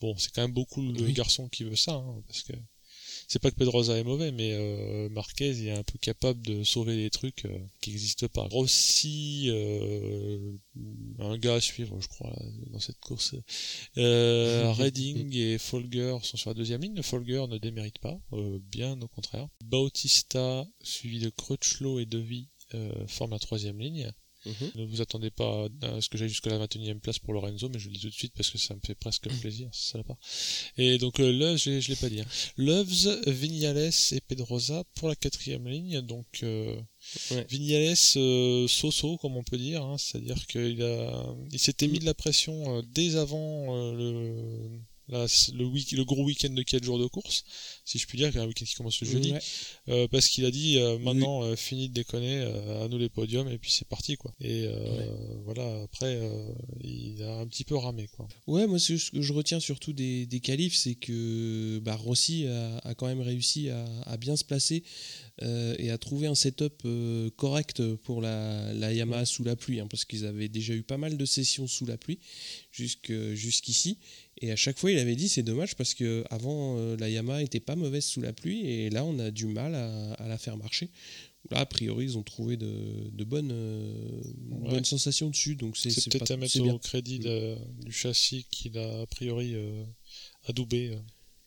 Bon, 0.00 0.16
c'est 0.18 0.32
quand 0.32 0.42
même 0.42 0.52
beaucoup 0.52 0.82
de 0.92 1.06
garçons 1.10 1.48
qui 1.48 1.62
veulent 1.62 1.76
ça, 1.76 2.02
parce 2.26 2.42
que 2.42 2.52
c'est 3.32 3.38
pas 3.38 3.50
que 3.50 3.56
Pedrosa 3.56 3.96
est 3.96 4.04
mauvais, 4.04 4.30
mais 4.30 4.52
euh, 4.52 5.08
Marquez 5.08 5.52
il 5.52 5.68
est 5.68 5.72
un 5.72 5.82
peu 5.82 5.98
capable 5.98 6.42
de 6.42 6.64
sauver 6.64 6.96
des 6.96 7.08
trucs 7.08 7.46
euh, 7.46 7.58
qui 7.80 7.88
n'existent 7.88 8.28
pas. 8.28 8.42
Rossi, 8.42 9.46
euh, 9.48 10.52
un 11.18 11.38
gars 11.38 11.54
à 11.54 11.60
suivre, 11.62 11.98
je 11.98 12.08
crois, 12.08 12.36
dans 12.66 12.78
cette 12.78 13.00
course. 13.00 13.34
Euh, 13.96 14.70
Redding 14.76 15.34
et 15.34 15.56
Folger 15.56 16.18
sont 16.22 16.36
sur 16.36 16.50
la 16.50 16.54
deuxième 16.54 16.82
ligne. 16.82 16.94
Le 16.94 17.00
Folger 17.00 17.46
ne 17.48 17.56
démérite 17.56 18.00
pas, 18.00 18.20
bien 18.70 19.00
au 19.00 19.08
contraire. 19.08 19.48
Bautista, 19.64 20.66
suivi 20.82 21.18
de 21.18 21.30
Crutchlow 21.30 22.00
et 22.00 22.04
Devi, 22.04 22.50
forment 23.06 23.32
la 23.32 23.38
troisième 23.38 23.80
ligne. 23.80 24.12
Mhm. 24.46 24.72
Ne 24.76 24.84
vous 24.84 25.00
attendez 25.00 25.30
pas 25.30 25.68
à 25.82 26.00
ce 26.00 26.08
que 26.08 26.18
j'aille 26.18 26.28
jusqu'à 26.28 26.50
la 26.50 26.58
21 26.58 26.96
e 26.96 26.98
place 26.98 27.18
pour 27.18 27.32
Lorenzo, 27.32 27.68
mais 27.68 27.78
je 27.78 27.88
le 27.88 27.94
dis 27.94 28.00
tout 28.00 28.08
de 28.08 28.14
suite 28.14 28.32
parce 28.36 28.50
que 28.50 28.58
ça 28.58 28.74
me 28.74 28.80
fait 28.84 28.94
presque 28.94 29.28
plaisir, 29.40 29.68
ça 29.72 29.98
la 29.98 30.04
part. 30.04 30.18
Et 30.78 30.98
donc 30.98 31.20
euh, 31.20 31.30
là, 31.32 31.56
je, 31.56 31.80
je 31.80 31.88
l'ai 31.88 31.96
pas 31.96 32.08
dit. 32.08 32.20
Hein. 32.20 32.26
Loves, 32.56 33.22
Vignales 33.26 33.90
et 34.12 34.20
Pedrosa 34.20 34.84
pour 34.94 35.08
la 35.08 35.16
quatrième 35.16 35.68
ligne. 35.68 36.00
Donc 36.00 36.40
euh, 36.42 36.80
Vignales, 37.48 37.96
euh, 38.16 38.68
so-so, 38.68 39.16
comme 39.18 39.36
on 39.36 39.42
peut 39.42 39.58
dire, 39.58 39.82
hein, 39.82 39.98
c'est-à-dire 39.98 40.46
qu'il 40.46 40.82
a, 40.82 41.34
il 41.50 41.58
s'était 41.58 41.88
mis 41.88 41.98
de 41.98 42.04
la 42.04 42.14
pression 42.14 42.78
euh, 42.78 42.82
dès 42.84 43.16
avant 43.16 43.76
euh, 43.76 43.92
le 43.94 44.80
le, 45.08 45.64
week 45.64 45.92
le 45.92 46.04
gros 46.04 46.24
week-end 46.24 46.50
de 46.50 46.62
4 46.62 46.82
jours 46.84 46.98
de 46.98 47.06
course, 47.06 47.44
si 47.84 47.98
je 47.98 48.06
puis 48.06 48.16
dire, 48.16 48.30
un 48.36 48.46
week-end 48.46 48.64
qui 48.64 48.74
commence 48.74 49.00
le 49.00 49.08
jeudi, 49.08 49.34
euh, 49.88 50.06
parce 50.08 50.28
qu'il 50.28 50.44
a 50.44 50.50
dit 50.50 50.78
euh, 50.78 50.98
maintenant 50.98 51.42
euh, 51.42 51.56
fini 51.56 51.88
de 51.88 51.94
déconner, 51.94 52.42
à 52.82 52.88
nous 52.88 52.98
les 52.98 53.08
podiums 53.08 53.48
et 53.48 53.58
puis 53.58 53.72
c'est 53.72 53.88
parti 53.88 54.16
quoi. 54.16 54.32
Et 54.40 54.68
voilà, 55.44 55.82
après 55.82 56.20
il 56.82 57.22
a 57.22 57.38
un 57.38 57.46
petit 57.46 57.64
peu 57.64 57.76
ramé 57.76 58.08
quoi. 58.08 58.28
Ouais, 58.46 58.66
moi 58.66 58.78
ce 58.78 59.10
que 59.10 59.20
je 59.20 59.32
retiens 59.32 59.60
surtout 59.60 59.92
des, 59.92 60.26
des 60.26 60.40
qualifs, 60.40 60.74
c'est 60.74 60.94
que 60.94 61.78
bah, 61.80 61.96
Rossi 61.96 62.46
a, 62.46 62.78
a, 62.78 62.94
quand 62.94 63.06
même 63.06 63.20
réussi 63.20 63.68
à, 63.70 63.84
à 64.06 64.16
bien 64.16 64.36
se 64.36 64.44
placer 64.44 64.84
et 65.40 65.90
à 65.90 65.98
trouver 65.98 66.28
un 66.28 66.36
setup 66.36 66.86
correct 67.36 67.82
pour 67.96 68.20
la, 68.20 68.72
la 68.74 68.92
Yamaha 68.92 69.24
sous 69.24 69.42
la 69.42 69.56
pluie, 69.56 69.80
hein, 69.80 69.88
parce 69.90 70.04
qu'ils 70.04 70.24
avaient 70.24 70.48
déjà 70.48 70.72
eu 70.74 70.82
pas 70.82 70.98
mal 70.98 71.16
de 71.16 71.24
sessions 71.24 71.66
sous 71.66 71.86
la 71.86 71.96
pluie 71.96 72.20
jusqu'ici. 72.70 73.98
Et 74.40 74.50
à 74.50 74.56
chaque 74.56 74.78
fois, 74.78 74.90
il 74.90 74.98
avait 74.98 75.16
dit 75.16 75.28
c'est 75.28 75.42
dommage 75.42 75.74
parce 75.76 75.94
que 75.94 76.24
avant 76.30 76.76
la 76.96 77.08
Yamaha 77.08 77.42
était 77.42 77.60
pas 77.60 77.71
mauvaise 77.76 78.04
sous 78.04 78.20
la 78.20 78.32
pluie 78.32 78.66
et 78.66 78.90
là 78.90 79.04
on 79.04 79.18
a 79.18 79.30
du 79.30 79.46
mal 79.46 79.74
à, 79.74 80.28
la 80.28 80.38
faire 80.38 80.56
marcher. 80.56 80.90
Là, 81.50 81.58
a 81.58 81.66
priori, 81.66 82.04
ils 82.04 82.18
ont 82.18 82.22
trouvé 82.22 82.56
de, 82.56 83.24
bonnes, 83.24 83.50
euh, 83.52 84.22
bonnes 84.36 84.84
sensations 84.84 85.28
dessus. 85.28 85.56
Donc 85.56 85.76
c'est, 85.76 85.90
peut-être 86.08 86.30
à 86.30 86.36
mettre 86.36 86.60
au 86.60 86.78
crédit 86.78 87.18
du 87.18 87.90
châssis 87.90 88.46
qu'il 88.50 88.78
a 88.78 89.00
a 89.00 89.06
priori 89.06 89.54
euh, 89.54 89.84
adoubé, 90.46 90.96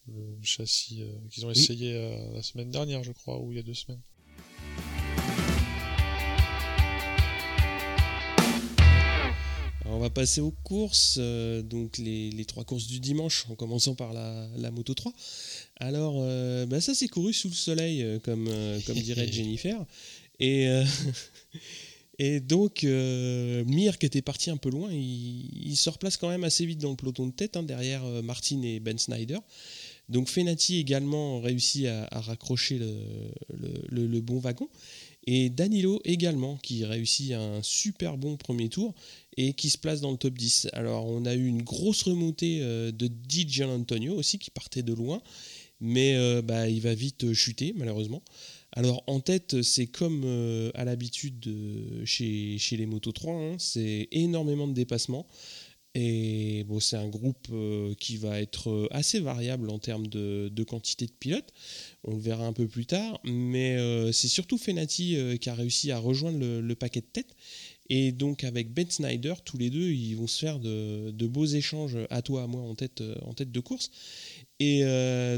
le 0.07 0.37
châssis 0.43 1.01
qu'ils 1.31 1.45
ont 1.45 1.51
essayé 1.51 1.93
la 2.33 2.43
semaine 2.43 2.71
dernière, 2.71 3.03
je 3.03 3.13
crois, 3.13 3.39
ou 3.41 3.51
il 3.51 3.55
y 3.55 3.59
a 3.59 3.63
deux 3.63 3.73
semaines. 3.73 4.01
On 9.87 9.99
va 9.99 10.09
passer 10.09 10.41
aux 10.41 10.53
courses, 10.63 11.17
euh, 11.19 11.61
donc 11.61 11.97
les, 11.97 12.45
trois 12.45 12.63
courses 12.63 12.87
du 12.87 12.99
dimanche, 12.99 13.45
en 13.49 13.55
commençant 13.55 13.95
par 13.95 14.13
la, 14.13 14.71
Moto 14.71 14.93
3. 14.93 15.13
Alors, 15.77 16.15
euh, 16.19 16.65
bah, 16.65 16.81
ça 16.81 16.93
s'est 16.93 17.07
couru 17.07 17.33
sous 17.33 17.49
le 17.49 17.53
soleil, 17.53 18.01
euh, 18.01 18.19
comme, 18.19 18.49
comme 18.85 18.95
dirait 18.95 19.27
Jennifer. 19.31 19.85
Et, 20.39 20.67
et 22.19 22.39
donc, 22.39 22.83
Mir, 22.83 23.97
qui 23.97 24.05
était 24.05 24.21
parti 24.21 24.49
un 24.49 24.57
peu 24.57 24.69
loin, 24.69 24.91
il, 24.91 25.75
se 25.75 25.89
replace 25.89 26.17
quand 26.17 26.29
même 26.29 26.43
assez 26.43 26.65
vite 26.65 26.79
dans 26.79 26.91
le 26.91 26.97
peloton 26.97 27.27
de 27.27 27.33
tête, 27.33 27.55
hein, 27.57 27.63
derrière 27.63 28.03
Martin 28.23 28.61
et 28.63 28.79
Ben 28.79 28.97
Snyder. 28.97 29.39
Donc 30.07 30.27
Fenati 30.29 30.77
également 30.77 31.41
réussit 31.41 31.87
à, 31.87 32.21
raccrocher 32.21 32.79
le, 32.79 34.19
bon 34.21 34.39
wagon. 34.39 34.69
Et 35.27 35.49
Danilo 35.49 36.01
également, 36.05 36.57
qui 36.57 36.85
réussit 36.85 37.31
un 37.31 37.61
super 37.63 38.17
bon 38.17 38.37
premier 38.37 38.69
tour 38.69 38.93
et 39.37 39.53
qui 39.53 39.69
se 39.69 39.77
place 39.77 40.01
dans 40.01 40.11
le 40.11 40.17
top 40.17 40.37
10. 40.37 40.69
Alors 40.73 41.05
on 41.05 41.25
a 41.25 41.33
eu 41.33 41.47
une 41.47 41.63
grosse 41.63 42.03
remontée 42.03 42.59
euh, 42.61 42.91
de 42.91 43.07
Di 43.07 43.63
Antonio 43.63 44.15
aussi, 44.15 44.37
qui 44.37 44.51
partait 44.51 44.83
de 44.83 44.93
loin. 44.93 45.21
mais 45.79 46.15
bah, 46.41 46.69
il 46.69 46.81
va 46.81 46.93
vite 46.93 47.33
chuter 47.33 47.73
malheureusement. 47.75 48.21
Alors 48.71 49.03
en 49.07 49.19
tête, 49.19 49.61
c'est 49.61 49.87
comme 49.87 50.25
à 50.75 50.85
l'habitude 50.85 51.49
chez, 52.05 52.57
les 52.71 52.85
Moto 52.85 53.11
3, 53.11 53.33
hein, 53.33 53.55
c'est 53.57 54.07
énormément 54.11 54.67
de 54.67 54.73
dépassements. 54.73 55.27
Et 55.97 56.65
bon, 56.65 56.81
c'est 56.81 56.97
un 56.97 57.07
groupe 57.07 57.47
euh, 57.51 57.95
qui 57.95 58.17
va 58.17 58.41
être 58.41 58.69
euh, 58.69 58.87
assez 58.91 59.21
variable 59.21 59.69
en 59.69 59.79
termes 59.79 60.07
de, 60.07 60.63
quantité 60.67 61.05
de 61.05 61.13
pilotes. 61.13 61.53
On 62.05 62.15
le 62.15 62.21
verra 62.21 62.45
un 62.45 62.53
peu 62.53 62.67
plus 62.67 62.85
tard. 62.85 63.19
Mais 63.23 63.75
euh, 63.77 64.11
c'est 64.11 64.27
surtout 64.27 64.57
Fenati 64.57 65.17
qui 65.39 65.49
a 65.49 65.55
réussi 65.55 65.91
à 65.91 65.97
rejoindre 65.97 66.39
le, 66.39 66.75
paquet 66.75 67.01
de 67.01 67.05
tête. 67.05 67.35
Et 67.89 68.11
donc 68.11 68.43
avec 68.43 68.73
Ben 68.73 68.89
Snyder, 68.89 69.35
tous 69.43 69.57
les 69.57 69.69
deux, 69.69 69.91
ils 69.91 70.15
vont 70.15 70.27
se 70.27 70.39
faire 70.39 70.59
de, 70.59 71.27
beaux 71.27 71.45
échanges 71.45 71.97
à 72.09 72.21
toi, 72.21 72.43
à 72.43 72.47
moi, 72.47 72.61
en 72.61 72.75
tête, 72.75 73.03
en 73.21 73.33
tête 73.33 73.51
de 73.51 73.59
course. 73.59 73.91
Et 74.59 74.81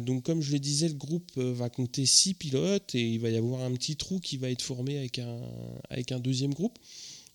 donc 0.02 0.24
comme 0.24 0.42
je 0.42 0.54
le 0.54 0.60
disais, 0.60 0.88
le 0.88 0.94
groupe 0.94 1.38
va 1.38 1.70
compter 1.70 2.06
six 2.06 2.34
pilotes 2.34 2.96
et 2.96 3.06
il 3.06 3.20
va 3.20 3.30
y 3.30 3.36
avoir 3.36 3.64
un 3.64 3.74
petit 3.74 3.98
trou 3.98 4.20
qui 4.22 4.38
va 4.38 4.50
être 4.50 4.62
formé 4.62 4.98
avec 4.98 5.20
un, 6.12 6.20
deuxième 6.20 6.54
groupe 6.54 6.80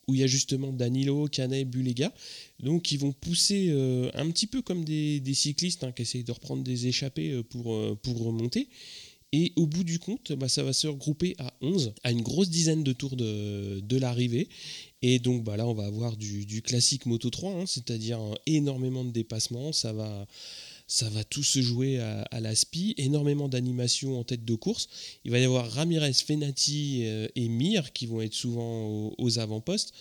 où 0.09 0.15
il 0.15 0.21
y 0.21 0.25
a 0.25 0.27
justement 0.27 0.73
Danilo, 0.73 1.29
Canet, 1.29 1.69
Bulega, 1.69 2.13
donc 2.61 2.93
ils 2.93 2.99
vont 2.99 3.13
pousser 3.13 3.69
euh, 3.71 4.11
un 4.15 4.31
petit 4.31 4.47
peu 4.47 4.63
comme 4.63 4.85
des, 4.85 5.23
cyclistes 5.35 5.85
hein, 5.85 5.93
qui 5.93 6.03
essayent 6.03 6.25
de 6.25 6.33
reprendre 6.33 6.63
des 6.63 6.87
échappées 6.87 7.31
euh, 7.31 7.43
euh, 7.67 7.95
pour 7.95 8.25
remonter. 8.25 8.69
Et 9.33 9.53
au 9.57 9.67
bout 9.67 9.83
du 9.83 9.99
compte, 9.99 10.33
bah, 10.33 10.49
ça 10.49 10.63
va 10.63 10.75
se 10.75 10.87
regrouper 10.87 11.35
à 11.39 11.55
11, 11.63 11.95
à 12.05 12.13
une 12.13 12.21
grosse 12.21 12.51
dizaine 12.51 12.85
de 12.85 12.93
tours 12.93 13.17
de, 13.17 13.97
l'arrivée. 13.97 14.49
Et 15.01 15.19
donc 15.19 15.43
bah, 15.43 15.57
là, 15.57 15.67
on 15.67 15.73
va 15.73 15.87
avoir 15.87 16.17
du, 16.17 16.63
classique 16.63 17.07
Moto 17.07 17.31
3, 17.31 17.53
hein, 17.53 17.67
c'est-à-dire 17.67 18.21
énormément 18.45 19.05
de 19.05 19.11
dépassements. 19.11 19.73
Ça 19.73 19.95
va, 19.95 20.27
ça 20.87 21.09
va 21.09 21.25
tout 21.25 21.43
se 21.43 21.63
jouer 21.63 21.99
à, 21.99 22.41
la 22.41 22.55
SPI, 22.55 22.95
énormément 22.99 23.49
d'animation 23.49 24.21
en 24.21 24.25
tête 24.25 24.45
de 24.45 24.55
course. 24.55 24.89
Il 25.25 25.31
va 25.31 25.39
y 25.39 25.45
avoir 25.45 25.71
Ramirez, 25.71 26.13
Fenati 26.13 27.05
euh, 27.05 27.29
et 27.35 27.49
Mir 27.49 27.95
qui 27.95 28.05
vont 28.05 28.21
être 28.21 28.35
souvent 28.35 29.15
aux, 29.17 29.39
avant-postes. 29.39 29.95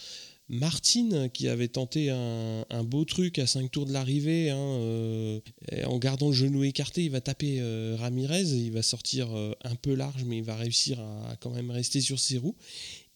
Martin 0.51 1.29
qui 1.29 1.47
avait 1.47 1.69
tenté 1.69 2.09
un, 2.09 2.83
beau 2.83 3.05
truc 3.05 3.39
à 3.39 3.47
5 3.47 3.71
tours 3.71 3.85
de 3.85 3.93
l'arrivée, 3.93 4.49
hein, 4.49 4.57
euh, 4.57 5.39
en 5.85 5.97
gardant 5.97 6.27
le 6.27 6.33
genou 6.33 6.63
écarté, 6.65 7.05
il 7.05 7.11
va 7.11 7.21
taper 7.21 7.59
euh, 7.61 7.95
Ramirez, 7.97 8.43
il 8.43 8.71
va 8.71 8.81
sortir 8.81 9.29
un 9.63 9.75
peu 9.75 9.93
large, 9.93 10.25
mais 10.25 10.39
il 10.39 10.43
va 10.43 10.57
réussir 10.57 10.99
à, 10.99 11.37
quand 11.39 11.51
même 11.51 11.71
rester 11.71 12.01
sur 12.01 12.19
ses 12.19 12.37
roues 12.37 12.55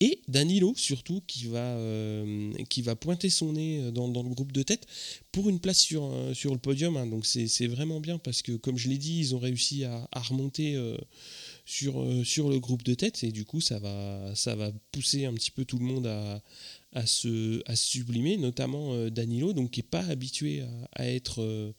et 0.01 0.21
Danilo 0.27 0.73
surtout 0.75 1.21
qui 1.25 1.45
va, 1.45 1.77
euh, 1.77 2.51
qui 2.69 2.81
va 2.81 2.95
pointer 2.95 3.29
son 3.29 3.53
nez 3.53 3.79
euh, 3.79 3.91
dans, 3.91 4.07
le 4.07 4.29
groupe 4.29 4.51
de 4.51 4.61
tête 4.61 4.85
pour 5.31 5.49
une 5.49 5.59
place 5.59 5.79
sur, 5.79 6.05
euh, 6.05 6.33
sur 6.33 6.51
le 6.51 6.59
podium. 6.59 6.97
Hein. 6.97 7.07
Donc 7.07 7.25
c'est 7.25 7.67
vraiment 7.67 8.01
bien 8.01 8.17
parce 8.17 8.41
que 8.41 8.51
comme 8.53 8.77
je 8.77 8.89
l'ai 8.89 8.97
dit, 8.97 9.19
ils 9.19 9.35
ont 9.35 9.39
réussi 9.39 9.85
à, 9.85 10.07
remonter 10.13 10.75
sur, 11.65 12.05
sur 12.25 12.49
le 12.49 12.59
groupe 12.59 12.83
de 12.83 12.93
tête 12.93 13.23
et 13.23 13.31
du 13.31 13.45
coup 13.45 13.61
ça 13.61 13.79
va, 13.79 14.33
ça 14.35 14.55
va 14.55 14.71
pousser 14.91 15.25
un 15.25 15.33
petit 15.33 15.51
peu 15.51 15.65
tout 15.65 15.77
le 15.77 15.85
monde 15.85 16.07
à, 16.07 16.41
à, 16.95 17.05
se, 17.05 17.61
sublimer, 17.75 18.37
notamment 18.37 19.09
Danilo 19.09 19.53
donc, 19.53 19.71
qui 19.71 19.81
n'est 19.81 19.87
pas 19.87 20.05
habitué 20.05 20.63
à, 20.93 21.07
être 21.07 21.73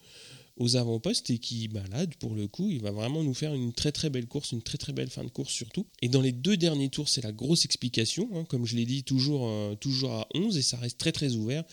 aux 0.58 0.76
avant-postes 0.76 1.30
et 1.30 1.38
qui, 1.38 1.68
bah 1.68 1.82
là, 1.90 2.06
pour 2.18 2.34
le 2.34 2.48
coup, 2.48 2.70
il 2.70 2.80
va 2.80 2.90
vraiment 2.90 3.22
nous 3.22 3.34
faire 3.34 3.54
une 3.54 3.72
très 3.72 3.92
très 3.92 4.10
belle 4.10 4.26
course, 4.26 4.52
une 4.52 4.62
très 4.62 4.78
très 4.78 4.92
belle 4.92 5.10
fin 5.10 5.24
de 5.24 5.28
course 5.28 5.52
surtout. 5.52 5.86
Et 6.02 6.08
dans 6.08 6.22
les 6.22 6.32
deux 6.32 6.56
derniers 6.56 6.88
tours, 6.88 7.08
c'est 7.08 7.22
la 7.22 7.32
grosse 7.32 7.64
explication, 7.64 8.28
hein. 8.34 8.44
comme 8.48 8.64
je 8.64 8.76
l'ai 8.76 8.86
dit, 8.86 9.02
toujours, 9.02 9.48
euh, 9.48 9.74
toujours 9.74 10.12
à 10.12 10.28
11 10.34 10.56
et 10.56 10.62
ça 10.62 10.78
reste 10.78 10.98
très 10.98 11.12
très 11.12 11.34
ouvert. 11.34 11.64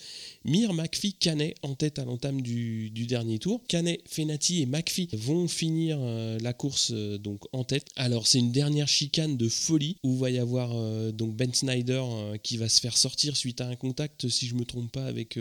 Mir, 0.43 0.73
McPhee, 0.73 1.13
Canet 1.13 1.55
en 1.61 1.75
tête 1.75 1.99
à 1.99 2.05
l'entame 2.05 2.41
du, 2.41 2.89
dernier 2.89 3.39
tour. 3.39 3.61
Canet, 3.67 4.01
Fenati 4.07 4.61
et 4.61 4.65
McPhee 4.65 5.09
vont 5.13 5.47
finir 5.47 5.97
euh, 5.99 6.37
la 6.39 6.53
course 6.53 6.91
euh, 6.93 7.17
donc 7.17 7.43
en 7.53 7.63
tête. 7.63 7.85
Alors 7.95 8.27
c'est 8.27 8.39
une 8.39 8.51
dernière 8.51 8.87
chicane 8.87 9.37
de 9.37 9.47
folie 9.47 9.97
où 10.03 10.15
va 10.17 10.29
y 10.29 10.39
avoir 10.39 10.73
donc 11.13 11.35
Ben 11.35 11.53
Snyder 11.53 12.03
qui 12.41 12.57
va 12.57 12.69
se 12.69 12.79
faire 12.79 12.97
sortir 12.97 13.35
suite 13.35 13.61
à 13.61 13.67
un 13.67 13.75
contact, 13.75 14.27
si 14.29 14.47
je 14.47 14.55
me 14.55 14.65
trompe 14.65 14.91
pas, 14.91 15.05
avec, 15.05 15.37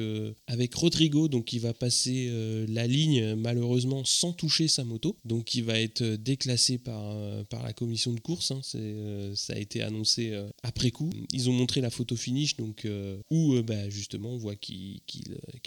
avec 0.47 0.75
Rodrigo, 0.75 1.29
donc 1.29 1.53
il 1.53 1.61
va 1.61 1.73
passer 1.73 2.31
la 2.69 2.87
ligne 2.87 3.32
malheureusement 3.37 4.05
sans 4.05 4.33
toucher 4.33 4.69
sa 4.69 4.85
moto. 4.85 5.17
Donc 5.25 5.55
il 5.55 5.65
va 5.65 5.79
être 5.81 6.03
déclassé 6.03 6.79
par, 6.79 7.11
euh, 7.11 7.45
par 7.45 7.63
la 7.63 7.73
commission 7.73 8.13
de 8.13 8.21
course. 8.21 8.51
Hein. 8.51 8.61
Euh, 8.75 9.35
ça 9.35 9.55
a 9.55 9.59
été 9.59 9.83
annoncé 9.83 10.31
euh, 10.33 10.49
après 10.63 10.91
coup. 10.91 11.11
Ils 11.33 11.49
ont 11.49 11.53
montré 11.53 11.81
la 11.81 11.91
photo 11.91 12.17
finish 12.17 12.57
donc, 12.57 12.87
où 13.31 13.55
bah, 13.63 13.89
justement 13.89 14.31
on 14.31 14.39
voit 14.39 14.57
qu'il 14.57 15.01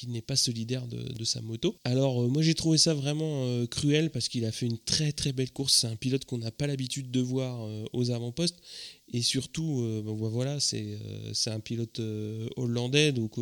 n'est 0.07 0.21
pas 0.21 0.35
solidaire 0.35 0.87
de, 0.87 1.13
de, 1.13 1.23
sa 1.23 1.41
moto. 1.41 1.75
Alors 1.83 2.27
moi 2.29 2.41
j'ai 2.41 2.53
trouvé 2.53 2.77
ça 2.77 2.93
vraiment 2.93 3.65
cruel 3.67 4.11
parce 4.11 4.29
qu'il 4.29 4.45
a 4.45 4.51
fait 4.51 4.65
une 4.65 4.77
très 4.77 5.11
très 5.11 5.33
belle 5.33 5.51
course. 5.51 5.75
C'est 5.81 5.87
un 5.87 5.95
pilote 5.95 6.25
qu'on 6.25 6.37
n'a 6.37 6.51
pas 6.51 6.67
l'habitude 6.67 7.11
de 7.11 7.19
voir 7.19 7.67
aux 7.93 8.11
avant-postes 8.11 8.59
et 9.13 9.21
surtout, 9.21 9.81
euh, 9.81 10.01
ben, 10.03 10.13
voilà, 10.13 10.57
euh, 10.73 11.31
c'est 11.33 11.49
un 11.51 11.59
pilote 11.59 11.99
euh, 11.99 12.47
hollandais, 12.55 13.11
donc 13.11 13.33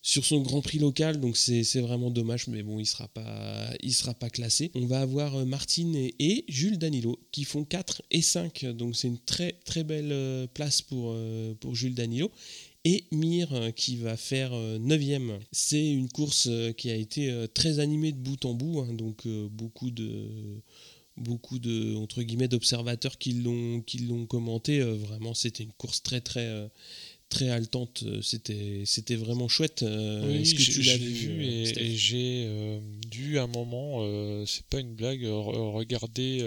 sur 0.00 0.24
son 0.24 0.40
Grand 0.40 0.62
Prix 0.62 0.78
local, 0.78 1.20
donc 1.20 1.36
c'est 1.36 1.80
vraiment 1.80 2.10
dommage, 2.10 2.46
mais 2.48 2.62
bon, 2.62 2.78
il 2.78 2.86
sera 2.86 3.08
pas, 3.08 3.70
il 3.82 3.92
sera 3.92 4.14
pas 4.14 4.30
classé. 4.30 4.70
On 4.74 4.86
va 4.86 5.00
avoir 5.00 5.44
Martine 5.44 5.94
et, 5.96 6.44
Jules 6.48 6.78
Danilo 6.78 7.18
qui 7.32 7.44
font 7.44 7.64
4 7.64 8.02
et 8.10 8.22
5, 8.22 8.66
donc 8.66 8.96
c'est 8.96 9.08
une 9.08 9.18
très 9.18 9.52
très 9.64 9.84
belle 9.84 10.48
place 10.54 10.82
pour, 10.82 11.16
pour 11.60 11.74
Jules 11.74 11.94
Danilo 11.94 12.30
et 12.84 13.04
Mir 13.10 13.72
qui 13.74 13.96
va 13.96 14.16
faire 14.16 14.52
9ème. 14.52 15.38
C'est 15.50 15.90
une 15.90 16.08
course 16.08 16.48
qui 16.76 16.90
a 16.90 16.94
été 16.94 17.46
très 17.54 17.80
animée 17.80 18.12
de 18.12 18.18
bout 18.18 18.44
en 18.44 18.54
bout, 18.54 18.80
hein, 18.80 18.92
donc 18.94 19.26
beaucoup 19.50 19.90
de 19.90 20.62
beaucoup 21.18 21.58
de 21.58 21.94
entre 21.96 22.22
guillemets 22.22 22.48
d'observateurs 22.48 23.18
qui 23.18 23.32
l'ont 23.34 23.80
qui 23.82 23.98
l'ont 23.98 24.26
commenté. 24.26 24.80
Euh, 24.80 24.94
vraiment, 24.94 25.34
c'était 25.34 25.64
une 25.64 25.72
course 25.72 26.02
très 26.02 26.20
très 26.20 26.46
euh, 26.46 26.68
très 27.28 27.50
haletante. 27.50 28.04
Euh, 28.06 28.22
c'était 28.22 28.82
c'était 28.84 29.16
vraiment 29.16 29.48
chouette. 29.48 29.84
oui, 29.84 30.42
Est-ce 30.42 30.54
que 30.54 30.62
tu 30.62 30.82
l'as 30.82 30.96
vu 30.96 31.44
et, 31.44 31.96
j'ai 31.96 32.48
dû 33.10 33.38
à 33.38 33.44
un 33.44 33.46
moment, 33.46 34.04
c'est 34.46 34.64
pas 34.66 34.80
une 34.80 34.94
blague, 34.94 35.24
regarder 35.24 36.42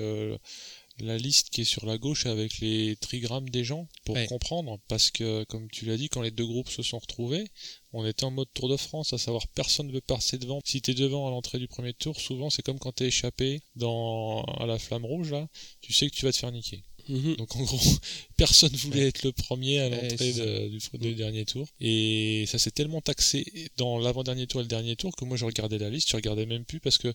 la 1.01 1.17
liste 1.17 1.49
qui 1.49 1.61
est 1.61 1.65
sur 1.65 1.85
la 1.85 1.97
gauche 1.97 2.25
avec 2.25 2.59
les 2.59 2.95
trigrammes 2.97 3.49
des 3.49 3.63
gens 3.63 3.87
pour 4.05 4.17
comprendre 4.27 4.79
parce 4.87 5.11
que 5.11 5.43
comme 5.45 5.69
tu 5.69 5.85
l'as 5.85 5.97
dit 5.97 6.09
quand 6.09 6.21
les 6.21 6.31
deux 6.31 6.45
groupes 6.45 6.69
se 6.69 6.83
sont 6.83 6.99
retrouvés 6.99 7.51
on 7.93 8.05
était 8.05 8.23
en 8.23 8.31
mode 8.31 8.47
Tour 8.53 8.69
de 8.69 8.77
France, 8.77 9.11
à 9.13 9.17
savoir 9.17 9.47
personne 9.49 9.87
ne 9.87 9.93
veut 9.93 10.01
passer 10.01 10.37
devant. 10.37 10.61
Si 10.63 10.81
t'es 10.81 10.93
devant 10.93 11.27
à 11.27 11.31
l'entrée 11.31 11.59
du 11.59 11.67
premier 11.67 11.93
tour, 11.93 12.19
souvent 12.19 12.49
c'est 12.49 12.61
comme 12.61 12.79
quand 12.79 12.93
t'es 12.93 13.07
échappé 13.07 13.61
dans 13.75 14.43
à 14.43 14.65
la 14.65 14.79
flamme 14.79 15.05
rouge 15.05 15.31
là, 15.31 15.47
tu 15.81 15.91
sais 15.91 16.09
que 16.09 16.15
tu 16.15 16.25
vas 16.25 16.31
te 16.31 16.37
faire 16.37 16.51
niquer. 16.51 16.83
Mhm. 17.09 17.35
Donc 17.35 17.55
en 17.55 17.63
gros, 17.63 17.79
personne 18.37 18.75
voulait 18.75 19.07
être 19.07 19.23
le 19.23 19.31
premier 19.31 19.79
à 19.79 19.89
l'entrée 19.89 20.33
du, 20.33 20.79
mhm. 21.09 21.15
dernier 21.15 21.45
tour. 21.45 21.67
Et 21.79 22.45
ça 22.47 22.57
s'est 22.57 22.71
tellement 22.71 23.01
taxé 23.01 23.45
dans 23.77 23.99
l'avant-dernier 23.99 24.47
tour 24.47 24.61
et 24.61 24.63
le 24.63 24.69
dernier 24.69 24.95
tour 24.95 25.15
que 25.15 25.25
moi 25.25 25.37
je 25.37 25.45
regardais 25.45 25.77
la 25.77 25.89
liste, 25.89 26.09
je 26.09 26.15
regardais 26.15 26.45
même 26.45 26.65
plus 26.65 26.79
parce 26.79 26.97
que 26.97 27.13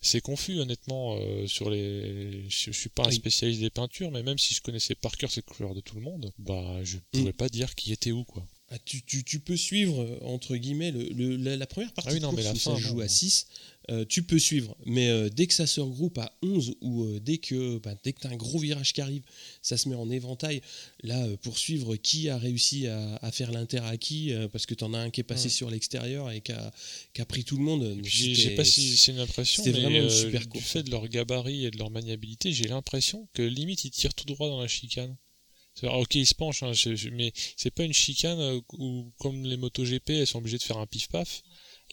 c'est 0.00 0.20
confus 0.20 0.58
honnêtement 0.58 1.16
euh, 1.16 1.46
sur 1.46 1.70
les. 1.70 2.44
Je, 2.48 2.70
suis 2.70 2.88
pas 2.88 3.06
un 3.06 3.10
spécialiste 3.10 3.60
des 3.60 3.70
peintures, 3.70 4.10
mais 4.10 4.22
même 4.22 4.38
si 4.38 4.54
je 4.54 4.60
connaissais 4.60 4.94
par 4.94 5.16
cœur 5.16 5.30
ces 5.30 5.42
couleurs 5.42 5.74
de 5.74 5.80
tout 5.80 5.96
le 5.96 6.02
monde, 6.02 6.32
bah 6.38 6.80
je 6.84 6.98
pouvais 7.12 7.30
mm. 7.30 7.34
pas 7.34 7.48
dire 7.48 7.74
qui 7.74 7.92
était 7.92 8.12
où 8.12 8.24
quoi. 8.24 8.46
Ah, 8.70 8.78
tu, 8.84 9.04
tu, 9.04 9.38
peux 9.38 9.56
suivre, 9.56 10.18
entre 10.22 10.56
guillemets, 10.56 10.90
le, 10.90 11.36
la, 11.36 11.66
première 11.68 11.92
partie 11.92 12.10
ah 12.10 12.14
oui, 12.14 12.20
non, 12.20 12.32
mais 12.32 12.42
la 12.42 12.52
où 12.52 12.56
ça 12.56 12.74
joue 12.74 13.00
à 13.00 13.06
6, 13.06 13.46
euh, 13.90 14.04
tu 14.08 14.22
peux 14.22 14.38
suivre. 14.38 14.76
Mais 14.84 15.08
euh, 15.08 15.28
dès 15.28 15.46
que 15.46 15.54
ça 15.54 15.66
se 15.66 15.80
regroupe 15.80 16.18
à 16.18 16.32
11 16.42 16.74
ou 16.80 17.06
dès 17.20 17.38
que, 17.38 17.78
bah, 17.78 17.94
dès 18.02 18.12
que 18.12 18.20
tu 18.20 18.26
as 18.26 18.30
un 18.30 18.36
gros 18.36 18.58
virage 18.58 18.92
qui 18.92 19.00
arrive, 19.00 19.22
ça 19.62 19.76
se 19.76 19.88
met 19.88 19.94
en 19.94 20.10
éventail. 20.10 20.60
Là, 21.02 21.26
pour 21.42 21.58
suivre 21.58 21.96
qui 21.96 22.28
a 22.28 22.38
réussi 22.38 22.86
à, 22.86 23.30
faire 23.32 23.52
l'inter 23.52 23.84
à 23.84 23.96
qui, 23.96 24.32
parce 24.52 24.66
que 24.66 24.74
tu 24.74 24.84
en 24.84 24.94
as 24.94 24.98
un 24.98 25.10
qui 25.10 25.20
est 25.20 25.24
passé 25.24 25.48
sur 25.48 25.70
l'extérieur 25.70 26.30
et 26.30 26.40
qui 26.40 26.52
a, 26.52 26.72
qui 27.14 27.20
a, 27.20 27.26
pris 27.26 27.44
tout 27.44 27.56
le 27.56 27.62
monde. 27.62 27.98
Je 28.02 28.34
sais 28.34 28.54
pas 28.54 28.64
si 28.64 28.96
c'est 28.96 29.12
une 29.12 29.20
impression, 29.20 29.62
mais 29.64 29.72
vraiment 29.72 30.08
super 30.08 30.46
du 30.46 30.60
fait 30.60 30.82
de 30.82 30.90
leur 30.90 31.08
gabarit 31.08 31.66
et 31.66 31.70
de 31.70 31.78
leur 31.78 31.90
maniabilité, 31.90 32.52
j'ai 32.52 32.68
l'impression 32.68 33.28
que 33.34 33.42
limite 33.42 33.84
ils 33.84 33.90
tirent 33.90 34.14
tout 34.14 34.24
droit 34.24 34.48
dans 34.48 34.60
la 34.60 34.68
chicane. 34.68 35.16
Ok, 35.82 36.14
ils 36.14 36.26
se 36.26 36.34
penchent, 36.34 36.62
hein, 36.62 36.72
mais 37.12 37.32
c'est 37.56 37.70
pas 37.70 37.84
une 37.84 37.92
chicane 37.92 38.40
euh, 38.40 38.60
où, 38.78 39.12
comme 39.18 39.44
les 39.44 39.58
motos 39.58 39.84
GP, 39.84 40.10
elles 40.10 40.26
sont 40.26 40.38
obligées 40.38 40.56
de 40.56 40.62
faire 40.62 40.78
un 40.78 40.86
pif-paf. 40.86 41.42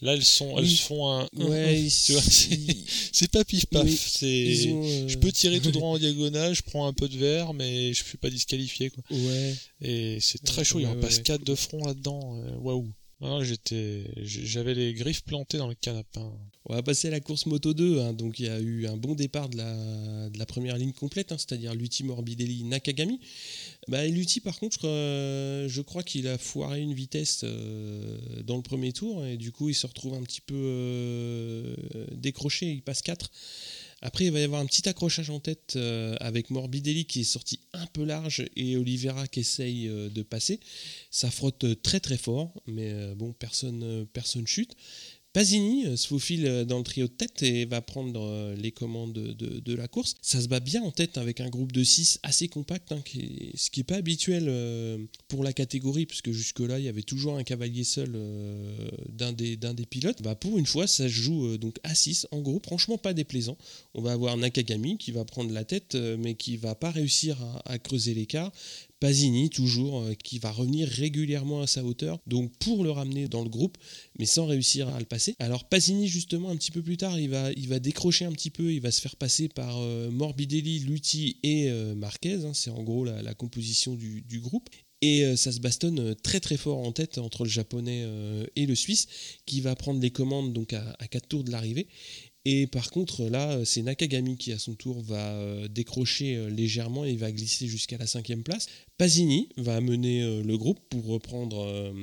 Là, 0.02 0.14
elles 0.14 0.24
sont, 0.24 0.58
elles 0.58 0.68
font 0.68 1.08
un. 1.08 1.28
Ouais, 1.36 1.88
c'est 1.88 3.30
pas 3.30 3.44
pif-paf. 3.44 3.88
c'est. 3.88 4.66
Euh, 4.66 5.08
je 5.08 5.16
peux 5.18 5.30
tirer 5.30 5.60
tout 5.60 5.70
droit 5.70 5.90
en 5.90 5.98
diagonale, 5.98 6.54
je 6.54 6.62
prends 6.62 6.86
un 6.86 6.92
peu 6.92 7.08
de 7.08 7.16
verre, 7.16 7.54
mais 7.54 7.94
je 7.94 8.02
suis 8.02 8.18
pas 8.18 8.28
disqualifié, 8.28 8.90
quoi. 8.90 9.04
Ouais. 9.10 9.54
Et 9.80 10.18
c'est 10.20 10.42
très 10.42 10.64
chaud, 10.64 10.80
il 10.80 10.86
en 10.86 10.96
passe 10.96 11.20
4 11.20 11.44
de 11.44 11.54
front 11.54 11.84
là-dedans. 11.84 12.36
Euh, 12.36 12.56
waouh. 12.58 12.92
j'étais, 13.42 14.04
j'avais 14.24 14.74
les 14.74 14.94
griffes 14.94 15.22
plantées 15.22 15.58
dans 15.58 15.68
le 15.68 15.74
canapé. 15.74 16.20
On 16.66 16.74
va 16.74 16.82
passer 16.82 17.08
à 17.08 17.10
la 17.10 17.20
course 17.20 17.46
Moto 17.46 17.72
2. 17.72 18.00
Hein. 18.00 18.14
Donc 18.14 18.40
il 18.40 18.46
y 18.46 18.48
a 18.48 18.58
eu 18.58 18.86
un 18.86 18.96
bon 18.96 19.14
départ 19.14 19.48
de 19.48 19.58
la, 19.58 20.28
de 20.30 20.38
la 20.38 20.46
première 20.46 20.76
ligne 20.76 20.92
complète, 20.92 21.30
hein, 21.30 21.36
c'est-à-dire 21.38 21.74
Lutti 21.74 22.04
Morbidelli 22.04 22.64
Nakagami. 22.64 23.20
Bah, 23.88 23.98
par 24.42 24.58
contre, 24.58 24.86
je 25.68 25.80
crois, 25.80 26.02
qu'il 26.02 26.28
a 26.28 26.38
foiré 26.38 26.80
une 26.80 26.94
vitesse 26.94 27.40
euh, 27.44 28.18
dans 28.42 28.56
le 28.56 28.62
premier 28.62 28.92
tour 28.92 29.24
et 29.24 29.36
du 29.36 29.52
coup 29.52 29.68
il 29.68 29.74
se 29.74 29.86
retrouve 29.86 30.14
un 30.14 30.22
petit 30.22 30.40
peu 30.40 30.54
euh, 30.54 31.74
décroché. 32.12 32.70
Il 32.70 32.82
passe 32.82 33.02
4 33.02 33.30
Après, 34.02 34.24
il 34.26 34.32
va 34.32 34.40
y 34.40 34.42
avoir 34.42 34.60
un 34.60 34.66
petit 34.66 34.88
accrochage 34.88 35.30
en 35.30 35.40
tête 35.40 35.78
avec 36.20 36.50
Morbidelli 36.50 37.04
qui 37.04 37.20
est 37.20 37.24
sorti 37.24 37.60
un 37.72 37.86
peu 37.86 38.04
large 38.04 38.44
et 38.56 38.76
Oliveira 38.76 39.26
qui 39.26 39.40
essaye 39.40 39.88
de 39.88 40.22
passer. 40.22 40.60
Ça 41.10 41.30
frotte 41.30 41.82
très 41.82 42.00
très 42.00 42.18
fort, 42.18 42.52
mais 42.66 43.14
bon, 43.14 43.32
personne, 43.32 44.06
personne 44.12 44.46
chute. 44.46 44.74
Pasini 45.34 45.84
euh, 45.86 45.96
se 45.96 46.06
faufile 46.06 46.46
euh, 46.46 46.64
dans 46.64 46.78
le 46.78 46.84
trio 46.84 47.08
de 47.08 47.12
tête 47.12 47.42
et 47.42 47.64
va 47.64 47.80
prendre 47.80 48.22
euh, 48.22 48.54
les 48.54 48.70
commandes 48.70 49.12
de, 49.12 49.74
la 49.74 49.88
course. 49.88 50.14
Ça 50.22 50.40
se 50.40 50.46
bat 50.46 50.60
bien 50.60 50.80
en 50.84 50.92
tête 50.92 51.18
avec 51.18 51.40
un 51.40 51.48
groupe 51.48 51.72
de 51.72 51.82
6 51.82 52.20
assez 52.22 52.46
compact, 52.46 52.92
hein, 52.92 53.02
ce 53.56 53.70
qui 53.70 53.80
n'est 53.80 53.84
pas 53.84 53.96
habituel 53.96 54.48
pour 55.26 55.42
la 55.42 55.52
catégorie, 55.52 56.06
puisque 56.06 56.30
jusque-là, 56.30 56.78
il 56.78 56.84
y 56.84 56.88
avait 56.88 57.02
toujours 57.02 57.36
un 57.36 57.42
cavalier 57.42 57.82
seul 57.82 58.16
d'un 59.08 59.32
des, 59.32 59.86
pilotes. 59.86 60.22
Bah, 60.22 60.36
pour 60.36 60.56
une 60.58 60.66
fois, 60.66 60.86
ça 60.86 61.08
se 61.08 61.12
joue 61.12 61.58
donc 61.58 61.80
à 61.82 61.96
6 61.96 62.28
en 62.30 62.40
groupe, 62.40 62.66
franchement 62.66 62.98
pas 62.98 63.14
déplaisant. 63.14 63.58
On 63.94 64.02
va 64.02 64.12
avoir 64.12 64.36
Nakagami 64.36 64.96
qui 64.96 65.10
va 65.10 65.24
prendre 65.24 65.52
la 65.52 65.64
tête, 65.64 65.96
mais 65.96 66.36
qui 66.36 66.56
va 66.56 66.76
pas 66.76 66.92
réussir 66.92 67.36
à 67.64 67.78
creuser 67.80 68.14
l'écart. 68.14 68.52
Pasini, 69.04 69.50
toujours, 69.50 70.00
euh, 70.00 70.14
qui 70.14 70.38
va 70.38 70.50
revenir 70.50 70.88
régulièrement 70.88 71.60
à 71.60 71.66
sa 71.66 71.84
hauteur, 71.84 72.18
donc 72.26 72.50
pour 72.56 72.82
le 72.82 72.90
ramener 72.90 73.28
dans 73.28 73.42
le 73.42 73.50
groupe, 73.50 73.76
mais 74.18 74.24
sans 74.24 74.46
réussir 74.46 74.88
à 74.88 74.98
le 74.98 75.04
passer. 75.04 75.34
Alors 75.40 75.68
Pasini, 75.68 76.08
justement, 76.08 76.48
un 76.48 76.56
petit 76.56 76.70
peu 76.70 76.80
plus 76.80 76.96
tard, 76.96 77.20
il 77.20 77.28
va, 77.28 77.52
il 77.52 77.68
va 77.68 77.80
décrocher 77.80 78.24
un 78.24 78.32
petit 78.32 78.48
peu, 78.48 78.72
il 78.72 78.80
va 78.80 78.90
se 78.90 79.02
faire 79.02 79.16
passer 79.16 79.50
par 79.50 79.76
euh, 79.76 80.10
Morbidelli, 80.10 80.78
Lutti 80.78 81.36
et 81.42 81.68
euh, 81.68 81.94
Marquez, 81.94 82.46
hein. 82.46 82.54
c'est 82.54 82.70
en 82.70 82.82
gros 82.82 83.04
la, 83.04 83.34
composition 83.34 83.94
du, 83.94 84.40
groupe. 84.40 84.70
Et 85.02 85.36
ça 85.36 85.52
se 85.52 85.60
bastonne 85.60 86.14
très 86.22 86.40
très 86.40 86.56
fort 86.56 86.78
en 86.78 86.90
tête 86.90 87.18
entre 87.18 87.44
le 87.44 87.50
japonais 87.50 88.06
et 88.56 88.64
le 88.64 88.74
suisse, 88.74 89.06
qui 89.44 89.60
va 89.60 89.76
prendre 89.76 90.00
les 90.00 90.10
commandes 90.10 90.54
donc 90.54 90.72
à, 90.72 90.96
à 90.98 91.06
4 91.08 91.28
tours 91.28 91.44
de 91.44 91.50
l'arrivée. 91.50 91.88
Et 92.46 92.66
par 92.66 92.90
contre, 92.90 93.24
là, 93.24 93.64
c'est 93.64 93.80
Nakagami 93.80 94.36
qui, 94.36 94.52
à 94.52 94.58
son 94.58 94.74
tour, 94.74 95.00
va 95.00 95.32
euh, 95.32 95.66
décrocher 95.66 96.36
euh, 96.36 96.50
légèrement 96.50 97.06
et 97.06 97.16
va 97.16 97.32
glisser 97.32 97.66
jusqu'à 97.68 97.96
la 97.96 98.06
cinquième 98.06 98.42
place. 98.42 98.66
Pasini 98.98 99.48
va 99.56 99.80
mener 99.80 100.22
euh, 100.22 100.42
le 100.42 100.58
groupe 100.58 100.78
pour 100.90 101.06
reprendre 101.06 101.94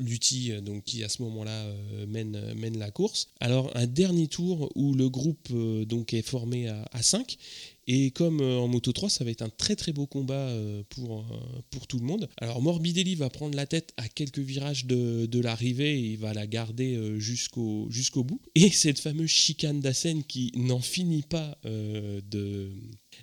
Lutti, 0.00 0.50
donc 0.62 0.82
qui 0.84 1.04
à 1.04 1.08
ce 1.08 1.22
moment-là 1.22 1.66
mène, 2.08 2.78
la 2.78 2.90
course. 2.90 3.28
Alors, 3.40 3.70
un 3.76 3.86
dernier 3.86 4.26
tour 4.26 4.72
où 4.74 4.94
le 4.94 5.08
groupe 5.08 5.52
donc 5.86 6.12
est 6.12 6.22
formé 6.22 6.68
à 6.68 7.02
5 7.02 7.36
et 7.86 8.10
comme 8.10 8.40
euh, 8.40 8.58
en 8.58 8.68
Moto 8.68 8.92
3, 8.92 9.10
ça 9.10 9.24
va 9.24 9.30
être 9.30 9.42
un 9.42 9.50
très 9.50 9.76
très 9.76 9.92
beau 9.92 10.06
combat 10.06 10.48
euh, 10.48 10.82
pour, 10.88 11.20
euh, 11.20 11.62
pour 11.70 11.86
tout 11.86 11.98
le 11.98 12.06
monde. 12.06 12.28
Alors 12.38 12.62
Morbidelli 12.62 13.14
va 13.14 13.28
prendre 13.28 13.54
la 13.56 13.66
tête 13.66 13.92
à 13.96 14.08
quelques 14.08 14.38
virages 14.38 14.86
de, 14.86 15.26
de 15.26 15.40
l'arrivée 15.40 15.98
et 15.98 16.12
il 16.12 16.18
va 16.18 16.32
la 16.32 16.46
garder 16.46 16.98
jusqu'au 17.18 17.86
jusqu'au 17.90 18.24
bout. 18.24 18.40
Et 18.54 18.70
cette 18.70 18.98
fameuse 18.98 19.30
chicane 19.30 19.80
d'Assen 19.80 20.24
qui 20.24 20.52
n'en 20.56 20.80
finit 20.80 21.22
pas 21.22 21.58
de... 21.64 22.70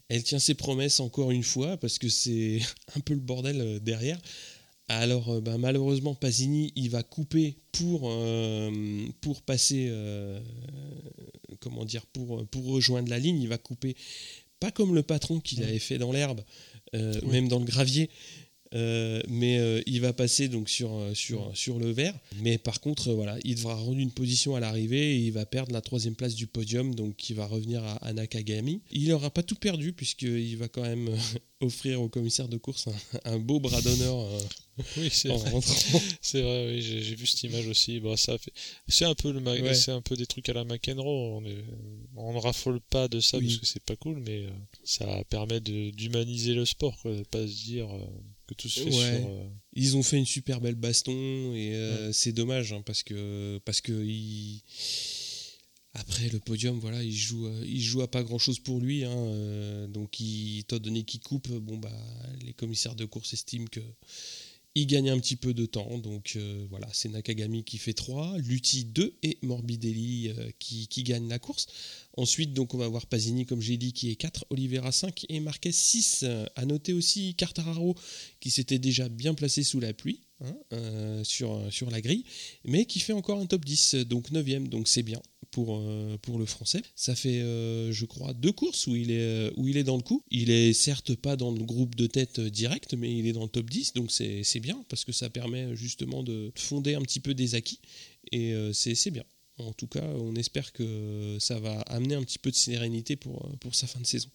Elle 0.09 0.23
tient 0.23 0.39
ses 0.39 0.53
promesses 0.53 0.99
encore 0.99 1.31
une 1.31 1.43
fois 1.43 1.77
parce 1.77 1.97
que 1.97 2.09
c'est 2.09 2.59
un 2.95 2.99
peu 2.99 3.13
le 3.13 3.19
bordel 3.19 3.79
derrière. 3.81 4.19
Alors 4.87 5.41
ben, 5.41 5.57
malheureusement 5.57 6.15
Pasini 6.15 6.73
il 6.75 6.89
va 6.89 7.01
couper 7.01 7.55
pour, 7.71 8.11
pour 9.21 9.41
passer 9.41 9.89
comment 11.59 11.85
dire 11.85 12.05
pour, 12.07 12.45
pour 12.47 12.65
rejoindre 12.65 13.09
la 13.09 13.19
ligne, 13.19 13.41
il 13.41 13.47
va 13.47 13.57
couper 13.57 13.95
pas 14.61 14.71
comme 14.71 14.95
le 14.95 15.03
patron 15.03 15.41
qu'il 15.41 15.63
avait 15.63 15.79
fait 15.79 15.97
dans 15.97 16.13
l'herbe, 16.13 16.41
euh, 16.95 17.19
même 17.23 17.49
dans 17.49 17.59
le 17.59 17.65
gravier. 17.65 18.09
Euh, 18.73 19.21
mais 19.27 19.57
euh, 19.59 19.81
il 19.85 19.99
va 19.99 20.13
passer 20.13 20.47
donc 20.47 20.69
sur, 20.69 20.91
sur, 21.13 21.51
sur 21.55 21.77
le 21.77 21.91
vert. 21.91 22.17
Mais 22.37 22.57
par 22.57 22.79
contre, 22.79 23.13
voilà, 23.13 23.37
il 23.43 23.55
devra 23.55 23.75
rendre 23.75 23.99
une 23.99 24.11
position 24.11 24.55
à 24.55 24.59
l'arrivée 24.59 25.15
et 25.15 25.17
il 25.17 25.31
va 25.31 25.45
perdre 25.45 25.73
la 25.73 25.81
troisième 25.81 26.15
place 26.15 26.35
du 26.35 26.47
podium, 26.47 26.95
donc 26.95 27.29
il 27.29 27.35
va 27.35 27.45
revenir 27.45 27.83
à, 28.01 28.13
Nakagami. 28.13 28.81
Il 28.91 29.09
n'aura 29.09 29.29
pas 29.29 29.43
tout 29.43 29.55
perdu 29.55 29.93
puisqu'il 29.93 30.57
va 30.57 30.67
quand 30.67 30.83
même 30.83 31.09
offrir 31.59 32.01
au 32.01 32.09
commissaire 32.09 32.47
de 32.47 32.57
course 32.57 32.87
un, 33.25 33.39
beau 33.39 33.59
bras 33.59 33.81
d'honneur. 33.81 34.27
oui, 34.97 35.09
c'est 35.11 35.29
vrai. 35.29 35.51
c'est 36.21 36.41
vrai, 36.41 36.73
oui, 36.73 36.81
j'ai 36.81 37.15
vu 37.15 37.27
cette 37.27 37.43
image 37.43 37.67
aussi. 37.67 37.99
Bon, 37.99 38.15
ça 38.15 38.37
fait... 38.37 38.53
C'est 38.87 39.05
un 39.05 39.15
peu 39.15 39.31
le 39.33 39.41
c'est 39.73 39.91
un 39.91 40.01
peu 40.01 40.15
des 40.15 40.25
trucs 40.25 40.47
à 40.47 40.53
la 40.53 40.63
McEnroe. 40.63 41.39
On, 41.39 41.45
est... 41.45 41.63
on 42.15 42.33
ne 42.33 42.39
raffole 42.39 42.79
pas 42.79 43.09
de 43.09 43.19
ça 43.19 43.39
parce 43.39 43.57
que 43.57 43.65
c'est 43.65 43.83
pas 43.83 43.97
cool, 43.97 44.23
mais 44.25 44.45
ça 44.85 45.05
permet 45.29 45.59
d'humaniser 45.59 46.53
le 46.53 46.65
sport, 46.65 46.97
quoi, 47.01 47.13
de 47.13 47.23
pas 47.23 47.45
se 47.45 47.63
dire 47.65 47.89
fait 48.59 48.69
sur. 48.69 48.87
Euh, 48.87 49.47
ils 49.73 49.97
ont 49.97 50.03
fait 50.03 50.17
une 50.17 50.25
super 50.25 50.61
belle 50.61 50.75
baston 50.75 51.13
et 51.53 51.75
euh, 51.75 52.11
c'est 52.11 52.31
dommage 52.31 52.73
hein, 52.73 52.81
parce 52.85 53.03
que 53.03 53.59
parce 53.65 53.81
que 53.81 53.93
après 55.93 56.29
le 56.29 56.39
podium, 56.39 56.79
voilà, 56.79 57.03
il 57.03 57.15
joue, 57.15 57.47
euh, 57.47 57.63
il 57.65 57.81
joue 57.81 58.01
à 58.01 58.09
pas 58.09 58.23
grand 58.23 58.37
chose 58.37 58.59
pour 58.59 58.79
lui. 58.79 59.03
Hein, 59.03 59.87
donc, 59.89 60.21
étant 60.21 60.79
donné 60.79 61.03
qu'il 61.03 61.19
coupe, 61.19 61.49
bon 61.49 61.77
bah, 61.77 61.91
les 62.45 62.53
commissaires 62.53 62.95
de 62.95 63.03
course 63.05 63.33
estiment 63.33 63.67
que 63.69 63.81
il 64.75 64.87
gagne 64.87 65.09
un 65.09 65.19
petit 65.19 65.35
peu 65.35 65.53
de 65.53 65.65
temps. 65.65 65.97
Donc 65.97 66.37
voilà, 66.69 66.87
c'est 66.93 67.09
Nakagami 67.09 67.63
qui 67.63 67.77
fait 67.77 67.93
3, 67.93 68.37
Lutti 68.37 68.85
2 68.85 69.17
et 69.23 69.37
Morbidelli 69.41 70.31
qui, 70.59 70.87
qui 70.87 71.03
gagne 71.03 71.27
la 71.27 71.39
course. 71.39 71.67
Ensuite, 72.17 72.53
donc, 72.53 72.73
on 72.73 72.77
va 72.77 72.87
voir 72.87 73.05
Pasini, 73.05 73.45
comme 73.45 73.61
j'ai 73.61 73.77
dit, 73.77 73.93
qui 73.93 74.11
est 74.11 74.15
4, 74.15 74.45
Oliveira 74.49 74.91
5 74.91 75.25
et 75.29 75.39
Marquez 75.39 75.71
6. 75.71 76.25
À 76.55 76.65
noter 76.65 76.93
aussi 76.93 77.35
Cartararo, 77.35 77.95
qui 78.39 78.49
s'était 78.51 78.79
déjà 78.79 79.09
bien 79.09 79.33
placé 79.33 79.63
sous 79.63 79.79
la 79.79 79.93
pluie 79.93 80.21
hein, 80.41 80.55
euh, 80.73 81.23
sur, 81.23 81.61
sur 81.71 81.89
la 81.89 82.01
grille, 82.01 82.23
mais 82.65 82.85
qui 82.85 82.99
fait 82.99 83.13
encore 83.13 83.39
un 83.39 83.45
top 83.45 83.65
10, 83.65 83.95
donc 83.95 84.31
9ème, 84.31 84.67
donc 84.67 84.87
c'est 84.87 85.03
bien 85.03 85.21
pour, 85.51 85.79
euh, 85.79 86.17
pour 86.21 86.39
le 86.39 86.45
français. 86.45 86.81
Ça 86.95 87.15
fait, 87.15 87.41
euh, 87.41 87.91
je 87.91 88.05
crois, 88.05 88.33
deux 88.33 88.51
courses 88.51 88.87
où 88.87 88.95
il, 88.95 89.11
est, 89.11 89.51
où 89.57 89.67
il 89.67 89.77
est 89.77 89.83
dans 89.83 89.97
le 89.97 90.03
coup. 90.03 90.23
Il 90.31 90.49
est 90.49 90.73
certes 90.73 91.15
pas 91.15 91.35
dans 91.35 91.51
le 91.51 91.63
groupe 91.63 91.95
de 91.95 92.07
tête 92.07 92.39
direct, 92.39 92.93
mais 92.93 93.13
il 93.15 93.27
est 93.27 93.33
dans 93.33 93.43
le 93.43 93.49
top 93.49 93.69
10, 93.69 93.93
donc 93.93 94.11
c'est 94.11 94.59
bien, 94.59 94.83
parce 94.89 95.05
que 95.05 95.11
ça 95.11 95.29
permet 95.29 95.75
justement 95.75 96.23
de 96.23 96.51
fonder 96.55 96.95
un 96.95 97.01
petit 97.01 97.19
peu 97.19 97.33
des 97.33 97.55
acquis, 97.55 97.79
et 98.31 98.53
c'est 98.73 99.11
bien. 99.11 99.23
En 99.57 99.73
tout 99.73 99.87
cas, 99.87 100.03
on 100.17 100.35
espère 100.35 100.73
que 100.73 101.37
ça 101.39 101.59
va 101.59 101.81
amener 101.81 102.15
un 102.15 102.23
petit 102.23 102.39
peu 102.39 102.49
de 102.49 102.55
sérénité 102.55 103.15
pour, 103.15 103.47
pour 103.59 103.75
sa 103.75 103.85
fin 103.85 103.99
de 103.99 104.07
saison. 104.07 104.29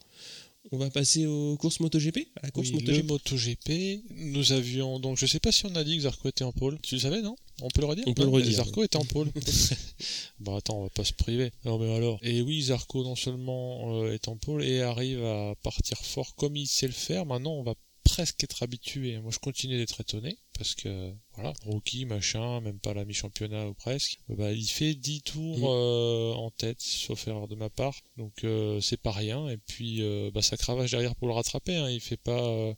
On 0.72 0.78
va 0.78 0.90
passer 0.90 1.26
aux 1.26 1.56
courses 1.56 1.80
MotoGP 1.80 2.28
à 2.36 2.46
la 2.46 2.50
course 2.50 2.72
MotoGP. 2.72 3.04
MotoGP, 3.04 4.02
nous 4.16 4.52
avions 4.52 4.98
donc 4.98 5.16
je 5.16 5.26
sais 5.26 5.38
pas 5.38 5.52
si 5.52 5.66
on 5.66 5.74
a 5.76 5.84
dit 5.84 5.96
que 5.96 6.02
Zarco 6.02 6.28
était 6.28 6.44
en 6.44 6.52
pôle. 6.52 6.78
Tu 6.82 6.96
le 6.96 7.00
savais 7.00 7.22
non? 7.22 7.36
On 7.62 7.68
peut 7.68 7.80
le 7.80 7.86
redire? 7.86 8.04
On 8.06 8.14
peut 8.14 8.24
le 8.24 8.28
redire. 8.28 8.56
Zarco 8.56 8.82
était 8.82 8.96
en 8.96 9.04
pôle. 9.04 9.30
bon 10.40 10.56
attends, 10.56 10.80
on 10.80 10.82
va 10.84 10.90
pas 10.90 11.04
se 11.04 11.12
priver. 11.12 11.52
Non 11.64 11.78
mais 11.78 11.94
alors. 11.94 12.18
Et 12.22 12.42
oui, 12.42 12.62
Zarco 12.62 13.04
non 13.04 13.16
seulement 13.16 14.02
euh, 14.02 14.12
est 14.12 14.28
en 14.28 14.36
pôle 14.36 14.64
et 14.64 14.82
arrive 14.82 15.24
à 15.24 15.54
partir 15.62 15.98
fort 15.98 16.34
comme 16.34 16.56
il 16.56 16.66
sait 16.66 16.86
le 16.86 16.92
faire. 16.92 17.26
Maintenant, 17.26 17.52
on 17.52 17.62
va 17.62 17.74
presque 18.04 18.44
être 18.44 18.62
habitué. 18.62 19.18
Moi, 19.18 19.30
je 19.32 19.38
continue 19.38 19.76
d'être 19.76 20.00
étonné 20.00 20.38
parce 20.56 20.74
que 20.74 21.12
voilà, 21.36 21.52
rookie, 21.66 22.06
machin, 22.06 22.62
même 22.62 22.78
pas 22.78 22.94
la 22.94 23.04
mi-championnat 23.04 23.66
ou 23.66 23.74
presque, 23.74 24.18
bah, 24.30 24.52
il 24.52 24.66
fait 24.66 24.94
10 24.94 25.20
tours 25.20 25.58
mm. 25.58 25.64
euh, 25.64 26.32
en 26.32 26.50
tête, 26.50 26.80
sauf 26.80 27.28
erreur 27.28 27.46
de 27.46 27.54
ma 27.54 27.68
part, 27.68 27.94
donc 28.16 28.32
euh, 28.44 28.80
c'est 28.80 28.96
pas 28.96 29.12
rien, 29.12 29.46
et 29.48 29.58
puis 29.58 30.00
euh, 30.00 30.30
bah, 30.32 30.40
ça 30.40 30.56
cravache 30.56 30.92
derrière 30.92 31.14
pour 31.14 31.28
le 31.28 31.34
rattraper, 31.34 31.76
hein. 31.76 31.90
il 31.90 32.00
fait 32.00 32.16
pas, 32.16 32.74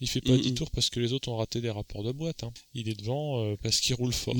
il 0.00 0.08
fait 0.08 0.20
pas 0.20 0.36
10 0.36 0.54
tours 0.54 0.72
parce 0.72 0.90
que 0.90 0.98
les 0.98 1.12
autres 1.12 1.28
ont 1.28 1.36
raté 1.36 1.60
des 1.60 1.70
rapports 1.70 2.02
de 2.02 2.10
boîte, 2.10 2.42
hein. 2.42 2.52
il 2.74 2.88
est 2.88 3.00
devant 3.00 3.56
parce 3.62 3.80
qu'il 3.80 3.94
roule 3.94 4.12
fort. 4.12 4.34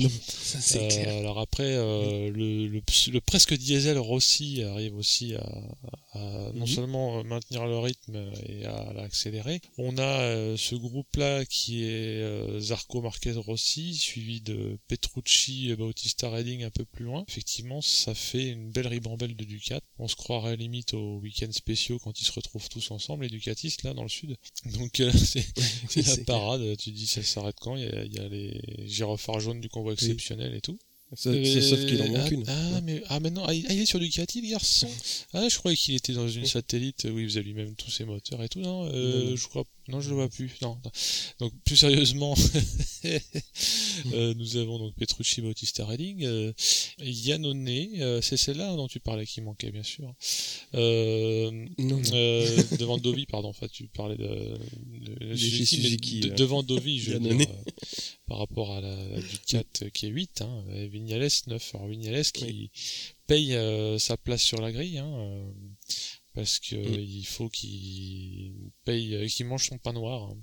Alors 1.07 1.39
après, 1.39 1.75
le, 1.75 2.67
le, 2.67 3.21
presque 3.21 3.53
diesel 3.53 3.97
Rossi 3.97 4.63
arrive 4.63 4.95
aussi 4.97 5.33
à, 5.35 6.51
non 6.53 6.65
mm-hmm. 6.65 6.67
seulement 6.67 7.23
maintenir 7.23 7.65
le 7.65 7.77
rythme 7.79 8.31
et 8.47 8.65
à 8.65 8.91
l'accélérer. 8.93 9.61
On 9.77 9.97
a 9.97 10.57
ce 10.57 10.75
groupe-là 10.75 11.45
qui 11.45 11.85
est 11.85 12.59
Zarco 12.81 13.01
Marquez 13.01 13.33
Rossi 13.33 13.93
suivi 13.93 14.41
de 14.41 14.79
Petrucci 14.87 15.69
et 15.69 15.75
Bautista 15.75 16.29
Redding 16.29 16.63
un 16.63 16.71
peu 16.71 16.83
plus 16.83 17.05
loin. 17.05 17.23
Effectivement, 17.27 17.79
ça 17.81 18.15
fait 18.15 18.49
une 18.49 18.71
belle 18.71 18.87
ribambelle 18.87 19.35
de 19.35 19.43
Ducat. 19.43 19.81
On 19.99 20.07
se 20.07 20.15
croirait 20.15 20.57
limite 20.57 20.95
aux 20.95 21.19
week-ends 21.19 21.51
spéciaux 21.51 21.99
quand 21.99 22.19
ils 22.19 22.25
se 22.25 22.31
retrouvent 22.31 22.69
tous 22.69 22.89
ensemble, 22.89 23.23
les 23.23 23.29
Ducatistes, 23.29 23.83
là, 23.83 23.93
dans 23.93 24.03
le 24.03 24.09
sud. 24.09 24.35
Donc, 24.65 24.99
euh, 24.99 25.11
c'est 25.89 26.07
la 26.07 26.17
parade. 26.25 26.75
Tu 26.77 26.91
dis, 26.91 27.05
ça 27.05 27.21
s'arrête 27.21 27.57
quand? 27.59 27.75
Il 27.75 27.83
y, 27.83 28.19
a, 28.19 28.27
les 28.27 28.59
gyrophares 28.87 29.39
jaunes 29.39 29.61
du 29.61 29.69
convoi 29.69 29.93
exceptionnel 29.93 30.55
et 30.55 30.61
tout. 30.61 30.79
sauf 31.15 31.35
qu'il 31.35 32.01
en 32.01 32.09
manque 32.09 32.27
ah, 32.27 32.33
une. 32.33 32.43
Ah, 32.47 32.81
mais, 32.81 33.03
ah, 33.09 33.19
non, 33.19 33.43
ah, 33.45 33.53
il 33.53 33.79
est 33.79 33.85
sur 33.85 33.99
Ducati, 33.99 34.41
le 34.41 34.49
garçon. 34.49 34.89
Ah, 35.33 35.47
je 35.47 35.57
croyais 35.57 35.77
qu'il 35.77 35.95
était 35.95 36.13
dans 36.13 36.27
une 36.27 36.45
satellite 36.45 37.07
où 37.09 37.19
il 37.19 37.25
faisait 37.29 37.43
lui-même 37.43 37.75
tous 37.75 37.91
ses 37.91 38.05
moteurs 38.05 38.41
et 38.43 38.49
tout, 38.49 38.59
non, 38.59 38.89
euh, 38.91 39.35
Je 39.35 39.47
crois 39.47 39.65
non, 39.87 39.99
je 39.99 40.09
le 40.09 40.15
vois 40.15 40.29
plus. 40.29 40.51
Non. 40.61 40.79
Donc 41.39 41.53
plus 41.65 41.75
sérieusement, 41.75 42.35
euh, 43.05 44.33
nous 44.35 44.57
avons 44.57 44.77
donc 44.77 44.95
Petrucci, 44.95 45.41
Bautista 45.41 45.85
Redding, 45.85 46.23
euh, 46.23 46.53
Yannone, 46.99 47.67
euh, 47.67 48.21
c'est 48.21 48.37
celle-là 48.37 48.75
dont 48.75 48.87
tu 48.87 48.99
parlais 48.99 49.25
qui 49.25 49.41
manquait 49.41 49.71
bien 49.71 49.83
sûr. 49.83 50.13
Euh, 50.75 51.51
non, 51.79 51.99
devant 52.77 52.97
Dovi, 52.99 53.25
pardon. 53.25 53.49
Enfin, 53.49 53.67
tu 53.67 53.87
parlais 53.87 54.17
de, 54.17 54.57
de, 55.19 55.35
Suzuki, 55.35 56.19
devant 56.37 56.63
Dovi, 56.63 56.99
je 56.99 57.13
veux 57.13 57.19
dire, 57.19 57.47
par 58.27 58.37
rapport 58.37 58.71
à 58.71 58.81
la, 58.81 58.95
Ducat 59.21 59.63
qui 59.93 60.05
est 60.05 60.09
8, 60.09 60.41
hein, 60.41 60.63
Vignales 60.91 61.27
9. 61.47 61.75
Alors 61.75 61.87
Vignales 61.87 62.25
qui 62.25 62.71
paye 63.25 63.57
sa 63.99 64.15
place 64.17 64.43
sur 64.43 64.61
la 64.61 64.71
grille. 64.71 64.99
Hein, 64.99 65.43
parce 66.33 66.59
que 66.59 66.75
mm. 66.75 66.99
il 66.99 67.25
faut 67.25 67.49
qu'il 67.49 68.71
paye, 68.85 69.27
qu'il 69.27 69.45
mange 69.45 69.67
son 69.67 69.77
pain 69.77 69.93
noir. 69.93 70.29
Hein. 70.29 70.37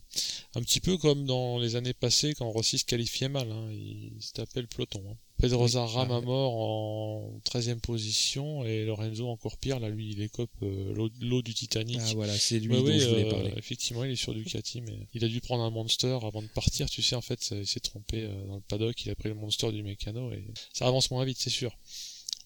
Un 0.54 0.62
petit 0.62 0.80
peu 0.80 0.96
comme 0.98 1.24
dans 1.24 1.58
les 1.58 1.76
années 1.76 1.94
passées 1.94 2.34
quand 2.34 2.50
Rossi 2.50 2.78
se 2.78 2.84
qualifiait 2.84 3.28
mal, 3.28 3.50
hein. 3.50 3.68
il, 3.72 4.16
se 4.20 4.32
tapait 4.32 4.60
le 4.60 4.66
peloton. 4.66 5.02
Hein. 5.08 5.16
Pedrosa 5.38 5.86
rame 5.86 6.10
à 6.10 6.20
mort 6.20 6.52
en 6.56 7.40
13e 7.44 7.78
position 7.78 8.64
et 8.64 8.84
Lorenzo 8.84 9.28
encore 9.28 9.56
pire, 9.56 9.78
là 9.78 9.88
lui 9.88 10.10
il 10.10 10.20
écope 10.20 10.50
euh, 10.62 11.08
l'eau 11.20 11.42
du 11.42 11.54
Titanic. 11.54 12.00
Ah 12.02 12.12
voilà, 12.16 12.36
c'est 12.36 12.58
lui 12.58 12.74
dont 12.74 12.86
je 12.86 13.08
voulais 13.08 13.26
euh, 13.26 13.30
parler. 13.30 13.52
Effectivement, 13.56 14.02
il 14.02 14.10
est 14.10 14.16
sur 14.16 14.34
Ducati 14.34 14.80
mais 14.80 15.06
il 15.14 15.24
a 15.24 15.28
dû 15.28 15.40
prendre 15.40 15.62
un 15.62 15.70
Monster 15.70 16.18
avant 16.22 16.42
de 16.42 16.48
partir, 16.48 16.90
tu 16.90 17.02
sais 17.02 17.14
en 17.14 17.20
fait, 17.20 17.52
il 17.52 17.66
s'est 17.66 17.78
trompé 17.78 18.24
euh, 18.24 18.46
dans 18.46 18.56
le 18.56 18.62
paddock, 18.62 19.00
il 19.04 19.10
a 19.10 19.14
pris 19.14 19.28
le 19.28 19.36
Monster 19.36 19.70
du 19.70 19.84
mécano 19.84 20.32
et 20.32 20.44
ça 20.72 20.88
avance 20.88 21.10
moins 21.12 21.24
vite, 21.24 21.38
c'est 21.38 21.50
sûr. 21.50 21.78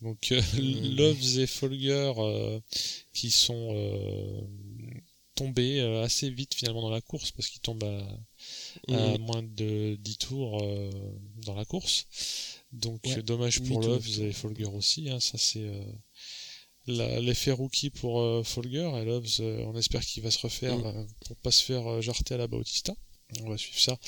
Donc 0.02 0.32
euh, 0.32 0.42
mmh. 0.54 0.96
Loves 0.96 1.38
et 1.38 1.46
Folger 1.46 2.12
euh, 2.18 2.60
qui 3.12 3.30
sont 3.30 3.70
euh, 3.74 4.40
tombés 5.34 5.80
assez 6.02 6.28
vite 6.28 6.54
finalement 6.54 6.82
dans 6.82 6.90
la 6.90 7.00
course 7.00 7.30
parce 7.30 7.48
qu'ils 7.48 7.60
tombent 7.60 7.84
à, 7.84 9.16
mmh. 9.16 9.18
moins 9.18 9.42
de 9.42 9.96
10 10.00 10.16
tours 10.18 10.62
dans 11.46 11.54
la 11.54 11.64
course. 11.64 12.06
Donc 12.72 13.02
dommage 13.20 13.62
pour 13.62 13.80
Loves 13.80 14.20
et 14.20 14.32
Folger 14.32 14.66
aussi. 14.66 15.08
Hein, 15.08 15.20
ça 15.20 15.38
c'est 15.38 15.70
l'effet 16.86 17.52
rookie 17.52 17.90
pour 17.90 18.46
Folger 18.46 18.90
et 19.00 19.04
Loves. 19.04 19.40
on 19.40 19.76
espère 19.76 20.04
qu'il 20.04 20.22
va 20.22 20.30
se 20.30 20.40
refaire 20.40 20.76
mmh. 20.76 21.06
pour 21.26 21.36
pas 21.36 21.50
se 21.50 21.64
faire 21.64 22.02
jarter 22.02 22.34
à 22.34 22.38
la 22.38 22.48
Bautista. 22.48 22.94
On 23.40 23.48
va 23.48 23.56
suivre 23.56 23.78
ça. 23.78 23.98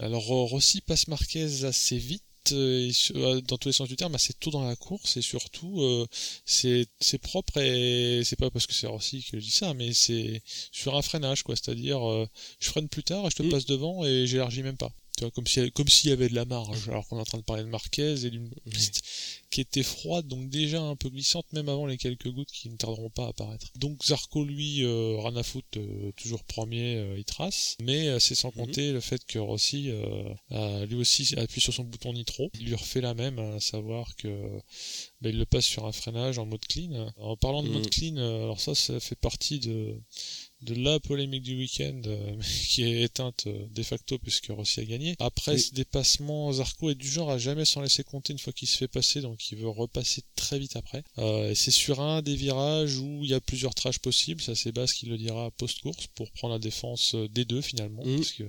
Alors 0.00 0.24
Rossi 0.24 0.80
passe 0.80 1.08
Marquez 1.08 1.64
assez 1.64 1.98
vite 1.98 2.24
euh, 2.50 2.90
euh, 3.14 3.40
dans 3.42 3.56
tous 3.56 3.68
les 3.68 3.72
sens 3.72 3.88
du 3.88 3.96
terme 3.96 4.14
assez 4.14 4.32
tôt 4.32 4.50
dans 4.50 4.66
la 4.66 4.74
course 4.74 5.16
et 5.16 5.22
surtout 5.22 5.80
euh, 5.80 6.06
c'est 6.44 6.88
propre 7.22 7.58
et 7.58 8.22
c'est 8.24 8.38
pas 8.38 8.50
parce 8.50 8.66
que 8.66 8.72
c'est 8.72 8.88
Rossi 8.88 9.22
que 9.22 9.38
je 9.38 9.44
dis 9.44 9.50
ça 9.50 9.74
mais 9.74 9.92
c'est 9.92 10.42
sur 10.72 10.96
un 10.96 11.02
freinage 11.02 11.44
quoi 11.44 11.54
c'est-à-dire 11.54 12.00
je 12.58 12.68
freine 12.68 12.88
plus 12.88 13.04
tard 13.04 13.26
et 13.26 13.30
je 13.30 13.36
te 13.36 13.42
mm. 13.42 13.50
passe 13.50 13.66
devant 13.66 14.04
et 14.04 14.26
j'élargis 14.26 14.62
même 14.62 14.76
pas 14.76 14.92
tu 15.16 15.24
vois, 15.24 15.30
comme 15.30 15.46
s'il 15.46 15.70
comme 15.72 15.88
s'il 15.88 16.10
y 16.10 16.12
avait 16.12 16.28
de 16.28 16.34
la 16.34 16.44
marge 16.44 16.88
alors 16.88 17.06
qu'on 17.06 17.18
est 17.18 17.20
en 17.20 17.24
train 17.24 17.38
de 17.38 17.44
parler 17.44 17.64
de 17.64 17.68
Marquez 17.68 18.24
et 18.24 18.30
d'une 18.30 18.50
piste 18.70 19.02
qui 19.52 19.60
était 19.60 19.82
froide, 19.82 20.26
donc 20.26 20.48
déjà 20.48 20.80
un 20.80 20.96
peu 20.96 21.10
glissante, 21.10 21.44
même 21.52 21.68
avant 21.68 21.86
les 21.86 21.98
quelques 21.98 22.30
gouttes 22.30 22.50
qui 22.50 22.70
ne 22.70 22.76
tarderont 22.76 23.10
pas 23.10 23.26
à 23.26 23.28
apparaître. 23.28 23.68
Donc 23.76 24.02
Zarco, 24.02 24.44
lui, 24.44 24.82
euh, 24.84 25.42
foutre, 25.42 25.66
euh, 25.76 26.10
toujours 26.16 26.42
premier, 26.44 26.96
euh, 26.96 27.18
il 27.18 27.24
trace, 27.24 27.76
mais 27.82 28.18
c'est 28.18 28.34
sans 28.34 28.48
mhm. 28.48 28.54
compter 28.54 28.92
le 28.92 29.00
fait 29.00 29.24
que 29.26 29.38
Rossi, 29.38 29.90
a, 30.50 30.86
lui 30.86 30.96
aussi, 30.96 31.34
appuie 31.36 31.60
sur 31.60 31.74
son 31.74 31.84
bouton 31.84 32.14
nitro. 32.14 32.50
Il 32.58 32.66
lui 32.66 32.74
refait 32.74 33.02
la 33.02 33.14
même, 33.14 33.38
à 33.38 33.60
savoir 33.60 34.16
que 34.16 34.28
bah, 35.20 35.28
il 35.28 35.38
le 35.38 35.44
passe 35.44 35.66
sur 35.66 35.84
un 35.84 35.92
freinage 35.92 36.38
en 36.38 36.46
mode 36.46 36.64
clean. 36.66 37.12
En 37.18 37.36
parlant 37.36 37.62
de 37.62 37.68
mode 37.68 37.84
mhm. 37.84 37.90
clean, 37.90 38.16
alors 38.16 38.60
ça, 38.60 38.74
ça 38.74 38.98
fait 39.00 39.16
partie 39.16 39.60
de 39.60 40.00
de 40.62 40.74
la 40.74 41.00
polémique 41.00 41.42
du 41.42 41.56
week-end 41.56 42.00
euh, 42.06 42.36
qui 42.68 42.84
est 42.84 43.02
éteinte 43.02 43.44
euh, 43.46 43.66
de 43.70 43.82
facto 43.82 44.18
puisque 44.18 44.46
Rossi 44.48 44.80
a 44.80 44.84
gagné. 44.84 45.16
Après 45.18 45.58
ce 45.58 45.74
dépassement, 45.74 46.52
Zarco 46.52 46.90
est 46.90 46.94
du 46.94 47.08
genre 47.08 47.30
à 47.30 47.38
jamais 47.38 47.64
s'en 47.64 47.80
laisser 47.82 48.04
compter 48.04 48.32
une 48.32 48.38
fois 48.38 48.52
qu'il 48.52 48.68
se 48.68 48.76
fait 48.76 48.88
passer, 48.88 49.20
donc 49.20 49.50
il 49.50 49.58
veut 49.58 49.68
repasser 49.68 50.22
très 50.36 50.58
vite 50.58 50.76
après. 50.76 51.02
Euh, 51.18 51.50
et 51.50 51.54
c'est 51.54 51.70
sur 51.70 52.00
un 52.00 52.22
des 52.22 52.36
virages 52.36 52.96
où 52.98 53.20
il 53.24 53.30
y 53.30 53.34
a 53.34 53.40
plusieurs 53.40 53.74
trages 53.74 53.98
possibles, 53.98 54.40
ça 54.40 54.54
c'est 54.54 54.72
Basse 54.72 54.92
qui 54.92 55.06
le 55.06 55.18
dira 55.18 55.50
post-course 55.52 56.06
pour 56.14 56.30
prendre 56.32 56.54
la 56.54 56.60
défense 56.60 57.14
des 57.14 57.44
deux 57.44 57.60
finalement, 57.60 58.04
mm. 58.04 58.16
parce 58.16 58.32
que 58.32 58.44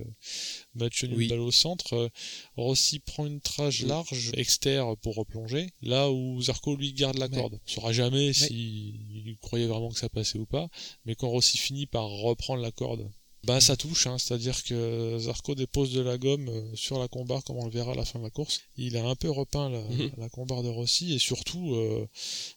Mathieu 0.74 1.08
une 1.08 1.28
balle 1.28 1.40
au 1.40 1.50
centre. 1.50 2.10
Rossi 2.56 3.00
prend 3.00 3.26
une 3.26 3.40
trage 3.40 3.84
mm. 3.84 3.88
large, 3.88 4.30
externe 4.34 4.96
pour 4.96 5.16
replonger, 5.16 5.70
là 5.82 6.10
où 6.10 6.40
Zarco 6.40 6.76
lui 6.76 6.92
garde 6.92 7.18
la 7.18 7.28
corde. 7.28 7.58
On 7.66 7.70
saura 7.70 7.92
jamais 7.92 8.32
s'il 8.32 9.36
croyait 9.40 9.66
vraiment 9.66 9.90
que 9.90 9.98
ça 9.98 10.08
passait 10.08 10.38
ou 10.38 10.46
pas, 10.46 10.68
mais 11.04 11.14
quand 11.14 11.28
Rossi 11.28 11.58
finit 11.58 11.86
par 11.86 12.03
reprendre 12.04 12.62
la 12.62 12.70
corde. 12.70 13.10
Bah 13.44 13.60
ça 13.60 13.76
touche, 13.76 14.06
hein, 14.06 14.16
c'est-à-dire 14.16 14.62
que 14.64 15.18
Zarco 15.18 15.54
dépose 15.54 15.92
de 15.92 16.00
la 16.00 16.16
gomme 16.16 16.48
euh, 16.48 16.74
sur 16.74 16.98
la 16.98 17.08
combarre 17.08 17.44
comme 17.44 17.58
on 17.58 17.66
le 17.66 17.70
verra 17.70 17.92
à 17.92 17.94
la 17.94 18.06
fin 18.06 18.18
de 18.18 18.24
la 18.24 18.30
course. 18.30 18.62
Il 18.78 18.96
a 18.96 19.06
un 19.06 19.14
peu 19.16 19.30
repeint 19.30 19.68
la, 19.68 19.82
la 20.16 20.30
combarre 20.30 20.62
de 20.62 20.68
Rossi 20.68 21.12
et 21.12 21.18
surtout 21.18 21.74
euh, 21.74 22.08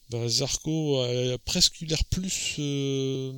bah, 0.09 0.29
Zarco 0.29 1.01
a 1.01 1.37
presque 1.39 1.81
eu 1.81 1.85
l'air 1.87 2.03
plus 2.05 2.55
euh, 2.59 3.33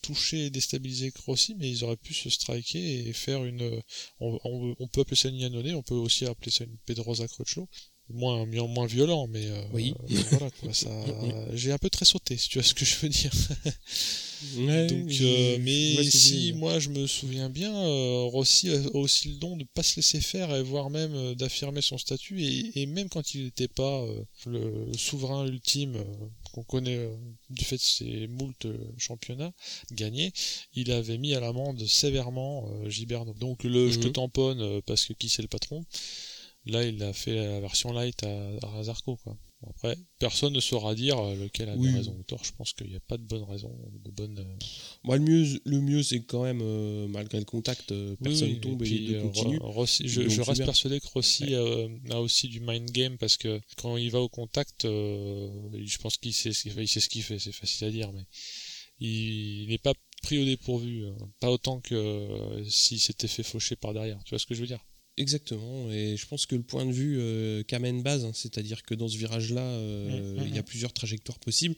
touché 0.00 0.46
et 0.46 0.50
déstabilisé 0.50 1.10
que 1.10 1.20
Rossi, 1.22 1.56
mais 1.56 1.68
ils 1.68 1.82
auraient 1.82 1.96
pu 1.96 2.14
se 2.14 2.30
striker 2.30 3.08
et 3.08 3.12
faire 3.12 3.44
une... 3.44 3.82
On, 4.20 4.88
peut 4.88 5.00
appeler 5.00 5.16
ça 5.16 5.28
une 5.28 5.36
Yannone, 5.36 5.74
on 5.74 5.82
peut 5.82 5.94
aussi 5.94 6.26
appeler 6.26 6.52
ça 6.52 6.64
une 6.64 6.76
Pedrosa 6.86 7.26
Crutchlow 7.26 7.68
moins 8.08 8.44
moins 8.46 8.86
violent 8.86 9.26
mais 9.28 9.48
oui. 9.72 9.94
voilà 10.30 10.50
quoi 10.60 10.72
ça 10.72 10.90
j'ai 11.54 11.72
un 11.72 11.78
peu 11.78 11.90
très 11.90 12.04
sauté 12.04 12.36
si 12.36 12.48
tu 12.48 12.58
vois 12.58 12.66
ce 12.66 12.74
que 12.74 12.84
je 12.84 12.96
veux 13.00 13.08
dire 13.08 13.32
Donc, 14.56 15.20
euh, 15.20 15.58
mais 15.60 16.02
si 16.04 16.52
moi 16.52 16.78
je 16.78 16.88
me 16.88 17.06
souviens 17.06 17.48
bien, 17.48 17.74
euh, 17.74 18.22
Rossi 18.24 18.70
a 18.70 18.96
aussi 18.96 19.28
le 19.28 19.36
don 19.36 19.56
de 19.56 19.64
pas 19.64 19.82
se 19.82 19.96
laisser 19.96 20.20
faire 20.20 20.54
et 20.54 20.62
voire 20.62 20.90
même 20.90 21.14
euh, 21.14 21.34
d'affirmer 21.34 21.80
son 21.80 21.96
statut 21.96 22.42
et, 22.42 22.86
même 22.86 23.08
quand 23.08 23.34
il 23.34 23.44
n'était 23.44 23.68
pas 23.68 24.04
le, 24.46 24.86
souverain 24.96 25.46
ultime 25.46 25.96
qu'on 26.52 26.64
connaît 26.64 27.08
du 27.48 27.64
fait 27.64 27.76
de 27.76 27.80
ses 27.80 28.26
moult 28.26 28.66
championnats 28.98 29.52
gagnés, 29.92 30.32
il 30.74 30.90
avait 30.90 31.18
mis 31.18 31.34
à 31.34 31.40
l'amende 31.40 31.86
sévèrement 31.86 32.68
Giberno. 32.88 33.34
Donc 33.34 33.64
le 33.64 33.90
je 33.90 33.98
te 33.98 34.08
mhm. 34.08 34.12
tamponne 34.12 34.82
parce 34.82 35.06
que 35.06 35.12
qui 35.12 35.28
c'est 35.28 35.42
le 35.42 35.48
patron? 35.48 35.84
Là, 36.66 36.84
il 36.84 37.02
a 37.02 37.12
fait 37.12 37.34
la 37.34 37.60
version 37.60 37.92
light 37.92 38.22
à, 38.24 38.78
à 38.78 38.82
Zarco, 38.84 39.16
quoi. 39.16 39.36
Après, 39.68 39.96
personne 40.18 40.52
ne 40.52 40.60
saura 40.60 40.94
dire 40.94 41.18
euh, 41.18 41.36
lequel 41.36 41.68
a 41.68 41.76
raison 41.76 42.16
ou 42.18 42.22
tort. 42.24 42.42
Je 42.44 42.52
pense 42.52 42.72
qu'il 42.72 42.88
n'y 42.88 42.96
a 42.96 43.00
pas 43.00 43.16
de 43.16 43.22
bonne 43.22 43.44
raison, 43.44 43.72
de 44.04 44.10
bonne. 44.10 44.38
Euh, 44.38 44.56
Moi, 45.04 45.18
le 45.18 45.22
mieux, 45.22 45.60
le 45.64 45.80
mieux, 45.80 46.02
c'est 46.02 46.20
quand 46.24 46.42
même, 46.42 46.60
euh, 46.62 47.06
malgré 47.08 47.38
le 47.38 47.44
contact, 47.44 47.94
personne 48.22 48.58
tombe 48.60 48.82
et, 48.82 48.84
puis, 48.84 49.16
continue. 49.20 49.58
je, 49.60 50.40
reste 50.40 50.64
persuadé 50.64 51.00
que 51.00 51.06
Rossi 51.08 51.54
a, 51.54 52.20
aussi 52.20 52.48
du 52.48 52.60
mind 52.60 52.90
game 52.90 53.16
parce 53.18 53.36
que 53.36 53.60
quand 53.76 53.96
il 53.96 54.10
va 54.10 54.20
au 54.20 54.28
contact, 54.28 54.82
je 54.84 55.98
pense 55.98 56.16
qu'il 56.16 56.34
sait, 56.34 56.50
il 56.50 56.88
sait 56.88 57.00
ce 57.00 57.08
qu'il 57.08 57.22
fait. 57.22 57.38
C'est 57.38 57.52
facile 57.52 57.86
à 57.86 57.90
dire, 57.90 58.12
mais 58.12 58.26
il, 58.98 59.68
n'est 59.68 59.78
pas 59.78 59.94
pris 60.22 60.38
au 60.38 60.44
dépourvu. 60.44 61.04
Pas 61.38 61.50
autant 61.50 61.80
que 61.80 62.64
s'il 62.68 62.98
s'était 62.98 63.28
fait 63.28 63.44
faucher 63.44 63.76
par 63.76 63.92
derrière. 63.92 64.22
Tu 64.24 64.30
vois 64.30 64.40
ce 64.40 64.46
que 64.46 64.54
je 64.54 64.60
veux 64.60 64.66
dire? 64.66 64.84
Exactement, 65.18 65.90
et 65.90 66.16
je 66.16 66.26
pense 66.26 66.46
que 66.46 66.54
le 66.54 66.62
point 66.62 66.86
de 66.86 66.92
vue 66.92 67.18
euh, 67.18 67.62
qu'amène 67.64 68.02
base, 68.02 68.24
hein, 68.24 68.30
c'est-à-dire 68.32 68.82
que 68.82 68.94
dans 68.94 69.08
ce 69.08 69.18
virage-là, 69.18 69.60
euh, 69.60 70.08
mm, 70.08 70.40
mm, 70.40 70.46
il 70.46 70.54
y 70.54 70.58
a 70.58 70.62
mm. 70.62 70.64
plusieurs 70.64 70.92
trajectoires 70.94 71.38
possibles, 71.38 71.74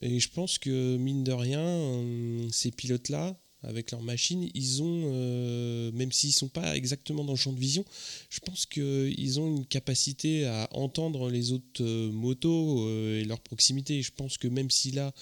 et 0.00 0.20
je 0.20 0.28
pense 0.30 0.58
que 0.58 0.96
mine 0.96 1.24
de 1.24 1.32
rien, 1.32 1.60
euh, 1.60 2.48
ces 2.52 2.70
pilotes-là, 2.70 3.36
avec 3.64 3.90
leur 3.90 4.02
machine, 4.02 4.50
ils 4.54 4.82
ont, 4.82 5.90
même 5.92 6.12
s'ils 6.12 6.34
sont 6.34 6.50
pas 6.50 6.76
exactement 6.76 7.24
dans 7.24 7.32
le 7.32 7.38
champ 7.38 7.52
de 7.52 7.58
vision, 7.58 7.82
je 8.28 8.40
pense 8.40 8.66
qu'ils 8.66 9.40
ont 9.40 9.56
une 9.56 9.64
capacité 9.64 10.44
à 10.44 10.68
entendre 10.72 11.30
les 11.30 11.50
autres 11.50 11.82
motos 12.10 12.86
et 12.90 13.24
leur 13.24 13.40
proximité. 13.40 14.02
Je 14.02 14.12
pense 14.12 14.36
que 14.36 14.48
même 14.48 14.68
si 14.68 14.90
là, 14.90 15.14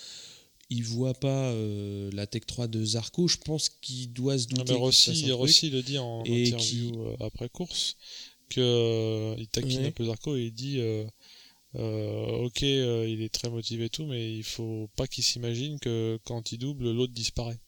il 0.73 0.85
voit 0.85 1.15
pas 1.15 1.51
euh, 1.51 2.11
la 2.13 2.27
Tech 2.27 2.47
3 2.47 2.67
de 2.67 2.83
Zarco, 2.83 3.29
je 3.29 3.37
pense 3.37 3.69
qu'il 3.69 4.13
doit 4.13 4.39
se 4.39 4.47
douter. 4.47 4.73
Rossi, 4.73 5.31
Rossi 5.33 5.71
le 5.71 5.83
dit 5.83 5.99
en 5.99 6.25
interview 6.25 7.03
euh, 7.03 7.17
après 7.21 7.49
course 7.49 7.97
que 8.49 8.61
euh, 8.61 9.35
il 9.39 9.49
taquine 9.49 9.85
un 9.85 9.91
peu 9.91 10.07
Zarco 10.07 10.35
et 10.37 10.45
il 10.45 10.53
dit 10.53 10.81
ok 11.75 12.63
il 12.63 13.23
est 13.23 13.33
très 13.33 13.51
motivé 13.51 13.87
et 13.87 13.91
tout 13.91 14.07
mais 14.07 14.35
il 14.35 14.45
faut 14.45 14.91
pas 14.97 15.07
qu'il 15.07 15.25
s'imagine 15.25 15.79
que 15.79 16.19
quand 16.25 16.53
il 16.53 16.59
double 16.59 16.91
l'autre 16.93 17.15
disparaît 17.15 17.59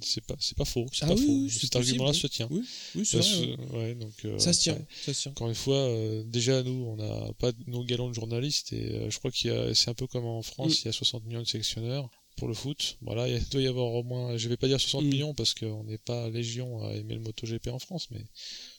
c'est 0.00 0.24
pas 0.24 0.36
c'est 0.38 0.56
pas 0.56 0.64
faux 0.64 0.86
c'est 0.92 1.04
ah 1.04 1.08
pas 1.08 1.16
faux. 1.16 1.48
cet 1.48 1.76
argument 1.76 2.04
là 2.04 2.12
se 2.12 2.26
tient. 2.26 2.48
Oui, 2.50 2.62
oui 2.94 3.06
c'est 3.06 3.18
vrai 3.18 3.56
ouais. 3.72 3.94
donc 3.94 4.12
euh, 4.24 4.38
ça 4.38 4.52
se 4.52 4.62
tient 4.62 4.78
ça 5.04 5.12
se 5.12 5.22
tient. 5.22 5.32
Encore 5.32 5.48
une 5.48 5.54
fois 5.54 5.76
euh, 5.76 6.22
déjà 6.24 6.62
nous 6.62 6.86
on 6.86 6.96
n'a 6.96 7.32
pas 7.34 7.52
nos 7.66 7.84
galons 7.84 8.08
de 8.08 8.14
journalistes 8.14 8.72
et 8.72 8.92
euh, 8.94 9.10
je 9.10 9.18
crois 9.18 9.30
qu'il 9.30 9.50
y 9.50 9.54
a 9.54 9.74
c'est 9.74 9.90
un 9.90 9.94
peu 9.94 10.06
comme 10.06 10.24
en 10.24 10.42
France 10.42 10.72
mm. 10.72 10.80
il 10.82 10.84
y 10.86 10.88
a 10.88 10.92
60 10.92 11.24
millions 11.26 11.42
de 11.42 11.46
sélectionneurs 11.46 12.08
pour 12.36 12.48
le 12.48 12.54
foot. 12.54 12.96
Voilà 13.02 13.28
il 13.28 13.46
doit 13.48 13.60
y 13.60 13.66
avoir 13.66 13.92
au 13.92 14.02
moins 14.02 14.36
je 14.36 14.48
vais 14.48 14.56
pas 14.56 14.68
dire 14.68 14.80
60 14.80 15.04
mm. 15.04 15.08
millions 15.08 15.34
parce 15.34 15.54
qu'on 15.54 15.84
n'est 15.84 15.98
pas 15.98 16.28
légion 16.30 16.84
à 16.86 16.94
aimer 16.94 17.14
le 17.14 17.20
MotoGP 17.20 17.68
en 17.68 17.78
France 17.78 18.08
mais 18.10 18.24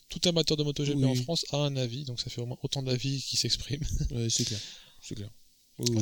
tout 0.09 0.22
amateur 0.28 0.57
de 0.57 0.64
MotoGP 0.64 1.03
en 1.03 1.16
France 1.16 1.45
a 1.51 1.57
un 1.57 1.76
avis 1.76 2.05
donc 2.05 2.20
ça 2.20 2.30
fait 2.30 2.41
au 2.41 2.45
moins 2.45 2.57
autant 2.64 2.84
d'avis 2.84 3.22
qui 3.22 3.38
s'expriment. 3.38 3.84
C'est 4.30 4.45
clair 4.45 4.59
c'est 5.01 5.16
clair 5.16 5.30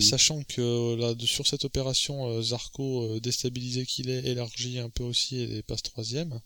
Sachant 0.02 0.44
que 0.44 0.96
là, 0.96 1.14
sur 1.26 1.48
cette 1.48 1.66
opération, 1.66 2.28
euh, 2.28 2.42
Zarco, 2.42 3.04
euh, 3.04 3.20
déstabilisé 3.20 3.86
qu'il 3.86 4.10
est, 4.10 4.26
élargit 4.26 4.80
un 4.80 4.90
peu 4.90 5.04
aussi 5.04 5.42
et 5.42 5.64
passe 5.64 5.84
troisième. 5.84 6.40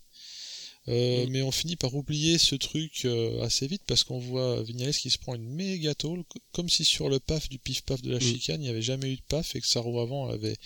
Euh, 0.89 1.25
mais 1.29 1.41
on 1.41 1.51
finit 1.51 1.77
par 1.77 1.95
oublier 1.95 2.37
ce 2.37 2.55
truc 2.55 3.07
assez 3.41 3.67
vite 3.67 3.83
parce 3.87 4.03
qu'on 4.03 4.19
voit 4.19 4.61
Vignales 4.63 4.93
qui 4.93 5.09
se 5.09 5.17
prend 5.17 5.33
une 5.33 5.47
méga 5.47 5.95
tôle, 5.95 6.23
comme 6.51 6.67
si 6.67 6.83
sur 6.83 7.07
le 7.07 7.21
paf 7.21 7.47
du 7.47 7.57
pif-paf 7.57 8.01
de 8.01 8.11
la 8.11 8.17
mm. 8.17 8.21
chicane, 8.21 8.61
il 8.61 8.65
n'y 8.65 8.69
avait 8.69 8.81
jamais 8.81 9.09
eu 9.09 9.15
de 9.15 9.21
paf 9.29 9.55
et 9.55 9.61
que 9.61 9.67
sa 9.67 9.79
roue 9.79 10.01
avant 10.01 10.27
avait 10.27 10.57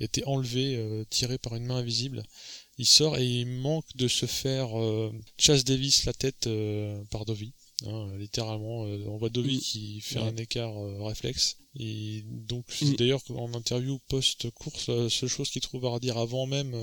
été 0.00 0.24
enlevée, 0.24 1.04
tirée 1.10 1.36
par 1.36 1.56
une 1.56 1.66
main 1.66 1.76
invisible. 1.76 2.22
Il 2.78 2.86
sort 2.86 3.18
et 3.18 3.26
il 3.26 3.46
manque 3.46 3.84
de 3.96 4.08
se 4.08 4.24
faire 4.24 4.70
Chase 5.36 5.64
Davis 5.64 6.06
la 6.06 6.14
tête 6.14 6.48
par 7.10 7.26
Dovi 7.26 7.52
Hein, 7.84 8.08
littéralement, 8.16 8.80
on 8.82 9.16
voit 9.18 9.28
Dovi 9.28 9.56
mm. 9.56 9.60
qui 9.60 10.00
fait 10.00 10.18
un 10.18 10.36
écart 10.36 10.74
réflexe. 11.04 11.58
Et 11.78 12.24
donc, 12.26 12.64
Mm. 12.80 12.94
d'ailleurs, 12.96 13.20
en 13.30 13.52
interview 13.54 13.98
post-course, 14.08 14.88
la 14.88 15.10
seule 15.10 15.28
chose 15.28 15.50
qu'il 15.50 15.60
trouve 15.60 15.84
à 15.84 15.90
redire 15.90 16.16
avant 16.16 16.46
même 16.46 16.74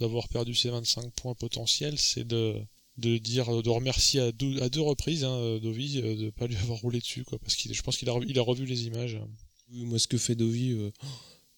d'avoir 0.00 0.28
perdu 0.28 0.54
ses 0.54 0.70
25 0.70 1.12
points 1.12 1.34
potentiels, 1.34 1.98
c'est 1.98 2.24
de, 2.26 2.56
de 2.96 3.18
dire, 3.18 3.62
de 3.62 3.68
remercier 3.70 4.20
à 4.20 4.32
deux, 4.32 4.62
à 4.62 4.68
deux 4.68 4.80
reprises 4.80 5.24
hein, 5.24 5.58
Dovi 5.62 6.00
de 6.00 6.24
ne 6.24 6.30
pas 6.30 6.46
lui 6.46 6.56
avoir 6.56 6.78
roulé 6.78 7.00
dessus, 7.00 7.24
quoi, 7.24 7.38
parce 7.38 7.54
qu'il, 7.54 7.74
je 7.74 7.82
pense 7.82 7.96
qu'il 7.98 8.08
a, 8.08 8.18
il 8.26 8.38
a 8.38 8.42
revu 8.42 8.64
les 8.64 8.86
images. 8.86 9.20
moi, 9.68 9.98
ce 9.98 10.08
que 10.08 10.16
fait 10.18 10.34
Dovi, 10.34 10.74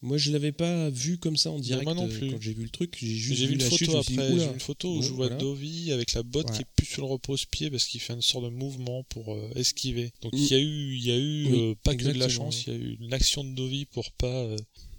moi, 0.02 0.18
je 0.18 0.30
l'avais 0.30 0.52
pas 0.52 0.90
vu 0.90 1.18
comme 1.18 1.36
ça 1.36 1.50
en 1.50 1.58
direct 1.58 1.84
moi 1.84 1.94
non 1.94 2.06
euh, 2.06 2.18
plus. 2.18 2.30
quand 2.30 2.40
j'ai 2.40 2.52
vu 2.52 2.64
le 2.64 2.68
truc. 2.68 2.96
J'ai 3.00 3.06
juste 3.06 3.40
vu, 3.40 3.46
vu, 3.48 3.52
une 3.54 3.60
la 3.60 3.64
photo 3.64 3.76
chute, 3.76 3.94
après. 3.94 4.28
J'ai 4.28 4.46
vu 4.46 4.52
une 4.52 4.60
photo 4.60 4.96
où 4.96 5.02
je 5.02 5.08
vois 5.08 5.26
voilà. 5.26 5.40
Dovi 5.40 5.90
avec 5.90 6.12
la 6.12 6.22
botte 6.22 6.52
qui 6.52 6.62
est 6.62 6.66
plus 6.76 6.86
sur 6.86 7.02
le 7.02 7.08
repose-pied 7.08 7.70
parce 7.70 7.84
qu'il 7.86 8.00
fait 8.00 8.12
une 8.12 8.22
sorte 8.22 8.44
de 8.44 8.50
mouvement 8.50 9.04
pour 9.04 9.34
euh, 9.34 9.50
esquiver. 9.56 10.12
Donc 10.20 10.32
il 10.34 10.46
y 10.46 10.54
a 10.54 10.58
eu, 10.58 10.94
il 10.94 11.04
y 11.04 11.10
a 11.10 11.16
eu 11.16 11.46
Oui, 11.46 11.60
euh, 11.60 11.74
pas 11.82 11.94
que 11.94 12.04
de 12.04 12.12
la 12.12 12.28
chance, 12.28 12.66
il 12.66 12.72
y 12.72 12.76
a 12.76 12.78
eu 12.78 12.96
une 13.00 13.14
action 13.14 13.42
de 13.42 13.50
Dovi 13.54 13.86
pour 13.86 14.12
pas. 14.12 14.26
euh, 14.26 14.56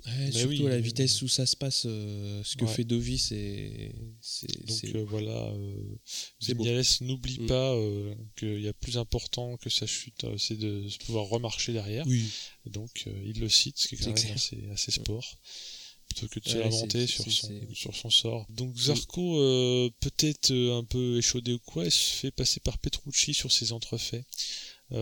Ouais, 0.08 0.26
Bah 0.32 0.32
surtout 0.32 0.48
oui, 0.50 0.66
à 0.68 0.70
la 0.70 0.80
vitesse 0.80 1.22
où 1.22 1.28
ça 1.28 1.46
se 1.46 1.56
passe, 1.58 1.84
euh, 1.86 2.42
ce 2.44 2.56
que 2.56 2.64
Ouais. 2.66 2.72
fait 2.74 2.84
Dovi, 2.86 3.18
c'est. 3.18 3.92
donc 4.66 4.96
euh, 4.96 5.04
voilà, 5.08 5.52
euh, 5.54 5.98
n'oublie 7.02 7.40
Mm. 7.42 7.48
pas 7.48 7.74
euh, 7.74 8.16
qu'il 8.38 8.62
y 8.62 8.68
a 8.70 8.74
plus 8.74 8.98
important 8.98 9.58
que 9.58 9.70
sa 9.70 9.86
chute, 9.86 10.26
c'est 10.38 10.58
de 10.58 10.88
pouvoir 11.06 11.26
remarcher 11.26 11.74
derrière. 11.74 12.06
Oui. 12.08 12.26
Donc 12.66 13.06
il 13.26 13.40
le 13.40 13.50
cite, 13.50 13.78
ce 13.78 13.88
qui 13.90 13.96
est 13.96 13.98
quand 13.98 14.24
même 14.24 14.34
assez, 14.34 14.58
assez 14.72 14.92
sport. 14.92 15.38
Plutôt 16.10 16.28
que 16.30 16.40
de 16.40 16.48
se 16.48 16.58
lamenter 16.58 17.06
sur 17.06 17.30
son, 17.30 17.52
sur 17.74 17.94
son 17.94 18.10
sort. 18.10 18.46
Donc 18.50 18.78
Zarco, 18.78 19.42
euh, 19.42 19.90
peut-être 20.00 20.54
un 20.54 20.86
peu 20.86 21.18
échaudé 21.18 21.52
ou 21.52 21.60
quoi, 21.60 21.84
il 21.84 21.92
se 21.92 22.14
fait 22.14 22.32
passer 22.32 22.62
par 22.62 22.78
Petrucci 22.78 23.34
sur 23.34 23.52
ses 23.52 23.74
entrefaits. 23.74 24.26
À 24.92 24.96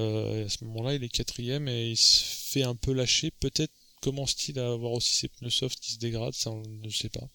ce 0.49 0.63
moment-là, 0.63 0.95
il 0.95 1.03
est 1.03 1.09
quatrième 1.09 1.67
et 1.67 1.91
il 1.91 1.95
se 1.97 2.23
fait 2.23 2.63
un 2.63 2.73
peu 2.75 2.91
lâcher. 2.91 3.29
Peut-être 3.39 3.71
commence-t-il 4.05 4.57
à 4.59 4.71
avoir 4.77 4.91
aussi 4.93 5.13
ses 5.21 5.29
pneus 5.29 5.49
soft 5.59 5.77
qui 5.79 5.91
se 5.93 5.99
dégradent, 5.99 6.33
ça 6.43 6.51
on 6.51 6.61
ne 6.87 6.89
sait 6.89 7.09
pas. 7.09 7.27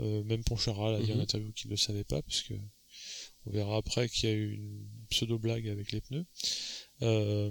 Euh, 0.00 0.22
même 0.24 0.44
Poncharal 0.44 0.94
a 0.96 1.00
dit 1.02 1.12
en 1.12 1.16
Mhm. 1.16 1.22
interview 1.22 1.52
qu'il 1.52 1.68
ne 1.68 1.72
le 1.76 1.76
savait 1.86 2.04
pas, 2.12 2.20
parce 2.22 2.42
que 2.42 2.54
on 3.46 3.50
verra 3.50 3.76
après 3.76 4.08
qu'il 4.08 4.28
y 4.28 4.32
a 4.32 4.34
eu 4.34 4.54
une 4.56 4.86
pseudo-blague 5.10 5.68
avec 5.68 5.92
les 5.92 6.00
pneus. 6.00 6.26
Euh, 7.02 7.50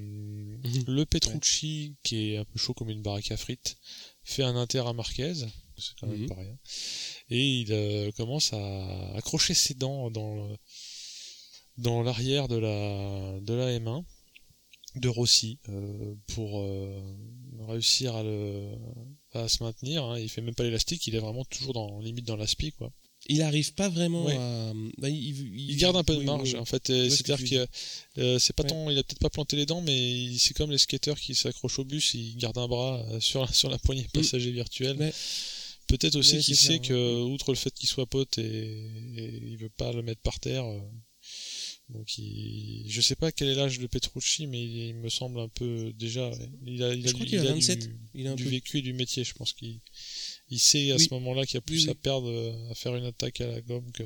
Le 0.87 1.03
Petrucci, 1.05 1.95
qui 2.03 2.15
est 2.33 2.37
un 2.37 2.45
peu 2.45 2.57
chaud 2.59 2.73
comme 2.73 2.89
une 2.89 3.01
baraque 3.01 3.31
à 3.31 3.37
frites, 3.37 3.77
fait 4.23 4.43
un 4.43 4.55
inter 4.55 4.83
à 4.87 4.93
Marquez, 4.93 5.33
c'est 5.77 5.95
quand 5.99 6.07
même 6.07 6.21
Mhm. 6.23 6.29
pas 6.29 6.35
rien. 6.45 6.57
Et 7.29 7.43
il 7.61 7.71
euh, 7.71 8.11
commence 8.11 8.53
à 8.53 9.13
accrocher 9.15 9.53
ses 9.53 9.73
dents 9.75 10.09
dans 10.11 10.31
le- 10.35 10.57
dans 11.77 12.03
l'arrière 12.03 12.47
de 12.47 12.57
la 12.67 13.39
de 13.49 13.53
la 13.53 13.67
M1 13.79 14.05
de 14.95 15.07
Rossi 15.09 15.59
euh, 15.69 16.15
pour 16.27 16.59
euh, 16.61 16.99
réussir 17.67 18.15
à 18.15 18.23
le 18.23 18.69
à 19.33 19.47
se 19.49 19.61
maintenir. 19.63 20.03
hein. 20.05 20.17
Il 20.19 20.29
fait 20.29 20.41
même 20.41 20.55
pas 20.55 20.63
l'élastique, 20.63 21.05
il 21.07 21.15
est 21.15 21.19
vraiment 21.19 21.43
toujours 21.45 21.73
dans 21.73 21.99
limite 21.99 22.25
dans 22.25 22.37
l'aspi 22.37 22.71
quoi. 22.71 22.91
Il 23.27 23.41
arrive 23.41 23.73
pas 23.73 23.89
vraiment 23.89 24.23
Ouais. 24.25 24.35
à. 24.37 24.71
bah, 24.99 25.09
il, 25.09 25.15
il- 25.17 25.71
Il 25.71 25.77
garde 25.77 25.95
un 25.97 26.03
peu 26.03 26.13
de 26.13 26.19
oui, 26.19 26.25
marge 26.25 26.53
oui. 26.53 26.59
en 26.59 26.65
fait. 26.65 26.83
que 26.83 27.09
C'est-à-dire 27.09 27.49
que 27.49 28.21
euh, 28.21 28.37
c'est 28.39 28.53
pas 28.53 28.63
Ouais. 28.63 28.69
tant, 28.69 28.89
il 28.89 28.97
a 28.99 29.03
peut-être 29.03 29.19
pas 29.19 29.29
planté 29.31 29.55
les 29.57 29.65
dents, 29.65 29.81
mais 29.81 30.37
c'est 30.37 30.53
comme 30.53 30.69
les 30.71 30.77
skateurs 30.77 31.19
qui 31.19 31.33
s'accrochent 31.35 31.79
au 31.79 31.85
bus, 31.85 32.13
il 32.13 32.37
garde 32.37 32.57
un 32.57 32.67
bras 32.67 33.03
sur 33.19 33.53
sur 33.53 33.69
la 33.69 33.77
poignée 33.79 34.07
passager 34.13 34.51
virtuelle. 34.51 34.97
Ouais. 34.97 35.13
Peut-être 35.87 36.15
aussi 36.15 36.39
qu'il 36.39 36.55
sait 36.55 36.79
que 36.79 37.21
outre 37.23 37.51
le 37.51 37.57
fait 37.57 37.71
qu'il 37.73 37.87
soit 37.89 38.05
pote 38.07 38.37
et, 38.37 38.43
et 39.17 39.39
il 39.43 39.57
veut 39.57 39.69
pas 39.69 39.91
le 39.91 40.01
mettre 40.03 40.21
par 40.21 40.39
terre. 40.39 40.65
euh, 40.65 40.79
donc 41.89 42.17
il, 42.17 42.85
je 42.89 42.99
sais 43.01 43.15
pas 43.15 43.31
quel 43.31 43.49
est 43.49 43.55
l'âge 43.55 43.77
de 43.79 43.87
Petrucci, 43.87 44.47
mais 44.47 44.61
il, 44.63 44.77
il 44.89 44.95
me 44.95 45.09
semble 45.09 45.39
un 45.39 45.49
peu 45.49 45.93
déjà. 45.93 46.31
Il 46.65 46.81
a, 46.83 46.93
il 46.93 47.05
a 47.05 47.09
Je 47.09 47.13
crois 47.13 47.25
du- 47.25 47.29
qu'il 47.29 47.39
a 47.39 47.43
il 47.43 47.47
27. 47.53 47.79
Du, 47.87 47.95
Il 48.15 48.27
a 48.27 48.31
un 48.31 48.35
du 48.35 48.43
peu. 48.43 48.49
vécu 48.49 48.79
et 48.79 48.81
du 48.81 48.93
métier. 48.93 49.23
Je 49.23 49.33
pense 49.33 49.53
qu'il 49.53 49.79
il 50.49 50.59
sait 50.59 50.91
à 50.91 50.95
Oui. 50.95 51.05
ce 51.05 51.13
moment-là 51.13 51.45
qu'il 51.45 51.55
y 51.55 51.57
a 51.57 51.61
plus 51.61 51.77
Oui, 51.81 51.83
oui. 51.85 51.89
à 51.91 51.95
perdre 51.95 52.29
euh, 52.29 52.71
à 52.71 52.75
faire 52.75 52.95
une 52.95 53.05
attaque 53.05 53.41
à 53.41 53.47
la 53.47 53.61
gomme 53.61 53.91
que 53.91 54.03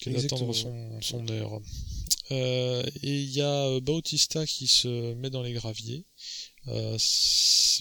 que 0.00 0.10
d'attendre 0.10 0.52
son, 0.54 1.00
son 1.02 1.28
heure. 1.28 1.60
Euh, 2.30 2.82
et 3.02 3.20
il 3.22 3.30
y 3.30 3.40
a 3.40 3.66
euh, 3.66 3.80
Bautista 3.80 4.46
qui 4.46 4.66
se 4.66 5.14
met 5.14 5.28
dans 5.30 5.42
les 5.42 5.52
graviers 5.54 6.06
euh, 6.68 6.96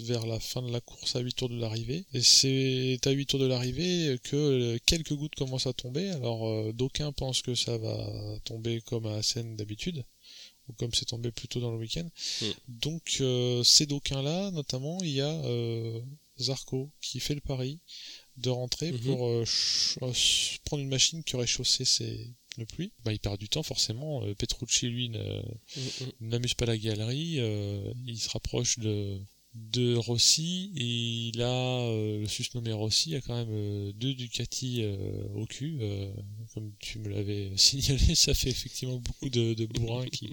vers 0.03 0.25
la 0.25 0.39
fin 0.39 0.61
de 0.61 0.71
la 0.71 0.81
course 0.81 1.15
à 1.15 1.19
8 1.19 1.33
tours 1.33 1.49
de 1.49 1.59
l'arrivée. 1.59 2.05
Et 2.13 2.21
c'est 2.21 2.99
à 3.05 3.11
8 3.11 3.25
tours 3.25 3.39
de 3.39 3.45
l'arrivée 3.45 4.17
que 4.23 4.35
euh, 4.35 4.77
quelques 4.85 5.13
gouttes 5.13 5.35
commencent 5.35 5.67
à 5.67 5.73
tomber. 5.73 6.09
Alors 6.09 6.47
euh, 6.47 6.71
d'aucuns 6.73 7.11
pensent 7.11 7.41
que 7.41 7.55
ça 7.55 7.77
va 7.77 8.39
tomber 8.43 8.81
comme 8.81 9.05
à 9.05 9.15
Assen 9.15 9.55
d'habitude, 9.55 10.03
ou 10.67 10.73
comme 10.73 10.93
c'est 10.93 11.05
tombé 11.05 11.31
plus 11.31 11.47
tôt 11.47 11.59
dans 11.59 11.71
le 11.71 11.77
week-end. 11.77 12.07
Mm. 12.41 12.45
Donc 12.67 13.17
euh, 13.21 13.63
ces 13.63 13.85
d'aucuns-là, 13.85 14.51
notamment, 14.51 14.97
il 15.01 15.11
y 15.11 15.21
a 15.21 15.41
Zarco 16.39 16.91
qui 17.01 17.19
fait 17.19 17.35
le 17.35 17.41
pari 17.41 17.79
de 18.37 18.49
rentrer 18.51 18.91
Mhm. 18.91 18.99
pour 18.99 19.43
prendre 20.65 20.83
une 20.83 20.89
machine 20.89 21.23
qui 21.23 21.35
aurait 21.35 21.47
chaussé 21.47 21.85
ses 21.85 22.29
pneus 22.57 22.65
pluie. 22.65 22.91
Bah, 23.05 23.13
il 23.13 23.19
perd 23.19 23.37
du 23.39 23.49
temps 23.49 23.63
forcément. 23.63 24.23
Euh, 24.25 24.33
Petrucci, 24.35 24.87
lui, 24.89 25.09
Mm, 25.09 25.13
mm. 25.75 26.29
n'amuse 26.29 26.53
pas 26.55 26.65
la 26.65 26.77
galerie. 26.77 27.35
euh, 27.39 27.93
il 28.05 28.17
se 28.19 28.29
rapproche 28.29 28.79
de, 28.79 29.19
de 29.53 29.95
Rossi 29.95 30.71
et 30.75 30.83
il 31.35 31.41
a 31.41 31.81
euh, 31.81 32.19
le 32.19 32.27
susnommé 32.27 32.71
Rossi 32.73 33.15
a 33.15 33.21
quand 33.21 33.35
même 33.35 33.47
euh, 33.51 33.91
deux 33.93 34.13
Ducati 34.13 34.81
euh, 34.83 35.23
au 35.35 35.45
cul. 35.45 35.79
comme 36.53 36.71
tu 36.79 36.99
me 36.99 37.09
l'avais 37.09 37.51
signalé, 37.57 38.15
ça 38.15 38.33
fait 38.33 38.49
effectivement 38.49 38.97
beaucoup 38.97 39.29
de, 39.29 39.53
de 39.53 39.65
bourrins 39.65 40.05
qui, 40.07 40.29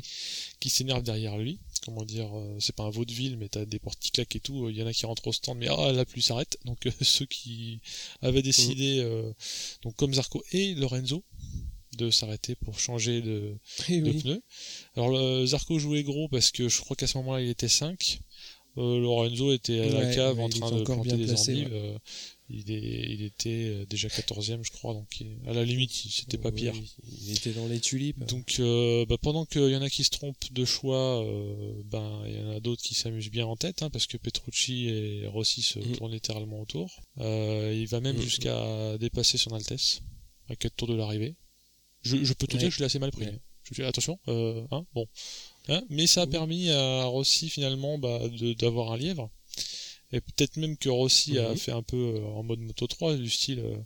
qui 0.60 0.68
s'énervent 0.70 1.02
derrière 1.02 1.36
lui. 1.38 1.58
Comment 1.84 2.04
dire, 2.04 2.30
c'est 2.60 2.74
pas 2.74 2.84
un 2.84 2.90
vaudeville, 2.90 3.36
mais 3.36 3.50
t'as 3.50 3.66
des 3.66 3.78
portes 3.78 3.98
qui 3.98 4.10
claquent 4.10 4.36
et 4.36 4.40
tout. 4.40 4.70
Il 4.70 4.76
y 4.76 4.82
en 4.82 4.86
a 4.86 4.92
qui 4.94 5.04
rentrent 5.04 5.26
au 5.26 5.32
stand, 5.32 5.58
mais 5.58 5.68
ah, 5.68 5.92
la 5.92 6.06
pluie 6.06 6.22
s'arrête. 6.22 6.56
Donc 6.64 6.88
ceux 7.02 7.26
qui 7.26 7.80
avaient 8.22 8.40
décidé, 8.42 9.00
euh, 9.00 9.30
donc 9.82 9.94
comme 9.96 10.14
Zarco 10.14 10.42
et 10.52 10.74
Lorenzo, 10.76 11.22
de 11.97 12.11
s'arrêter 12.11 12.55
pour 12.57 12.78
changer 12.78 13.20
de, 13.22 13.57
Eh 13.88 14.01
de 14.01 14.11
oui. 14.11 14.20
pneus. 14.22 14.42
Alors 14.97 15.11
le 15.11 15.47
Zarco 15.47 15.78
jouait 15.78 16.03
gros 16.03 16.28
parce 16.28 16.51
que 16.51 16.68
je 16.68 16.80
crois 16.80 16.97
qu'à 16.97 17.07
ce 17.07 17.18
moment-là 17.18 17.40
il 17.42 17.49
était 17.51 17.68
5. 17.68 18.18
Euh, 18.76 18.99
Lorenzo 18.99 19.53
était 19.53 19.78
à 19.78 19.86
la 19.88 20.01
Ouais, 20.01 20.14
cave 20.16 20.40
en 20.40 20.49
train 20.49 20.72
de 20.72 20.82
planter 20.82 21.11
bien 21.11 21.16
des 21.16 21.26
placé, 21.26 21.53
endives. 21.53 21.68
Euh, 21.72 21.97
il, 22.51 22.72
est, 22.72 23.07
il 23.09 23.22
était 23.22 23.68
euh, 23.68 23.86
déjà 23.86 24.09
14e 24.09 24.64
je 24.64 24.72
crois, 24.72 24.95
donc 24.95 25.22
à 25.47 25.53
la 25.53 25.64
limite 25.64 25.92
c'était 25.92 26.38
pas 26.38 26.51
pire. 26.51 26.74
Il 27.07 27.30
était 27.36 27.53
dans 27.53 27.68
les 27.68 27.78
tulipes. 27.78 28.24
Donc 28.26 28.57
euh, 28.59 29.07
bah, 29.07 29.16
pendant 29.22 29.45
qu'il 29.47 29.68
y 29.70 29.76
en 29.76 29.82
a 29.82 29.88
qui 29.88 30.03
se 30.03 30.11
trompent 30.11 30.53
de 30.53 30.64
choix, 30.64 31.24
euh, 31.24 31.72
ben 31.84 32.24
il 32.26 32.34
y 32.34 32.40
en 32.40 32.51
a 32.51 32.59
d'autres 32.59 32.82
qui 32.82 32.95
s'amusent 32.95 33.30
bien 33.30 33.47
en 33.47 33.55
tête, 33.55 33.82
hein, 33.82 33.90
parce 33.90 34.09
que 34.09 34.16
Petrucci 34.16 34.88
et 34.88 35.26
Rossi 35.28 35.62
se 35.62 35.78
Mm. 35.78 35.92
tournent 35.97 36.12
littéralement 36.12 36.61
autour. 36.61 37.01
Euh, 37.18 37.72
il 37.72 37.86
va 37.86 38.01
même 38.01 38.16
Mm. 38.16 38.22
jusqu'à 38.22 38.99
dépasser 38.99 39.38
son 39.38 39.53
Altesse 39.55 40.01
à 40.49 40.57
4 40.57 40.74
tours 40.74 40.88
de 40.88 40.95
l'arrivée. 40.97 41.36
Je, 42.05 42.22
je 42.24 42.32
peux 42.34 42.46
te 42.46 42.57
dire 42.57 42.68
que 42.68 42.74
je 42.74 42.78
l'ai 42.80 42.84
assez 42.86 42.98
mal 42.98 43.11
pris. 43.11 43.24
Ouais. 43.24 43.38
Je 43.72 43.82
attention, 43.82 44.18
euh, 44.28 44.66
hein, 44.72 44.84
bon. 44.94 45.07
Hein, 45.68 45.82
mais 45.88 46.07
ça 46.07 46.22
a 46.22 46.24
Oui. 46.26 46.30
permis 46.30 46.70
à 46.70 47.05
Rossi 47.05 47.48
finalement 47.48 47.96
bah, 47.98 48.20
d'avoir 48.59 48.92
un 48.92 48.98
lièvre. 48.98 49.30
Et 50.12 50.20
peut-être 50.20 50.57
même 50.59 50.76
que 50.76 50.90
Rossi 50.90 51.38
a 51.38 51.57
fait 51.57 51.72
un 51.72 51.82
peu 51.82 51.96
euh, 51.96 52.24
en 52.26 52.42
mode 52.42 52.61
Moto 52.61 52.86
3, 52.86 53.16
du 53.16 53.30
style 53.30 53.61
euh, 53.61 53.76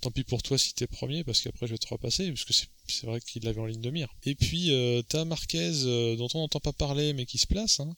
tant 0.00 0.10
pis 0.10 0.24
pour 0.24 0.42
toi 0.42 0.58
si 0.58 0.74
t'es 0.74 0.88
premier, 0.88 1.22
parce 1.22 1.40
qu'après 1.40 1.66
je 1.68 1.72
vais 1.72 1.78
te 1.78 1.86
repasser, 1.88 2.30
parce 2.32 2.44
que 2.44 2.52
c'est 2.52 3.06
vrai 3.06 3.20
qu'il 3.20 3.44
l'avait 3.44 3.60
en 3.60 3.66
ligne 3.66 3.80
de 3.80 3.90
mire. 3.90 4.08
Et 4.24 4.34
puis 4.34 4.72
euh, 4.72 5.00
t'as 5.08 5.24
Marquez, 5.24 5.70
dont 6.18 6.28
on 6.34 6.40
n'entend 6.40 6.60
pas 6.60 6.72
parler, 6.72 7.12
mais 7.12 7.24
qui 7.24 7.38
se 7.38 7.46
place, 7.46 7.78
hein, 7.80 7.94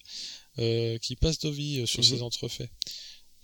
qui 1.00 1.16
passe 1.16 1.38
Dovi 1.38 1.86
sur 1.86 2.00
Mhm. 2.00 2.04
ses 2.10 2.22
entrefaits. 2.22 2.70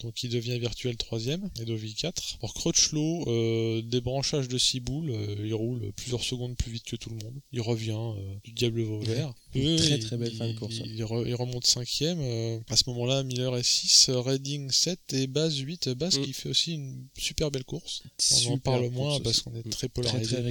Donc 0.02 0.22
il 0.22 0.30
devient 0.30 0.58
virtuel 0.58 0.96
troisième 0.96 1.48
et 1.60 1.64
Dovi 1.64 1.94
4. 1.94 2.38
Alors 2.40 2.54
Crutchlow, 2.54 3.24
euh, 3.28 3.82
débranchage 3.82 4.48
de 4.48 4.58
6 4.58 4.80
boules, 4.80 5.10
euh, 5.10 5.36
il 5.44 5.54
roule 5.54 5.92
plusieurs 5.96 6.22
secondes 6.24 6.56
plus 6.56 6.72
vite 6.72 6.84
que 6.84 6.96
tout 6.96 7.10
le 7.10 7.16
monde. 7.16 7.34
Il 7.52 7.60
revient 7.60 7.90
euh, 7.98 8.34
du 8.44 8.52
diable 8.52 8.82
va 8.82 8.92
au 8.94 9.00
vert. 9.00 9.34
Une 9.54 9.68
Eux, 9.68 9.76
très, 9.76 9.96
il- 9.98 10.00
très 10.06 10.16
belle 10.16 10.34
fin 10.34 10.48
de 10.48 10.58
course. 10.58 10.76
Il, 10.84 11.02
re- 11.02 11.26
il 11.26 11.34
remonte 11.34 11.66
cinquième. 11.66 12.18
euh, 12.20 12.58
à 12.68 12.76
ce 12.76 12.84
moment-là, 12.90 13.22
Miller 13.24 13.56
est 13.56 13.62
6, 13.62 14.10
Redding 14.10 14.70
7 14.70 14.98
et 15.12 15.26
Baz 15.26 15.58
8. 15.58 15.88
Baz 15.90 16.18
Mm. 16.18 16.22
qui 16.24 16.32
fait 16.32 16.48
aussi 16.48 16.74
une 16.74 17.06
super 17.18 17.50
belle 17.50 17.64
course. 17.64 18.02
On 18.46 18.52
en 18.52 18.58
parle 18.58 18.88
moins 18.90 19.20
parce 19.20 19.40
qu'on 19.40 19.54
est 19.54 19.62
très 19.62 19.70
Très, 19.70 19.88
polarisé 19.88 20.24
très 20.36 20.36
par 20.36 20.50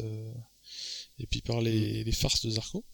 euh, 0.00 0.32
et 1.18 1.26
puis 1.26 1.40
par 1.42 1.60
les, 1.60 2.04
les 2.04 2.12
farces 2.12 2.44
de 2.44 2.50
Zarco. 2.50 2.84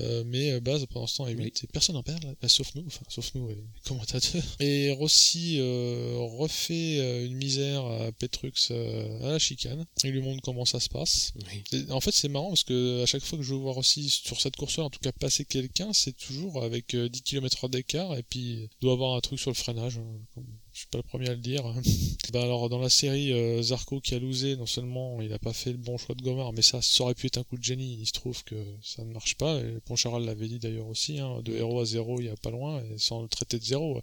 Euh, 0.00 0.22
mais 0.26 0.52
euh, 0.52 0.60
Baz 0.60 0.86
pendant 0.90 1.06
ce 1.06 1.16
temps 1.16 1.26
est 1.26 1.32
8 1.34 1.42
Oui. 1.42 1.52
et 1.62 1.66
personne 1.68 1.94
n'en 1.96 2.02
perd, 2.02 2.22
là, 2.24 2.34
bah, 2.40 2.48
sauf 2.48 2.74
nous, 2.74 2.84
enfin 2.86 3.04
sauf 3.08 3.34
nous, 3.34 3.48
les 3.48 3.56
commentateurs. 3.86 4.42
Et 4.60 4.90
Rossi 4.92 5.56
euh, 5.58 6.14
refait 6.38 6.98
euh, 7.00 7.26
une 7.26 7.34
misère 7.36 7.84
à 7.84 8.12
Petrux 8.12 8.52
à 8.70 9.28
la 9.32 9.38
chicane. 9.38 9.84
Il 10.04 10.10
lui 10.10 10.20
montre 10.20 10.42
comment 10.42 10.64
ça 10.64 10.80
se 10.80 10.88
passe? 10.88 11.32
Oui. 11.72 11.86
En 11.90 12.00
fait, 12.00 12.12
c'est 12.12 12.28
marrant 12.28 12.48
parce 12.48 12.64
que 12.64 13.02
à 13.02 13.06
chaque 13.06 13.22
fois 13.22 13.38
que 13.38 13.44
je 13.44 13.54
vois 13.54 13.72
Rossi 13.72 14.08
sur 14.10 14.40
cette 14.40 14.56
course-là, 14.56 14.84
en 14.84 14.90
tout 14.90 15.00
cas 15.00 15.12
passer 15.12 15.44
quelqu'un, 15.44 15.92
c'est 15.92 16.16
toujours 16.16 16.62
avec 16.62 16.94
euh, 16.94 17.08
10 17.08 17.22
km 17.22 17.68
d'écart 17.68 18.16
et 18.16 18.22
puis 18.22 18.40
il 18.40 18.68
doit 18.80 18.92
avoir 18.92 19.14
un 19.16 19.20
truc 19.20 19.38
sur 19.38 19.50
le 19.50 19.54
freinage. 19.56 19.98
hein, 19.98 20.20
comme- 20.34 20.46
je 20.78 20.82
suis 20.82 20.90
pas 20.90 20.98
le 20.98 21.02
premier 21.02 21.28
à 21.28 21.34
le 21.34 21.40
dire. 21.40 21.64
bah 22.32 22.40
alors 22.40 22.68
dans 22.68 22.78
la 22.78 22.88
série 22.88 23.32
euh, 23.32 23.60
Zarco 23.62 24.00
qui 24.00 24.14
a 24.14 24.20
losé, 24.20 24.54
non 24.54 24.66
seulement 24.66 25.20
il 25.20 25.32
a 25.32 25.38
pas 25.40 25.52
fait 25.52 25.72
le 25.72 25.76
bon 25.76 25.98
choix 25.98 26.14
de 26.14 26.22
Gomard, 26.22 26.52
mais 26.52 26.62
ça, 26.62 26.80
ça 26.80 27.02
aurait 27.02 27.16
pu 27.16 27.26
être 27.26 27.38
un 27.38 27.42
coup 27.42 27.58
de 27.58 27.64
génie. 27.64 27.98
Il 28.00 28.06
se 28.06 28.12
trouve 28.12 28.44
que 28.44 28.54
ça 28.80 29.04
ne 29.04 29.12
marche 29.12 29.34
pas. 29.34 29.58
Et 29.58 29.80
Poncharal 29.86 30.24
l'avait 30.24 30.46
dit 30.46 30.60
d'ailleurs 30.60 30.86
aussi, 30.86 31.18
hein, 31.18 31.42
de 31.42 31.52
héros 31.52 31.80
à 31.80 31.84
zéro, 31.84 32.20
il 32.20 32.26
y 32.26 32.28
a 32.28 32.36
pas 32.36 32.50
loin, 32.50 32.80
et 32.84 32.96
sans 32.96 33.22
le 33.22 33.28
traiter 33.28 33.58
de 33.58 33.64
zéro. 33.64 34.00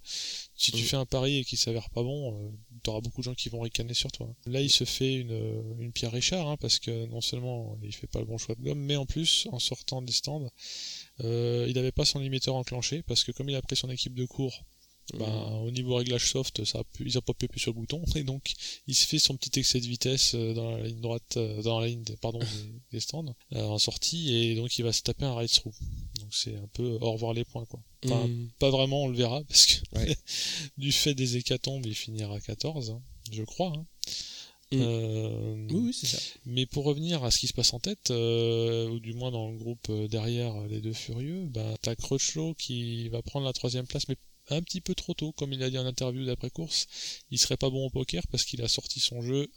Si 0.58 0.74
tu 0.74 0.84
mm. 0.84 0.86
fais 0.86 0.98
un 0.98 1.06
pari 1.06 1.38
et 1.38 1.46
qu'il 1.46 1.58
s'avère 1.58 1.90
pas 1.92 2.04
bon, 2.04 2.34
euh, 2.34 2.52
tu 2.84 2.90
auras 2.90 3.00
beaucoup 3.00 3.22
de 3.22 3.26
gens 3.26 3.36
qui 3.36 3.48
vont 3.48 3.62
ricaner 3.62 3.94
sur 3.94 4.12
toi. 4.12 4.28
Là, 4.46 4.60
il 4.60 4.70
se 4.70 4.84
fait 4.84 5.14
une, 5.14 5.78
une 5.80 5.94
Pierre 5.94 6.12
Richard, 6.12 6.46
hein, 6.46 6.58
parce 6.60 6.80
que 6.80 7.06
non 7.06 7.22
seulement 7.22 7.78
il 7.84 7.96
fait 7.96 8.08
pas 8.08 8.20
le 8.20 8.26
bon 8.26 8.38
choix 8.38 8.56
de 8.56 8.62
gomme, 8.62 8.80
mais 8.80 8.98
en 8.98 9.06
plus, 9.06 9.48
en 9.50 9.60
sortant 9.60 10.02
des 10.02 10.12
stands, 10.12 10.52
euh, 11.24 11.68
il 11.70 11.76
n'avait 11.76 11.94
pas 11.94 12.04
son 12.04 12.20
limiteur 12.20 12.56
enclenché, 12.56 13.02
parce 13.04 13.24
que 13.24 13.32
comme 13.32 13.48
il 13.48 13.56
a 13.56 13.62
pris 13.62 13.78
son 13.78 13.90
équipe 13.90 14.14
de 14.14 14.26
cours, 14.26 14.66
bah, 15.14 15.60
au 15.64 15.70
niveau 15.70 15.96
réglage 15.96 16.32
soft, 16.32 16.64
ça 16.66 16.80
a 16.80 16.84
pu, 16.84 17.04
ils 17.06 17.18
ont 17.18 17.22
pas 17.22 17.34
pu 17.34 17.46
appuyer 17.46 17.62
sur 17.62 17.72
le 17.72 17.80
bouton 17.80 18.02
et 18.16 18.24
donc 18.24 18.54
il 18.88 18.96
se 18.96 19.06
fait 19.06 19.20
son 19.20 19.38
petit 19.38 19.60
excès 19.60 19.80
de 19.80 19.86
vitesse 19.86 20.34
euh, 20.34 20.54
dans 20.54 20.72
la 20.72 20.84
ligne 20.84 21.00
droite, 21.00 21.38
euh, 21.38 21.62
dans 21.62 21.80
la 21.80 21.88
ligne 21.88 22.04
des, 22.04 22.18
pardon 22.18 22.40
des, 22.92 23.00
stands 23.00 23.36
euh, 23.54 23.62
en 23.62 23.78
sortie 23.78 24.36
et 24.36 24.56
donc 24.56 24.78
il 24.78 24.84
va 24.84 24.92
se 24.92 25.04
taper 25.04 25.26
un 25.26 25.36
ride 25.36 25.52
through. 25.52 25.76
Donc 26.20 26.34
c'est 26.34 26.56
un 26.56 26.68
peu 26.74 26.98
au 27.02 27.12
revoir 27.12 27.34
les 27.34 27.46
points 27.46 27.66
quoi. 27.66 27.80
Enfin, 28.04 28.28
mm. 28.28 28.50
pas 28.58 28.72
vraiment, 28.72 29.04
on 29.04 29.08
le 29.08 29.16
verra 29.16 29.44
parce 29.48 29.68
que 29.68 30.14
du 30.78 30.92
fait 30.92 31.14
des 31.14 31.38
hécatombes, 31.38 31.86
il 31.86 31.96
finira 31.96 32.36
à 32.36 32.40
14, 32.40 32.90
hein, 32.90 33.02
je 33.32 33.44
crois. 33.44 33.74
Hein. 33.76 33.86
Mm. 34.72 35.68
oui, 35.72 35.94
c'est 35.94 36.08
ça. 36.08 36.18
Mais 36.46 36.66
pour 36.66 36.84
revenir 36.86 37.24
à 37.24 37.30
ce 37.30 37.38
qui 37.38 37.48
se 37.48 37.54
passe 37.54 37.74
en 37.74 37.80
tête, 37.80 38.10
ou 38.10 39.00
du 39.00 39.14
moins 39.14 39.30
dans 39.30 39.52
le 39.52 39.58
groupe 39.58 39.92
derrière 40.10 40.60
les 40.68 40.82
deux 40.82 40.94
furieux, 40.94 41.46
bah, 41.46 41.76
t'as 41.84 41.96
Crutchlow 41.96 42.56
qui 42.56 43.08
va 43.10 43.22
prendre 43.22 43.46
la 43.46 43.54
troisième 43.54 43.86
place, 43.86 44.08
mais 44.08 44.18
un 44.50 44.62
petit 44.62 44.82
peu 44.82 44.96
trop 44.96 45.14
tôt, 45.14 45.32
comme 45.32 45.54
il 45.54 45.64
a 45.64 45.70
dit 45.70 45.78
en 45.78 45.86
interview 45.86 46.26
d'après-course. 46.26 46.88
Il 47.32 47.40
serait 47.40 47.58
pas 47.58 47.70
bon 47.70 47.86
au 47.86 47.90
poker 47.90 48.28
parce 48.28 48.44
qu'il 48.44 48.62
a 48.62 48.68
sorti 48.68 49.00
son 49.00 49.22
jeu 49.22 49.48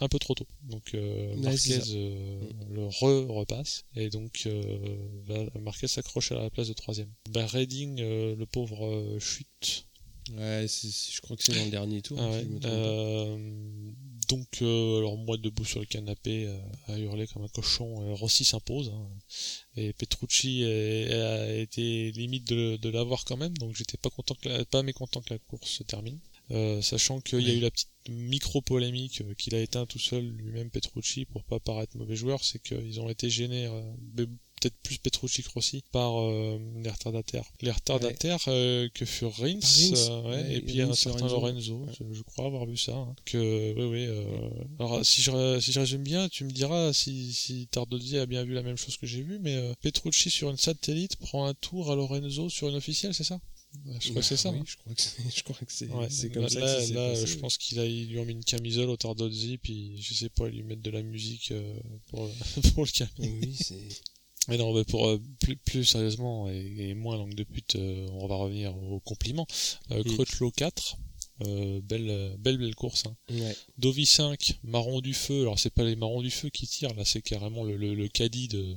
un, 0.00 0.08
peu 0.08 0.18
trop 0.18 0.34
tôt. 0.34 0.46
Donc 0.62 0.94
euh, 0.94 1.36
Marquez 1.36 1.80
euh, 1.90 2.40
le 2.70 2.86
re-repasse 2.86 3.84
et 3.94 4.10
donc 4.10 4.42
euh, 4.46 5.48
Marquez 5.60 5.88
s'accroche 5.88 6.32
à 6.32 6.36
la 6.36 6.50
place 6.50 6.68
de 6.68 6.74
troisième. 6.74 7.10
Ben, 7.30 7.46
Redding, 7.46 8.00
le 8.00 8.44
pauvre, 8.46 9.18
chute. 9.18 9.86
Ouais, 10.30 10.66
je 10.68 11.20
crois 11.20 11.36
que 11.36 11.42
c'est 11.42 11.54
dans 11.54 11.64
le 11.64 11.70
dernier 11.70 12.00
tour. 12.00 12.18
Ah 12.20 13.36
donc, 14.28 14.62
euh, 14.62 14.98
alors 14.98 15.16
moi 15.16 15.36
debout 15.36 15.64
sur 15.64 15.80
le 15.80 15.86
canapé 15.86 16.46
euh, 16.46 16.58
à 16.88 16.98
hurler 16.98 17.26
comme 17.26 17.42
un 17.42 17.48
cochon, 17.48 18.02
euh, 18.02 18.14
Rossi 18.14 18.44
s'impose. 18.44 18.92
Hein. 18.94 19.08
et 19.76 19.92
Petrucci 19.92 20.64
a, 20.64 21.54
été 21.54 22.12
limite 22.12 22.46
de, 22.46 22.88
l'avoir 22.88 23.24
quand 23.24 23.36
même, 23.36 23.56
donc 23.58 23.74
j'étais 23.74 23.96
pas 23.96 24.10
content, 24.10 24.34
que 24.34 24.62
pas 24.64 24.82
mécontent 24.82 25.20
que 25.22 25.34
la 25.34 25.38
course 25.38 25.70
se 25.70 25.82
termine. 25.82 26.18
sachant 26.82 27.20
qu'il 27.20 27.40
y 27.40 27.50
a 27.50 27.54
eu 27.54 27.60
la 27.60 27.70
petite 27.70 27.88
micro-polémique 28.08 29.22
qu'il 29.36 29.54
a 29.54 29.60
éteint 29.60 29.86
tout 29.86 29.98
seul 29.98 30.24
lui-même 30.24 30.70
Petrucci 30.70 31.24
pour 31.24 31.44
pas 31.44 31.60
paraître 31.60 31.96
mauvais 31.96 32.16
joueur, 32.16 32.44
c'est 32.44 32.60
qu'ils 32.60 33.00
ont 33.00 33.08
été 33.08 33.30
gênés 33.30 33.68
peut-être 34.62 34.76
plus 34.82 34.98
Petrucci 34.98 35.42
Rossi 35.54 35.82
par 35.90 36.20
euh, 36.20 36.58
les 36.76 36.90
retardataires. 36.90 37.44
Les 37.60 37.70
retardataires 37.70 38.38
euh, 38.48 38.88
que 38.94 39.04
furent 39.04 39.34
Rins, 39.36 39.58
euh, 39.96 40.50
et 40.50 40.60
puis 40.60 40.80
un 40.80 40.94
certain 40.94 41.26
Lorenzo, 41.26 41.86
je, 42.12 42.22
crois 42.22 42.46
avoir 42.46 42.66
vu 42.66 42.76
ça. 42.76 42.94
Hein. 42.94 43.14
que, 43.24 43.74
oui, 43.76 44.06
oui. 44.06 44.22
alors, 44.78 45.04
si 45.04 45.22
je, 45.22 45.60
si 45.60 45.72
je 45.72 45.80
résume 45.80 46.02
bien, 46.02 46.28
tu 46.28 46.44
me 46.44 46.50
diras 46.50 46.92
si, 46.92 47.32
si 47.32 47.66
Tardozzi 47.68 48.18
a 48.18 48.26
bien 48.26 48.44
vu 48.44 48.54
la 48.54 48.62
même 48.62 48.76
chose 48.76 48.96
que 48.96 49.06
j'ai 49.06 49.22
vu, 49.22 49.38
mais 49.40 49.74
Petrucci 49.80 50.30
sur 50.30 50.50
une 50.50 50.56
satellite 50.56 51.16
prend 51.16 51.46
un 51.46 51.54
tour 51.54 51.90
à 51.90 51.96
Lorenzo 51.96 52.48
sur 52.48 52.68
une 52.68 52.76
officielle, 52.76 53.14
c'est 53.14 53.24
ça? 53.24 53.40
Je 54.00 54.10
crois 54.10 54.20
que 54.20 54.28
c'est 54.28 54.36
ça. 54.36 54.50
Oui, 54.50 54.60
je 54.66 54.76
crois 55.42 55.56
que 55.56 55.72
c'est, 55.72 56.30
comme 56.30 56.48
ça. 56.48 56.60
Là, 56.60 56.88
là 56.90 57.24
je 57.24 57.36
pense 57.38 57.56
qu'il 57.56 57.80
a, 57.80 57.86
lui 57.86 58.18
ont 58.18 58.24
mis 58.26 58.34
une 58.34 58.44
camisole 58.44 58.90
au 58.90 58.98
Tardozzi, 58.98 59.56
puis 59.56 60.00
je 60.00 60.12
sais 60.12 60.28
pas, 60.28 60.46
lui 60.48 60.62
mettre 60.62 60.82
de 60.82 60.90
la 60.90 61.02
musique 61.02 61.54
pour, 62.08 62.30
pour 62.74 62.84
le 62.84 62.90
calmer. 62.90 63.32
Oui, 63.40 63.56
c'est. 63.58 63.88
Mais 64.48 64.56
non, 64.56 64.74
mais 64.74 64.84
pour 64.84 65.08
euh, 65.08 65.20
plus, 65.40 65.56
plus, 65.56 65.84
sérieusement 65.84 66.48
et, 66.48 66.94
moins 66.94 67.16
langue 67.16 67.34
de 67.34 67.44
pute, 67.44 67.76
euh, 67.76 68.08
on 68.12 68.26
va 68.26 68.36
revenir 68.36 68.74
aux 68.90 69.00
compliments. 69.00 69.46
Euh, 69.90 70.02
Crutchlow 70.02 70.50
4, 70.50 70.96
euh, 71.46 71.80
belle, 71.82 72.36
belle, 72.38 72.58
belle 72.58 72.74
course. 72.74 73.04
Hein. 73.06 73.16
Ouais. 73.30 73.56
Dovi 73.78 74.06
5, 74.06 74.58
marron 74.64 75.00
du 75.00 75.14
feu. 75.14 75.42
Alors 75.42 75.58
c'est 75.58 75.72
pas 75.72 75.84
les 75.84 75.96
marrons 75.96 76.22
du 76.22 76.30
feu 76.30 76.48
qui 76.50 76.66
tirent, 76.66 76.94
là 76.94 77.04
c'est 77.04 77.22
carrément 77.22 77.64
le, 77.64 77.76
le, 77.76 77.94
le, 77.94 78.08
caddie 78.08 78.48
de 78.48 78.76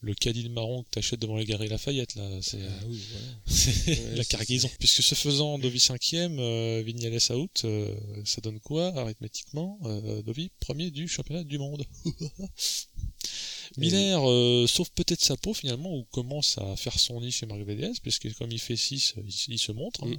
le 0.00 0.14
caddie 0.14 0.44
de 0.44 0.48
marron 0.48 0.82
que 0.82 0.90
t'achètes 0.90 1.20
devant 1.20 1.36
les 1.36 1.44
galeries 1.44 1.68
Lafayette 1.68 2.14
là. 2.16 2.28
C'est 2.42 2.60
ah, 2.62 2.86
oui, 2.88 3.02
la 4.16 4.24
cargaison. 4.24 4.70
Puisque 4.78 5.02
ce 5.02 5.14
faisant, 5.14 5.58
Dovi 5.58 5.78
5ème, 5.78 6.38
euh, 6.38 6.82
Vignales 6.84 7.32
out, 7.32 7.66
ça 8.24 8.40
donne 8.40 8.60
quoi 8.60 8.96
arithmétiquement 8.96 9.78
Dovi 10.24 10.50
premier 10.60 10.90
du 10.90 11.08
championnat 11.08 11.44
du 11.44 11.58
monde? 11.58 11.84
Miller 13.76 14.28
euh, 14.28 14.66
sauve 14.66 14.90
peut-être 14.92 15.22
sa 15.22 15.36
peau 15.36 15.54
finalement 15.54 15.94
ou 15.94 16.04
commence 16.10 16.58
à 16.58 16.76
faire 16.76 16.98
son 16.98 17.20
nid 17.20 17.30
chez 17.30 17.46
Marc 17.46 17.60
VDS 17.60 18.00
puisque 18.02 18.32
comme 18.34 18.50
il 18.50 18.58
fait 18.58 18.76
6 18.76 19.14
il, 19.48 19.58
se 19.58 19.72
montre 19.72 20.04
hein. 20.04 20.12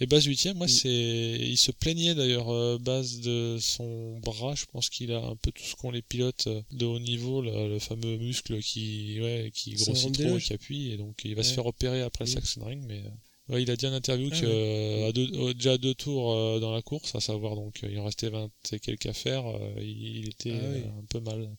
Et 0.00 0.06
base 0.06 0.24
8 0.24 0.54
moi 0.54 0.66
mm. 0.66 0.68
c'est 0.68 0.88
il 0.88 1.56
se 1.56 1.70
plaignait 1.70 2.14
d'ailleurs 2.14 2.50
euh, 2.50 2.78
base 2.78 3.20
de 3.20 3.58
son 3.60 4.18
bras 4.18 4.54
je 4.54 4.64
pense 4.66 4.88
qu'il 4.88 5.12
a 5.12 5.18
un 5.18 5.36
peu 5.36 5.52
tout 5.52 5.62
ce 5.62 5.76
qu'ont 5.76 5.90
les 5.90 6.02
pilotes 6.02 6.48
euh, 6.48 6.62
de 6.72 6.84
haut 6.84 6.98
niveau 6.98 7.42
le 7.42 7.78
fameux 7.78 8.16
muscle 8.18 8.60
qui 8.60 9.20
ouais 9.20 9.50
qui 9.54 9.74
grossit 9.74 10.12
trop 10.12 10.38
et 10.38 10.40
qui 10.40 10.52
appuie 10.52 10.92
et 10.92 10.96
donc 10.96 11.20
il 11.24 11.34
va 11.34 11.42
se 11.42 11.54
faire 11.54 11.66
opérer 11.66 12.02
après 12.02 12.24
le 12.24 12.30
mm. 12.30 12.34
Saxon 12.34 12.64
Ring 12.64 12.84
mais 12.86 13.02
Ouais, 13.50 13.62
il 13.62 13.70
a 13.70 13.76
dit 13.76 13.86
en 13.86 13.92
interview 13.92 14.30
ah 14.32 14.40
que 14.40 15.08
à 15.08 15.12
deux, 15.12 15.52
déjà 15.52 15.76
deux 15.76 15.92
tours 15.92 16.58
dans 16.60 16.72
la 16.72 16.80
course, 16.80 17.14
à 17.14 17.20
savoir 17.20 17.56
donc 17.56 17.80
il 17.82 17.98
en 18.00 18.04
restait 18.06 18.30
20 18.30 18.48
et 18.72 18.80
quelques 18.80 19.04
à 19.04 19.12
faire, 19.12 19.44
il, 19.82 20.30
était 20.30 20.54
ah 20.54 20.98
un 20.98 21.04
peu 21.10 21.20
mal. 21.20 21.54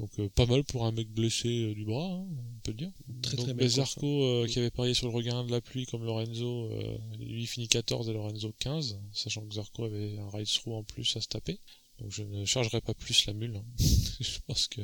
Donc 0.00 0.10
euh, 0.18 0.28
pas 0.30 0.46
mal 0.46 0.64
pour 0.64 0.86
un 0.86 0.92
mec 0.92 1.08
blessé 1.10 1.48
euh, 1.48 1.74
du 1.74 1.84
bras, 1.84 2.06
hein, 2.06 2.26
on 2.26 2.60
peut 2.62 2.70
le 2.70 2.78
dire. 2.78 2.90
Très, 3.20 3.36
Donc 3.36 3.46
très 3.54 4.04
euh, 4.04 4.46
qui 4.46 4.58
avait 4.58 4.70
parié 4.70 4.94
sur 4.94 5.06
le 5.06 5.14
regain 5.14 5.44
de 5.44 5.50
la 5.50 5.60
pluie 5.60 5.84
comme 5.84 6.04
Lorenzo, 6.04 6.70
lui 7.18 7.46
finit 7.46 7.68
14 7.68 8.08
et 8.08 8.14
Lorenzo 8.14 8.50
15, 8.58 8.98
sachant 9.12 9.42
que 9.42 9.54
Zarco 9.54 9.84
avait 9.84 10.18
un 10.18 10.30
ride 10.30 10.48
through 10.48 10.74
en 10.74 10.84
plus 10.84 11.16
à 11.16 11.20
se 11.20 11.28
taper. 11.28 11.60
Donc 11.98 12.10
je 12.10 12.22
ne 12.22 12.46
chargerai 12.46 12.80
pas 12.80 12.94
plus 12.94 13.26
la 13.26 13.34
mule. 13.34 13.56
Hein. 13.56 13.64
je 14.20 14.38
pense 14.46 14.68
que 14.68 14.80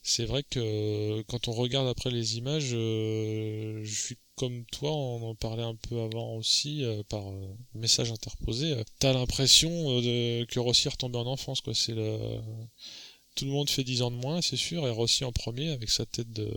c'est 0.00 0.26
vrai 0.26 0.44
que 0.44 1.22
quand 1.22 1.48
on 1.48 1.52
regarde 1.52 1.88
après 1.88 2.10
les 2.10 2.38
images, 2.38 2.68
je 2.68 3.82
suis 3.84 4.16
comme 4.36 4.64
toi, 4.66 4.92
on 4.92 5.30
en 5.30 5.34
parlait 5.34 5.64
un 5.64 5.74
peu 5.74 6.00
avant 6.00 6.36
aussi 6.36 6.84
par 7.08 7.24
message 7.74 8.12
interposé. 8.12 8.76
T'as 9.00 9.12
l'impression 9.12 9.68
que 9.68 10.60
Rossi 10.60 10.86
est 10.86 10.92
retombé 10.92 11.18
en 11.18 11.26
enfance, 11.26 11.60
quoi. 11.60 11.74
C'est 11.74 11.94
le 11.94 12.40
tout 13.34 13.44
le 13.44 13.50
monde 13.50 13.70
fait 13.70 13.84
10 13.84 14.02
ans 14.02 14.10
de 14.10 14.16
moins, 14.16 14.42
c'est 14.42 14.56
sûr, 14.56 14.86
et 14.86 14.90
Rossi 14.90 15.24
en 15.24 15.32
premier 15.32 15.70
avec 15.70 15.90
sa 15.90 16.06
tête 16.06 16.30
de 16.32 16.50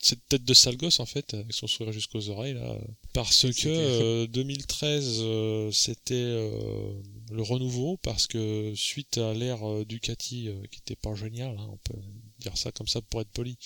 cette 0.00 0.26
tête 0.28 0.44
de 0.44 0.54
sale 0.54 0.76
gosse 0.76 1.00
en 1.00 1.06
fait, 1.06 1.34
avec 1.34 1.52
son 1.52 1.66
sourire 1.66 1.92
jusqu'aux 1.92 2.30
oreilles 2.30 2.54
là, 2.54 2.78
parce 3.12 3.46
que 3.52 4.26
2013 4.26 5.20
euh, 5.20 5.24
euh, 5.24 5.72
c'était 5.72 6.14
euh, 6.14 6.92
le 7.30 7.42
renouveau 7.42 7.96
parce 7.98 8.26
que 8.26 8.72
suite 8.74 9.18
à 9.18 9.34
l'ère 9.34 9.84
Ducati 9.84 10.48
qui 10.70 10.78
était 10.80 10.96
pas 10.96 11.14
génial, 11.14 11.56
hein, 11.58 11.68
on 11.72 11.76
peut 11.78 12.00
dire 12.38 12.56
ça 12.56 12.72
comme 12.72 12.86
ça 12.86 13.00
pour 13.02 13.20
être 13.20 13.30
poli. 13.30 13.56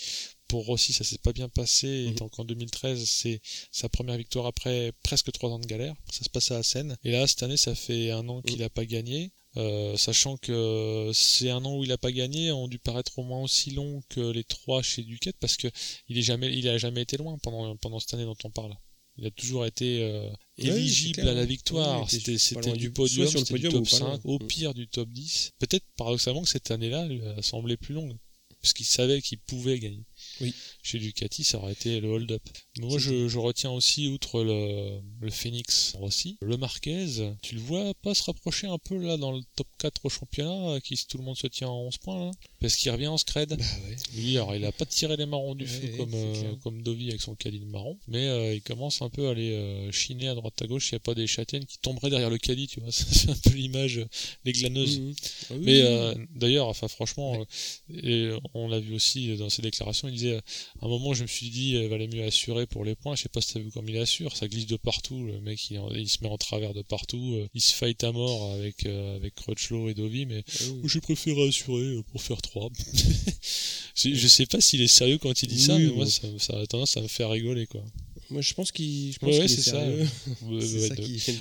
Pour 0.48 0.66
Rossi, 0.66 0.92
ça 0.92 1.04
s'est 1.04 1.18
pas 1.18 1.32
bien 1.32 1.48
passé, 1.48 1.88
et 1.88 2.10
mhm. 2.10 2.16
donc 2.16 2.38
en 2.38 2.44
2013, 2.44 3.04
c'est 3.08 3.40
sa 3.70 3.88
première 3.88 4.18
victoire 4.18 4.46
après 4.46 4.92
presque 5.02 5.32
trois 5.32 5.50
ans 5.50 5.58
de 5.58 5.66
galère. 5.66 5.94
Ça 6.10 6.24
se 6.24 6.30
passait 6.30 6.54
à 6.54 6.62
Seine. 6.62 6.96
Et 7.04 7.12
là, 7.12 7.26
cette 7.26 7.42
année, 7.42 7.56
ça 7.56 7.74
fait 7.74 8.10
un 8.10 8.28
an 8.28 8.42
qu'il 8.42 8.58
mhm. 8.58 8.64
a 8.64 8.70
pas 8.70 8.84
gagné. 8.84 9.32
Euh, 9.58 9.96
sachant 9.98 10.38
que 10.38 11.10
c'est 11.12 11.50
un 11.50 11.62
an 11.64 11.76
où 11.76 11.84
il 11.84 11.92
a 11.92 11.98
pas 11.98 12.12
gagné, 12.12 12.52
ont 12.52 12.68
dû 12.68 12.78
paraître 12.78 13.18
au 13.18 13.22
moins 13.22 13.42
aussi 13.42 13.70
long 13.70 14.02
que 14.08 14.20
les 14.20 14.44
trois 14.44 14.82
chez 14.82 15.02
Duquette 15.02 15.36
parce 15.38 15.58
que 15.58 15.68
il 16.08 16.16
est 16.16 16.22
jamais, 16.22 16.50
il 16.56 16.66
a 16.68 16.78
jamais 16.78 17.02
été 17.02 17.18
loin 17.18 17.36
pendant 17.42 17.76
pendant 17.76 18.00
cette 18.00 18.14
année 18.14 18.24
dont 18.24 18.36
on 18.44 18.50
parle. 18.50 18.74
Il 19.18 19.26
a 19.26 19.30
toujours 19.30 19.66
été 19.66 20.02
euh, 20.02 20.30
éligible 20.56 21.20
à 21.20 21.34
la 21.34 21.44
victoire. 21.44 22.08
c'était 22.10 22.38
c'était 22.38 22.72
du 22.72 22.90
podium, 22.90 23.28
c'était 23.28 23.58
du 23.58 23.68
top 23.68 23.86
5, 23.86 24.20
au 24.24 24.38
mm. 24.38 24.46
pire 24.46 24.74
du 24.74 24.88
top 24.88 25.08
10. 25.10 25.52
Peut-être 25.58 25.84
paradoxalement 25.96 26.42
que 26.42 26.48
cette 26.48 26.70
année-là 26.70 27.06
a 27.36 27.42
semblé 27.42 27.76
plus 27.76 27.94
longue 27.94 28.16
parce 28.62 28.72
qu'il 28.74 28.86
savait 28.86 29.20
qu'il 29.20 29.38
pouvait 29.40 29.78
gagner. 29.80 30.04
Oui. 30.40 30.54
Chez 30.82 31.00
Ducati, 31.00 31.42
ça 31.42 31.58
aurait 31.58 31.72
été 31.72 32.00
le 32.00 32.08
hold-up. 32.08 32.42
Moi, 32.78 32.96
je, 32.98 33.26
je, 33.26 33.38
retiens 33.38 33.72
aussi, 33.72 34.06
outre 34.06 34.44
le, 34.44 35.00
le 35.20 35.30
Phoenix 35.30 35.94
aussi, 36.00 36.38
le 36.40 36.56
Marquez. 36.56 37.34
Tu 37.42 37.56
le 37.56 37.60
vois 37.60 37.92
pas 38.02 38.14
se 38.14 38.22
rapprocher 38.22 38.68
un 38.68 38.78
peu 38.78 38.96
là 38.96 39.16
dans 39.16 39.32
le 39.32 39.40
top 39.56 39.66
4 39.78 40.04
au 40.04 40.08
championnat, 40.08 40.80
qui 40.80 40.96
tout 41.08 41.18
le 41.18 41.24
monde 41.24 41.36
se 41.36 41.48
tient 41.48 41.68
à 41.68 41.72
11 41.72 41.98
points 41.98 42.26
là? 42.26 42.30
Parce 42.62 42.76
qu'il 42.76 42.92
revient 42.92 43.08
en 43.08 43.18
scred. 43.18 43.50
Bah 43.50 43.56
ouais. 43.56 43.96
Lui, 44.14 44.36
alors 44.36 44.54
il 44.54 44.64
a 44.64 44.70
pas 44.70 44.86
tiré 44.86 45.16
les 45.16 45.26
marrons 45.26 45.56
du 45.56 45.66
feu 45.66 45.88
comme, 45.96 46.14
euh, 46.14 46.54
comme 46.62 46.80
Dovi 46.82 47.08
avec 47.08 47.20
son 47.20 47.34
caddie 47.34 47.58
marron, 47.66 47.98
mais 48.06 48.28
euh, 48.28 48.54
il 48.54 48.62
commence 48.62 49.02
un 49.02 49.08
peu 49.08 49.26
à 49.26 49.32
aller 49.32 49.52
euh, 49.52 49.90
chiner 49.90 50.28
à 50.28 50.34
droite 50.36 50.62
à 50.62 50.66
gauche 50.66 50.86
s'il 50.86 50.94
n'y 50.94 50.98
a 50.98 51.00
pas 51.00 51.14
des 51.14 51.26
châtaignes 51.26 51.64
qui 51.64 51.78
tomberaient 51.78 52.10
derrière 52.10 52.30
le 52.30 52.38
caddie, 52.38 52.68
tu 52.68 52.80
vois. 52.80 52.92
C'est 52.92 53.30
un 53.30 53.34
peu 53.34 53.50
l'image, 53.50 54.06
les 54.44 54.52
glaneuses. 54.52 55.00
Mmh, 55.00 55.08
mmh. 55.08 55.14
Ah 55.50 55.54
mais 55.60 56.26
d'ailleurs, 56.36 56.68
enfin 56.68 56.86
franchement, 56.86 57.44
et 57.90 58.30
on 58.54 58.68
l'a 58.68 58.78
vu 58.78 58.94
aussi 58.94 59.36
dans 59.36 59.50
ses 59.50 59.62
déclarations, 59.62 60.06
Il 60.06 60.14
disait, 60.14 60.36
à 60.36 60.86
un 60.86 60.88
moment, 60.88 61.14
je 61.14 61.22
me 61.22 61.28
suis 61.28 61.50
dit, 61.50 61.72
il 61.72 61.88
valait 61.88 62.06
mieux 62.06 62.22
assurer 62.22 62.66
pour 62.66 62.84
les 62.84 62.94
points. 62.94 63.16
Je 63.16 63.22
sais 63.22 63.28
pas 63.28 63.40
si 63.40 63.54
t'as 63.54 63.60
vu 63.60 63.70
comme 63.72 63.88
il 63.88 63.96
assure. 63.98 64.36
Ça 64.36 64.46
glisse 64.46 64.66
de 64.66 64.76
partout. 64.76 65.26
Le 65.26 65.40
mec, 65.40 65.70
il, 65.70 66.08
se 66.08 66.18
met 66.22 66.28
en 66.28 66.38
travers 66.38 66.74
de 66.74 66.82
partout. 66.82 67.38
Il 67.54 67.60
se 67.60 67.74
fight 67.74 68.04
à 68.04 68.12
mort 68.12 68.52
avec, 68.52 68.86
avec 68.86 69.34
Crutchlow 69.34 69.88
et 69.88 69.94
Dovi, 69.94 70.26
mais 70.26 70.44
ah 70.46 70.64
j'ai 70.84 71.00
préféré 71.00 71.48
assurer 71.48 71.96
pour 72.12 72.22
faire 72.22 72.40
3. 72.40 72.51
je 73.94 74.28
sais 74.28 74.46
pas 74.46 74.60
s'il 74.60 74.82
est 74.82 74.86
sérieux 74.86 75.18
quand 75.18 75.42
il 75.42 75.48
dit 75.48 75.60
ça, 75.60 75.78
mais 75.78 75.88
moi, 75.88 76.06
ça, 76.06 76.26
ça 76.38 76.58
a 76.58 76.66
tendance 76.66 76.96
à 76.96 77.00
me 77.00 77.08
faire 77.08 77.30
rigoler, 77.30 77.66
quoi. 77.66 77.84
Moi, 78.32 78.40
je 78.40 78.54
pense 78.54 78.72
qu'il. 78.72 79.14
Ouais, 79.22 79.46
c'est 79.46 79.60
ça. 79.60 79.84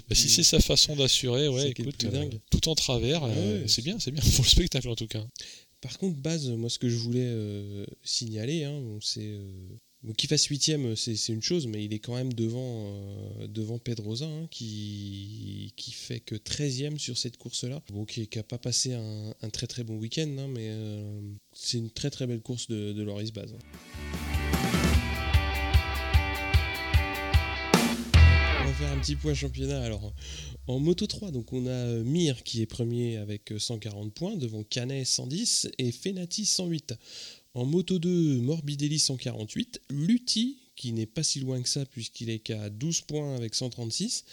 Bah, 0.10 0.16
si 0.16 0.30
c'est 0.30 0.44
sa 0.44 0.60
façon 0.60 0.96
d'assurer, 0.96 1.48
ouais, 1.48 1.70
écoute, 1.70 2.04
euh, 2.04 2.30
tout 2.50 2.68
en 2.68 2.76
travers, 2.76 3.24
euh, 3.24 3.64
c'est 3.68 3.82
bien, 3.82 3.98
c'est 4.00 4.12
bien 4.12 4.22
pour 4.36 4.44
le 4.44 4.50
spectacle 4.50 4.90
en 4.90 4.96
tout 4.96 5.08
cas. 5.08 5.26
Par 5.80 5.98
contre, 5.98 6.18
base, 6.18 6.50
moi, 6.50 6.70
ce 6.70 6.78
que 6.78 6.90
je 6.90 6.98
voulais 6.98 7.26
euh, 7.26 7.86
signaler, 8.04 8.66
hein, 8.66 8.82
c'est 9.02 9.40
qu'il 10.18 10.30
fasse 10.30 10.46
huitième, 10.46 10.96
c'est 10.96 11.30
une 11.30 11.42
chose, 11.42 11.68
mais 11.68 11.84
il 11.86 11.94
est 11.94 12.00
quand 12.00 12.16
même 12.16 12.34
devant, 12.34 12.94
devant 13.48 13.78
Pedrosa, 13.78 14.26
hein, 14.26 14.48
qui, 14.50 15.74
qui 15.76 15.92
fait 15.92 16.20
que 16.20 16.36
13e 16.36 16.98
sur 16.98 17.18
cette 17.18 17.38
course-là. 17.38 17.82
Bon, 17.92 18.06
qui 18.06 18.28
n'a 18.36 18.44
pas 18.44 18.58
passé 18.58 18.94
un, 18.94 19.50
très 19.52 19.68
très 19.68 19.84
bon 19.84 19.98
week-end, 19.98 20.36
hein, 20.40 20.48
mais 20.48 20.72
c'est 21.54 21.78
une 21.78 21.92
très 21.92 22.10
très 22.10 22.26
belle 22.26 22.42
course 22.42 22.68
de, 22.68 22.94
de 22.94 23.04
Loris 23.04 23.32
Baz. 23.32 23.54
faire 28.82 28.92
un 28.92 29.00
petit 29.00 29.16
point 29.16 29.34
championnat. 29.34 29.82
Alors, 29.84 30.14
en 30.68 30.80
Moto 30.80 31.06
3, 31.06 31.32
donc 31.32 31.54
on 31.54 31.66
a 31.68 31.70
euh, 31.70 32.04
Mir 32.04 32.44
qui 32.44 32.62
est 32.62 32.66
premier 32.66 33.18
avec 33.18 33.54
140 33.56 34.08
euh, 34.08 34.10
points, 34.10 34.36
devant 34.36 34.64
Canet 34.64 35.06
110 35.06 35.70
et 35.78 35.92
Fenati 35.92 36.46
108. 36.46 36.94
En 37.54 37.66
Moto 37.66 38.00
2, 38.00 38.38
Morbidelli 38.42 38.98
148, 39.00 39.82
Lutti 39.90 40.58
qui 40.76 40.94
n'est 40.94 41.06
pas 41.06 41.22
si 41.22 41.40
loin 41.42 41.62
que 41.62 41.70
ça 41.70 41.86
puisqu'il 41.86 42.30
est 42.30 42.40
qu'à 42.40 42.70
12 42.70 43.02
points 43.02 43.36
avec 43.36 43.54
136, 43.54 44.26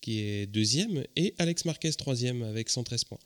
qui 0.00 0.18
est 0.18 0.46
deuxième, 0.46 1.04
et 1.16 1.34
Alex 1.38 1.64
Marquez 1.64 1.92
troisième 1.92 2.42
avec 2.42 2.68
113 2.68 3.04
points. 3.04 3.18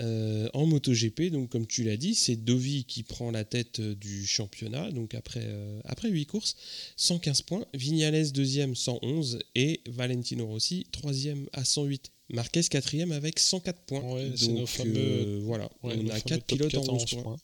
Euh, 0.00 0.48
en 0.54 0.66
MotoGP, 0.66 1.30
donc 1.30 1.50
comme 1.50 1.66
tu 1.66 1.82
l'as 1.82 1.96
dit, 1.96 2.14
c'est 2.14 2.36
Dovi 2.36 2.84
qui 2.84 3.02
prend 3.02 3.30
la 3.30 3.44
tête 3.44 3.80
euh, 3.80 3.94
du 3.94 4.26
championnat, 4.26 4.90
donc 4.92 5.14
après, 5.14 5.42
euh, 5.44 5.80
après 5.84 6.08
8 6.08 6.26
courses, 6.26 6.56
115 6.96 7.42
points, 7.42 7.66
Vignales 7.74 8.32
deuxième 8.32 8.74
111 8.74 9.40
et 9.54 9.80
Valentino 9.88 10.46
Rossi 10.46 10.86
troisième 10.90 11.48
à 11.52 11.64
108. 11.64 12.12
Marquez 12.30 12.62
quatrième 12.64 13.12
avec 13.12 13.38
104 13.38 13.80
points. 13.82 14.00
donc 14.00 14.68
voilà, 15.42 15.70
on 15.82 16.08
a 16.08 16.20
4 16.20 16.44
pilotes 16.44 16.74
en 16.76 16.94
11 16.94 17.04
points. 17.06 17.36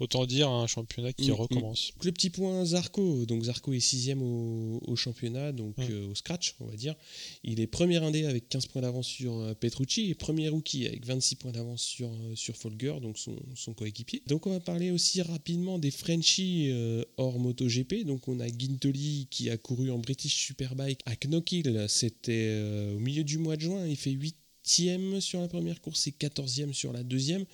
Autant 0.00 0.26
dire 0.26 0.50
un 0.50 0.66
championnat 0.66 1.12
qui 1.12 1.30
mm, 1.30 1.34
mm. 1.34 1.36
recommence. 1.36 1.92
Le 2.02 2.10
petit 2.10 2.30
point 2.30 2.64
Zarco. 2.64 3.26
Donc 3.26 3.44
Zarco 3.44 3.72
est 3.72 3.80
sixième 3.80 4.22
au, 4.22 4.80
au 4.86 4.96
championnat, 4.96 5.52
donc 5.52 5.78
euh, 5.78 6.08
au 6.08 6.14
scratch, 6.16 6.56
on 6.58 6.66
va 6.66 6.74
dire. 6.74 6.96
Il 7.44 7.60
est 7.60 7.68
premier 7.68 7.98
indé 7.98 8.26
avec 8.26 8.48
15 8.48 8.66
points 8.66 8.82
d'avance 8.82 9.06
sur 9.06 9.38
euh, 9.38 9.54
Petrucci 9.54 10.10
et 10.10 10.14
premier 10.14 10.48
rookie 10.48 10.86
avec 10.86 11.06
26 11.06 11.36
points 11.36 11.52
d'avance 11.52 11.82
sur, 11.82 12.08
euh, 12.08 12.34
sur 12.34 12.56
Folger, 12.56 12.94
donc 13.00 13.18
son, 13.18 13.36
son, 13.54 13.72
coéquipier. 13.72 14.22
Donc 14.26 14.48
on 14.48 14.50
va 14.50 14.60
parler 14.60 14.90
aussi 14.90 15.22
rapidement 15.22 15.78
des 15.78 15.92
Frenchies 15.92 16.72
hors 17.16 17.38
MotoGP. 17.38 18.04
Donc 18.04 18.26
on 18.28 18.40
a 18.40 18.48
Gintoli 18.48 19.28
qui 19.30 19.48
a 19.50 19.56
couru 19.56 19.90
en 19.90 19.98
British 19.98 20.34
Superbike 20.34 21.00
à 21.06 21.14
Knockhill. 21.16 21.86
C'était 21.88 22.60
au 22.94 22.98
milieu 22.98 23.24
du 23.24 23.38
mois 23.38 23.56
de 23.56 23.62
juin. 23.62 23.86
Il 23.86 23.96
fait 23.96 24.10
8 24.10 24.36
sur 24.64 25.40
la 25.40 25.48
première 25.48 25.80
course 25.80 26.06
et 26.06 26.10
14e 26.10 26.72
sur 26.72 26.92
la 26.92 27.02
deuxième. 27.02 27.44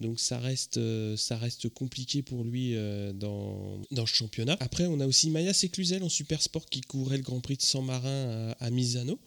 Donc 0.00 0.20
ça 0.20 0.38
reste, 0.38 0.78
euh, 0.78 1.16
ça 1.16 1.36
reste 1.36 1.68
compliqué 1.68 2.22
pour 2.22 2.44
lui 2.44 2.74
euh, 2.74 3.12
dans, 3.12 3.80
dans 3.90 4.06
ce 4.06 4.14
championnat. 4.14 4.56
Après, 4.60 4.86
on 4.86 5.00
a 5.00 5.06
aussi 5.06 5.30
Maya 5.30 5.52
Secluzel 5.52 6.02
en 6.02 6.08
super 6.08 6.40
sport 6.40 6.66
qui 6.66 6.80
courait 6.80 7.18
le 7.18 7.22
Grand 7.22 7.40
Prix 7.40 7.56
de 7.56 7.62
San 7.62 7.84
Marin 7.84 8.54
à, 8.58 8.70
Misano. 8.70 9.18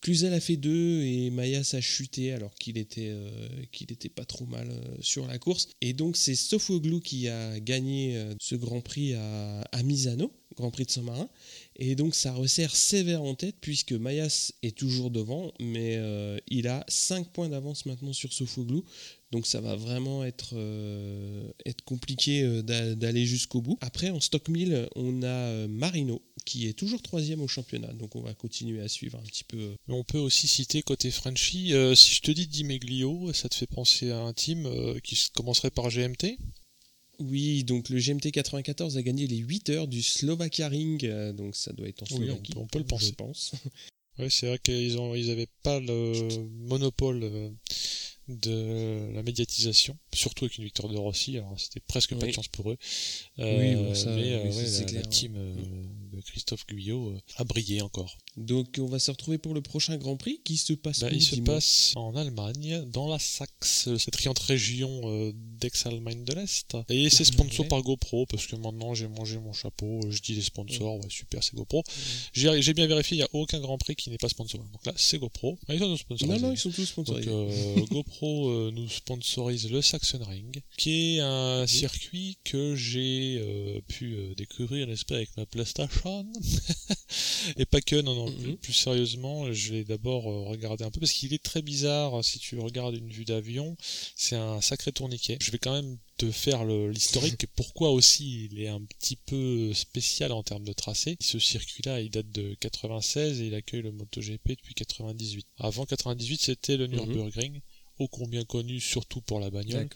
Cluzel 0.00 0.32
a 0.34 0.40
fait 0.40 0.56
deux 0.56 1.02
et 1.02 1.30
Mayas 1.30 1.74
a 1.74 1.80
chuté 1.80 2.32
alors 2.32 2.54
qu'il 2.56 2.76
était, 2.76 3.10
euh, 3.10 3.30
qu'il 3.70 3.92
était 3.92 4.08
pas 4.08 4.24
trop 4.24 4.46
mal 4.46 4.68
sur 5.00 5.26
la 5.26 5.38
course. 5.38 5.68
Et 5.80 5.92
donc 5.92 6.16
c'est 6.16 6.34
Sofoglou 6.34 7.00
qui 7.00 7.28
a 7.28 7.60
gagné 7.60 8.20
ce 8.40 8.54
Grand 8.54 8.80
Prix 8.80 9.14
à, 9.14 9.60
à 9.72 9.82
Misano, 9.82 10.32
Grand 10.56 10.70
Prix 10.70 10.86
de 10.86 10.90
Saint-Marin. 10.90 11.28
Et 11.76 11.94
donc 11.94 12.14
ça 12.14 12.32
resserre 12.32 12.76
sévère 12.76 13.22
en 13.22 13.34
tête 13.34 13.56
puisque 13.60 13.92
Mayas 13.92 14.52
est 14.62 14.76
toujours 14.76 15.10
devant, 15.10 15.52
mais 15.58 15.96
euh, 15.96 16.38
il 16.48 16.68
a 16.68 16.84
5 16.88 17.28
points 17.28 17.48
d'avance 17.48 17.86
maintenant 17.86 18.12
sur 18.12 18.32
Sofoglou. 18.32 18.84
Donc 19.30 19.46
ça 19.46 19.62
va 19.62 19.76
vraiment 19.76 20.24
être, 20.24 20.50
euh, 20.52 21.48
être 21.64 21.82
compliqué 21.84 22.42
euh, 22.42 22.62
d'aller 22.94 23.24
jusqu'au 23.24 23.62
bout. 23.62 23.78
Après, 23.80 24.10
en 24.10 24.20
stock 24.20 24.48
1000, 24.48 24.88
on 24.94 25.22
a 25.22 25.66
Marino 25.68 26.20
qui 26.44 26.68
est 26.68 26.74
toujours 26.74 27.00
troisième 27.00 27.40
au 27.40 27.48
championnat. 27.48 27.92
Donc 27.94 28.16
on 28.16 28.20
va 28.20 28.34
continuer 28.34 28.82
à 28.82 28.88
suivre 28.88 29.18
un 29.18 29.22
petit 29.22 29.44
peu. 29.44 29.74
On 29.88 30.04
peut 30.04 30.18
aussi 30.18 30.48
citer 30.48 30.82
côté 30.82 31.10
Frenchy, 31.10 31.72
si 31.94 32.14
je 32.14 32.20
te 32.20 32.30
dis 32.30 32.46
Dimeglio, 32.46 33.32
ça 33.32 33.48
te 33.48 33.54
fait 33.54 33.66
penser 33.66 34.10
à 34.10 34.18
un 34.18 34.34
team 34.34 34.68
qui 35.02 35.16
commencerait 35.34 35.70
par 35.70 35.88
GMT 35.88 36.36
oui, 37.30 37.64
donc 37.64 37.88
le 37.88 37.98
GMT 37.98 38.30
94 38.32 38.96
a 38.96 39.02
gagné 39.02 39.26
les 39.26 39.38
8 39.38 39.70
heures 39.70 39.88
du 39.88 40.02
Slovakia 40.02 40.68
Ring, 40.68 41.04
euh, 41.04 41.32
donc 41.32 41.56
ça 41.56 41.72
doit 41.72 41.88
être 41.88 42.02
en 42.02 42.06
Slovaquie. 42.06 42.52
on, 42.56 42.66
peut 42.66 42.78
le 42.78 42.84
penser. 42.84 43.08
Je 43.08 43.14
pense. 43.14 43.52
Ouais, 44.18 44.28
c'est 44.28 44.46
vrai 44.46 44.58
qu'ils 44.58 44.98
ont, 44.98 45.14
ils 45.14 45.30
avaient 45.30 45.48
pas 45.62 45.80
le 45.80 46.12
monopole 46.68 47.22
euh, 47.22 47.50
de 48.28 49.10
la 49.14 49.22
médiatisation, 49.22 49.96
surtout 50.12 50.44
avec 50.44 50.58
une 50.58 50.64
victoire 50.64 50.92
de 50.92 50.98
Rossi. 50.98 51.38
Alors 51.38 51.58
c'était 51.58 51.80
presque 51.80 52.14
pas 52.16 52.26
de 52.26 52.32
chance 52.32 52.48
pour 52.48 52.70
eux. 52.70 52.76
oui, 53.38 53.44
euh, 53.44 53.94
ça, 53.94 54.14
mais 54.14 54.32
la, 54.32 54.92
la, 54.92 55.02
team 55.06 55.32
de 55.32 56.01
Christophe 56.20 56.66
Guyot 56.66 57.14
a 57.36 57.44
brillé 57.44 57.82
encore. 57.82 58.18
Donc 58.36 58.78
on 58.78 58.86
va 58.86 58.98
se 58.98 59.10
retrouver 59.10 59.36
pour 59.36 59.52
le 59.52 59.60
prochain 59.60 59.96
Grand 59.98 60.16
Prix 60.16 60.40
qui 60.42 60.56
se 60.56 60.72
passe 60.72 61.00
bah, 61.00 61.10
Il 61.12 61.22
se 61.22 61.36
passe 61.36 61.92
en 61.96 62.16
Allemagne, 62.16 62.84
dans 62.90 63.08
la 63.08 63.18
Saxe, 63.18 63.94
cette 63.98 64.16
riante 64.16 64.38
région 64.38 65.02
euh, 65.04 65.32
d'Ex-Allemagne 65.34 66.24
de 66.24 66.32
l'Est. 66.32 66.76
Et 66.88 67.10
c'est 67.10 67.24
sponsor 67.24 67.68
par 67.68 67.82
GoPro, 67.82 68.24
parce 68.26 68.46
que 68.46 68.56
maintenant 68.56 68.94
j'ai 68.94 69.08
mangé 69.08 69.38
mon 69.38 69.52
chapeau, 69.52 70.00
je 70.08 70.20
dis 70.22 70.34
les 70.34 70.42
sponsors, 70.42 70.96
ouais, 70.96 71.10
super, 71.10 71.44
c'est 71.44 71.54
GoPro. 71.54 71.82
J'ai 72.32 72.72
bien 72.72 72.86
vérifié, 72.86 73.16
il 73.16 73.20
n'y 73.20 73.24
a 73.24 73.28
aucun 73.32 73.60
Grand 73.60 73.76
Prix 73.76 73.96
qui 73.96 74.08
n'est 74.10 74.18
pas 74.18 74.28
sponsor. 74.28 74.60
Donc 74.72 74.86
là, 74.86 74.94
c'est 74.96 75.18
GoPro. 75.18 75.58
Ah, 75.68 75.74
ils 75.74 75.80
sont 75.80 76.26
Non, 76.26 76.38
non, 76.38 76.52
ils 76.52 76.58
sont 76.58 76.70
tous 76.70 76.86
sponsorisés. 76.86 77.28
Donc 77.28 77.50
euh, 77.50 77.86
GoPro 77.90 78.48
euh, 78.48 78.70
nous 78.72 78.88
sponsorise 78.88 79.70
le 79.70 79.80
Ring, 80.24 80.62
qui 80.78 81.16
est 81.16 81.20
un 81.20 81.66
circuit 81.66 82.38
que 82.44 82.74
j'ai 82.74 83.82
pu 83.88 84.34
découvrir, 84.36 84.86
n'est-ce 84.86 85.04
pas, 85.04 85.16
avec 85.16 85.36
ma 85.36 85.44
PlayStation. 85.44 86.01
Et 87.56 87.66
pas 87.66 87.80
que, 87.80 88.00
non, 88.00 88.14
non 88.14 88.30
Mhm. 88.30 88.56
plus 88.56 88.72
sérieusement, 88.72 89.52
je 89.52 89.72
vais 89.72 89.84
d'abord 89.84 90.30
euh, 90.30 90.44
regarder 90.44 90.84
un 90.84 90.90
peu 90.90 91.00
parce 91.00 91.12
qu'il 91.12 91.34
est 91.34 91.42
très 91.42 91.62
bizarre. 91.62 92.24
Si 92.24 92.38
tu 92.38 92.58
regardes 92.58 92.94
une 92.94 93.10
vue 93.10 93.24
d'avion, 93.24 93.76
c'est 94.16 94.36
un 94.36 94.60
sacré 94.60 94.92
tourniquet. 94.92 95.38
Je 95.40 95.50
vais 95.50 95.58
quand 95.58 95.72
même 95.72 95.98
te 96.18 96.30
faire 96.30 96.64
l'historique. 96.64 97.46
pourquoi 97.56 97.90
aussi 97.90 98.48
il 98.50 98.60
est 98.60 98.68
un 98.68 98.82
petit 98.82 99.16
peu 99.16 99.72
spécial 99.74 100.32
en 100.32 100.42
termes 100.42 100.64
de 100.64 100.72
tracé. 100.72 101.16
Ce 101.20 101.38
circuit-là, 101.38 102.00
il 102.00 102.10
date 102.10 102.30
de 102.30 102.54
96 102.60 103.40
et 103.40 103.46
il 103.46 103.54
accueille 103.54 103.82
le 103.82 103.92
MotoGP 103.92 104.48
depuis 104.50 104.74
98. 104.74 105.46
Avant 105.58 105.86
98, 105.86 106.40
c'était 106.40 106.76
le 106.76 106.86
mhm. 106.88 106.96
Nürburgring 106.96 107.60
ô 108.02 108.08
combien 108.08 108.44
connu 108.44 108.80
surtout 108.80 109.20
pour 109.20 109.40
la 109.40 109.50
bagnole. 109.50 109.88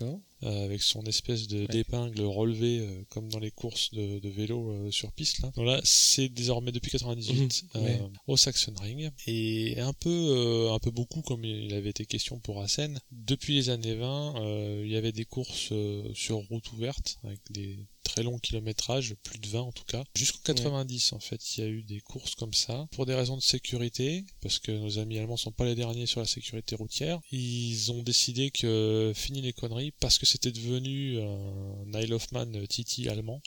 Euh, 0.43 0.67
avec 0.67 0.83
son 0.83 1.03
espèce 1.05 1.49
de 1.49 1.65
d'épingle 1.65 2.21
relevée 2.21 2.81
euh, 2.81 3.05
comme 3.09 3.31
dans 3.31 3.39
les 3.39 3.51
courses 3.51 3.91
de, 3.95 4.19
de 4.19 4.29
vélo 4.29 4.71
euh, 4.71 4.91
sur 4.91 5.11
piste 5.13 5.41
là. 5.41 5.51
Donc 5.57 5.65
là, 5.65 5.81
c'est 5.83 6.29
désormais 6.29 6.73
depuis 6.73 6.91
98 6.91 7.65
mhm. 7.75 8.11
au 8.27 8.37
Saxon 8.37 8.75
Ring 8.79 9.11
et 9.27 9.81
un 9.81 9.95
peu 9.95 10.69
un 10.71 10.79
peu 10.79 10.91
beaucoup 10.91 11.23
comme 11.23 11.43
il 11.43 11.73
avait 11.73 11.89
été 11.89 12.05
question 12.05 12.39
pour 12.39 12.61
Assen. 12.61 13.01
Depuis 13.11 13.55
les 13.55 13.71
années 13.71 13.95
20, 13.95 14.83
il 14.85 14.91
y 14.91 14.97
avait 14.97 15.13
des 15.13 15.25
courses 15.25 15.73
sur 16.13 16.37
route 16.37 16.71
ouverte 16.73 17.17
avec 17.25 17.41
des 17.51 17.79
très 18.07 18.23
long 18.23 18.39
kilométrage, 18.39 19.15
plus 19.23 19.39
de 19.39 19.49
20 19.49 19.61
en 19.61 19.73
tout 19.73 19.85
cas. 19.85 20.05
Jusqu'en 20.15 20.55
90 20.55 21.13
en 21.13 21.21
fait, 21.21 21.57
il 21.57 21.61
y 21.61 21.67
a 21.67 21.69
eu 21.69 21.83
des 21.83 22.01
courses 22.01 22.35
comme 22.35 22.55
ça 22.55 22.87
pour 22.93 23.05
des 23.07 23.15
raisons 23.15 23.37
de 23.37 23.43
sécurité, 23.43 24.25
parce 24.41 24.59
que 24.59 24.73
nos 24.73 24.99
amis 24.99 25.19
allemands 25.19 25.37
sont 25.37 25.53
pas 25.53 25.65
les 25.65 25.75
derniers 25.75 26.07
sur 26.07 26.21
la 26.21 26.27
sécurité 26.27 26.77
routière. 26.77 27.21
Ils 27.33 27.93
ont 27.93 28.03
décidé 28.03 28.51
que 28.51 29.13
fini 29.15 29.43
les 29.43 29.53
conneries 29.53 29.93
parce 30.01 30.19
que 30.19 30.27
c'était 30.27 30.53
devenu 30.53 31.21
un 31.21 32.01
Isle 32.01 32.15
of 32.15 32.31
Man 32.33 32.67
Titi 32.69 33.09
allemand. 33.09 33.43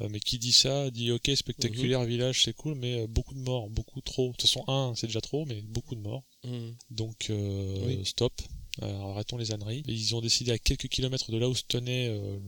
Euh, 0.00 0.08
mais 0.10 0.18
qui 0.18 0.40
dit 0.40 0.52
ça 0.52 0.90
dit 0.90 1.12
ok 1.12 1.30
spectaculaire 1.36 2.00
mhm. 2.00 2.08
village 2.08 2.42
c'est 2.42 2.52
cool 2.52 2.74
mais 2.74 3.02
euh, 3.02 3.06
beaucoup 3.06 3.34
de 3.34 3.38
morts 3.38 3.70
beaucoup 3.70 4.00
trop 4.00 4.32
de 4.32 4.32
toute 4.32 4.40
façon 4.48 4.64
un 4.66 4.92
c'est 4.96 5.06
déjà 5.06 5.20
trop 5.20 5.44
mais 5.46 5.62
beaucoup 5.62 5.94
de 5.94 6.00
morts 6.00 6.24
mhm. 6.42 6.74
donc 6.90 7.30
euh, 7.30 8.02
stop 8.02 8.32
alors, 8.82 9.10
arrêtons 9.10 9.36
les 9.36 9.52
âneries. 9.52 9.82
Ils 9.86 10.14
ont 10.16 10.20
décidé 10.20 10.50
à 10.50 10.58
quelques 10.58 10.88
kilomètres 10.88 11.30
de 11.30 11.38
là 11.38 11.48
où 11.48 11.54
se 11.54 11.62
tenait 11.62 12.08
euh, 12.08 12.38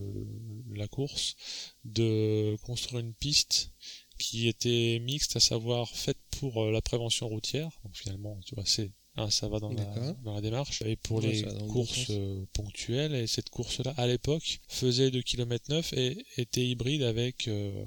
la 0.74 0.88
course 0.88 1.36
de 1.84 2.56
construire 2.62 3.00
une 3.00 3.14
piste 3.14 3.72
qui 4.18 4.48
était 4.48 4.98
mixte, 5.00 5.36
à 5.36 5.40
savoir 5.40 5.88
faite 5.90 6.18
pour 6.38 6.64
euh, 6.64 6.72
la 6.72 6.82
prévention 6.82 7.28
routière. 7.28 7.70
Donc 7.84 7.96
finalement, 7.96 8.40
tu 8.44 8.54
vois, 8.54 8.64
c'est 8.66 8.92
Hein, 9.18 9.30
ça 9.30 9.48
va 9.48 9.60
dans 9.60 9.72
la, 9.72 10.40
démarche. 10.42 10.82
Et 10.82 10.96
pour 10.96 11.22
les 11.22 11.42
courses 11.68 12.10
euh, 12.10 12.44
ponctuelles, 12.52 13.14
et 13.14 13.26
cette 13.26 13.48
course-là, 13.48 13.94
à 13.96 14.06
l'époque, 14.06 14.60
faisait 14.68 15.10
2 15.10 15.22
km 15.22 15.70
9 15.70 15.92
et 15.94 16.26
était 16.36 16.66
hybride 16.66 17.02
avec 17.02 17.48
euh, 17.48 17.84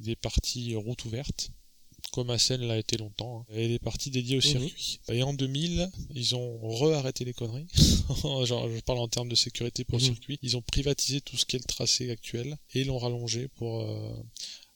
des 0.00 0.14
parties 0.14 0.76
route 0.76 1.04
ouverte 1.06 1.50
comme 2.10 2.30
Assen 2.30 2.60
l'a 2.60 2.78
été 2.78 2.96
longtemps, 2.96 3.40
hein, 3.40 3.54
et 3.54 3.68
des 3.68 3.78
parties 3.78 4.10
dédiées 4.10 4.36
au 4.36 4.46
mhm. 4.46 4.60
circuit. 4.60 5.00
Et 5.08 5.22
en 5.22 5.32
2000, 5.32 5.90
ils 6.14 6.34
ont 6.34 6.58
re-arrêté 6.68 7.24
les 7.24 7.32
conneries. 7.32 7.66
Genre, 8.44 8.68
je 8.68 8.80
parle 8.80 8.98
en 8.98 9.08
termes 9.08 9.28
de 9.28 9.34
sécurité 9.34 9.84
pour 9.84 9.98
le 9.98 10.04
mhm. 10.04 10.14
circuit. 10.14 10.38
Ils 10.42 10.56
ont 10.56 10.62
privatisé 10.62 11.20
tout 11.20 11.36
ce 11.36 11.44
qui 11.44 11.56
est 11.56 11.60
le 11.60 11.64
tracé 11.64 12.10
actuel 12.10 12.56
et 12.74 12.84
l'ont 12.84 12.98
rallongé 12.98 13.48
pour 13.48 13.82
euh, 13.82 14.14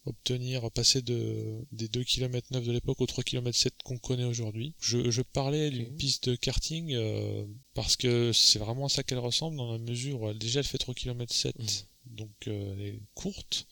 obtenir, 0.06 0.70
passer 0.70 1.02
de, 1.02 1.64
des 1.72 1.88
2 1.88 2.02
km 2.04 2.48
9 2.50 2.64
de 2.64 2.72
l'époque 2.72 3.00
aux 3.00 3.06
3 3.06 3.24
km 3.24 3.56
7 3.56 3.74
qu'on 3.84 3.98
connaît 3.98 4.24
aujourd'hui. 4.24 4.74
Je, 4.80 5.10
je, 5.10 5.22
parlais 5.22 5.70
d'une 5.70 5.94
piste 5.96 6.28
de 6.28 6.34
karting 6.34 6.92
euh, 6.94 7.44
parce 7.74 7.96
que 7.96 8.32
c'est 8.32 8.58
vraiment 8.58 8.86
à 8.86 8.88
ça 8.88 9.02
qu'elle 9.02 9.18
ressemble 9.18 9.56
dans 9.56 9.72
la 9.72 9.78
mesure 9.78 10.22
où 10.22 10.32
déjà 10.34 10.60
elle 10.60 10.66
fait 10.66 10.78
3 10.78 10.94
km 10.94 11.32
7, 11.32 11.86
donc 12.06 12.30
euh, 12.48 12.74
elle 12.74 12.82
est 12.82 13.00
courte. 13.14 13.66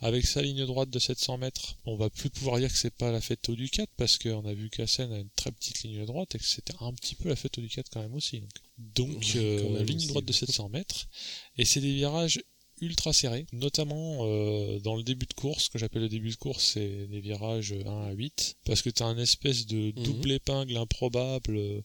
Avec 0.00 0.26
sa 0.26 0.42
ligne 0.42 0.64
droite 0.64 0.90
de 0.90 0.98
700 0.98 1.38
mètres, 1.38 1.76
on 1.84 1.96
va 1.96 2.08
plus 2.08 2.30
pouvoir 2.30 2.58
dire 2.58 2.70
que 2.70 2.78
c'est 2.78 2.94
pas 2.94 3.10
la 3.10 3.20
fête 3.20 3.48
au 3.48 3.56
Ducat 3.56 3.86
parce 3.96 4.16
qu'on 4.16 4.46
a 4.46 4.54
vu 4.54 4.70
qu'Assen 4.70 5.12
a 5.12 5.18
une 5.18 5.30
très 5.30 5.50
petite 5.50 5.82
ligne 5.82 6.04
droite 6.06 6.34
et 6.34 6.38
que 6.38 6.44
c'était 6.44 6.74
un 6.80 6.92
petit 6.92 7.16
peu 7.16 7.28
la 7.28 7.36
fête 7.36 7.58
au 7.58 7.60
Ducat 7.60 7.82
quand 7.90 8.02
même 8.02 8.14
aussi. 8.14 8.40
Donc, 8.78 9.10
donc 9.10 9.36
euh, 9.36 9.82
ligne 9.82 10.06
droite 10.06 10.24
de 10.24 10.32
700 10.32 10.68
mètres 10.68 11.08
et 11.56 11.64
c'est 11.64 11.80
des 11.80 11.92
virages 11.92 12.40
ultra 12.80 13.12
serré, 13.12 13.46
notamment 13.52 14.18
euh, 14.22 14.78
dans 14.80 14.96
le 14.96 15.02
début 15.02 15.26
de 15.26 15.34
course, 15.34 15.64
ce 15.64 15.70
que 15.70 15.78
j'appelle 15.78 16.02
le 16.02 16.08
début 16.08 16.30
de 16.30 16.36
course, 16.36 16.72
c'est 16.74 17.06
les 17.10 17.20
virages 17.20 17.72
1 17.72 18.02
à 18.02 18.12
8, 18.12 18.56
parce 18.64 18.82
que 18.82 18.90
tu 18.90 19.02
as 19.02 19.06
un 19.06 19.18
espèce 19.18 19.66
de 19.66 19.92
mhm. 19.96 20.02
double 20.04 20.32
épingle 20.32 20.76
improbable 20.76 21.56
euh, 21.56 21.80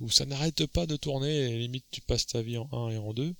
où 0.00 0.10
ça 0.10 0.26
n'arrête 0.26 0.66
pas 0.66 0.86
de 0.86 0.96
tourner 0.96 1.36
et 1.36 1.58
limite 1.58 1.86
tu 1.90 2.00
passes 2.00 2.26
ta 2.26 2.42
vie 2.42 2.58
en 2.58 2.68
1 2.72 2.90
et 2.90 2.98
en 2.98 3.12
2. 3.12 3.34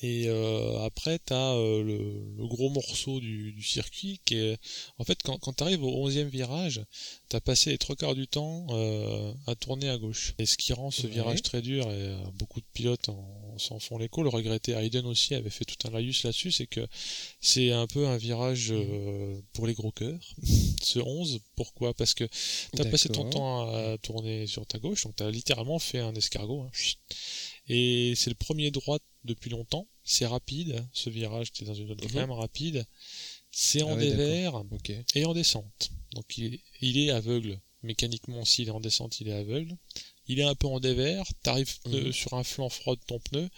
Et 0.00 0.24
euh, 0.26 0.84
après, 0.84 1.18
tu 1.18 1.32
as 1.32 1.54
le, 1.54 2.46
gros 2.46 2.70
morceau 2.70 3.20
du, 3.20 3.62
circuit 3.62 4.20
qui 4.24 4.36
est... 4.36 4.58
En 4.98 5.04
fait, 5.04 5.22
quand, 5.22 5.38
quand 5.38 5.52
tu 5.52 5.62
arrives 5.62 5.84
au 5.84 6.08
11e 6.08 6.28
virage, 6.28 6.82
tu 7.28 7.36
as 7.36 7.40
passé 7.40 7.70
les 7.70 7.78
trois 7.78 7.96
quarts 7.96 8.14
du 8.14 8.26
temps 8.26 8.66
à 9.46 9.54
tourner 9.54 9.88
à 9.88 9.98
gauche. 9.98 10.34
Et 10.38 10.46
ce 10.46 10.56
qui 10.56 10.72
rend 10.72 10.90
ce 10.90 11.06
virage 11.06 11.42
très 11.42 11.62
dur, 11.62 11.90
et 11.90 12.14
beaucoup 12.34 12.60
de 12.60 12.66
pilotes 12.72 13.10
s'en 13.58 13.78
font 13.78 13.98
l'écho, 13.98 14.22
le 14.22 14.28
regretté 14.28 14.72
Hayden 14.72 15.06
aussi 15.06 15.34
avait 15.34 15.50
fait 15.50 15.64
tout 15.64 15.76
un 15.86 15.90
laïus 15.90 16.24
là-dessus, 16.24 16.52
c'est 16.52 16.66
que 16.66 16.86
c'est 17.40 17.72
un 17.72 17.86
peu 17.86 18.06
un 18.06 18.16
virage 18.16 18.68
euh, 18.70 19.40
pour 19.52 19.66
les 19.66 19.74
gros 19.74 19.92
cœurs. 19.92 20.34
Ce 20.82 20.98
11, 20.98 21.40
pourquoi? 21.56 21.94
Parce 21.94 22.14
que 22.14 22.24
tu 22.74 22.82
as 22.82 22.84
passé 22.84 23.08
ton 23.08 23.28
temps 23.28 23.70
à 23.70 23.98
tourner 23.98 24.46
sur 24.46 24.66
ta 24.66 24.78
gauche, 24.78 25.04
donc 25.04 25.16
tu 25.16 25.22
as 25.22 25.30
littéralement 25.30 25.78
fait 25.78 25.98
un 25.98 26.14
escargot. 26.14 26.62
Hein. 26.62 26.70
Et 27.72 28.14
c'est 28.16 28.30
le 28.30 28.34
premier 28.34 28.72
droit 28.72 28.98
depuis 29.22 29.48
longtemps. 29.48 29.86
C'est 30.02 30.26
rapide, 30.26 30.84
ce 30.92 31.08
virage, 31.08 31.52
tu 31.52 31.62
es 31.62 31.66
dans 31.66 31.74
une 31.74 31.86
zone 31.86 32.00
quand 32.00 32.26
mhm. 32.26 32.32
rapide. 32.32 32.84
C'est 33.52 33.82
en 33.82 33.92
ah 33.92 33.96
dévers 33.96 34.64
et 35.14 35.24
en 35.24 35.34
descente. 35.34 35.90
Donc 36.14 36.36
il 36.36 36.98
est, 36.98 37.10
aveugle. 37.10 37.60
Mécaniquement, 37.84 38.44
s'il 38.44 38.66
est 38.66 38.72
en 38.72 38.80
descente, 38.80 39.20
il 39.20 39.28
est 39.28 39.34
aveugle. 39.34 39.76
Il 40.26 40.40
est 40.40 40.44
un 40.44 40.56
peu 40.56 40.66
en 40.66 40.80
dévers. 40.80 41.24
Tu 41.44 41.50
arrives 41.50 41.72
mhm. 41.86 42.12
sur 42.12 42.34
un 42.34 42.42
flanc 42.42 42.70
froid 42.70 42.96
de 42.96 43.02
ton 43.06 43.20
pneu. 43.20 43.48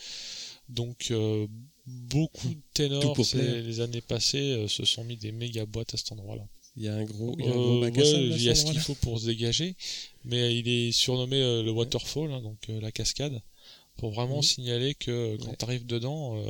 Donc 0.68 1.10
euh, 1.10 1.46
beaucoup 1.86 2.48
de 2.48 2.62
ténors 2.74 3.16
les 3.32 3.80
années 3.80 4.02
passées 4.02 4.52
euh, 4.52 4.68
se 4.68 4.84
sont 4.84 5.04
mis 5.04 5.16
des 5.16 5.32
méga 5.32 5.64
boîtes 5.64 5.94
à 5.94 5.96
cet 5.96 6.12
endroit-là. 6.12 6.46
Il 6.76 6.82
y 6.82 6.88
a 6.88 6.94
un 6.94 7.04
gros, 7.04 7.34
il 7.38 7.46
y 7.46 7.48
a, 7.48 7.52
un 7.52 7.56
euh, 7.56 7.90
il 8.30 8.42
y 8.42 8.50
a 8.50 8.54
ce 8.54 8.66
qu'il 8.66 8.78
faut 8.78 8.94
pour 8.96 9.18
se 9.20 9.26
dégager, 9.26 9.74
mais 10.24 10.54
il 10.54 10.68
est 10.68 10.92
surnommé 10.92 11.38
le 11.38 11.70
waterfall, 11.70 12.32
hein, 12.32 12.40
donc 12.40 12.58
la 12.68 12.90
cascade, 12.90 13.42
pour 13.96 14.12
vraiment 14.12 14.38
mhm. 14.38 14.42
signaler 14.42 14.94
que 14.94 15.36
quand 15.36 15.54
tu 15.58 15.64
arrives 15.64 15.86
dedans, 15.86 16.42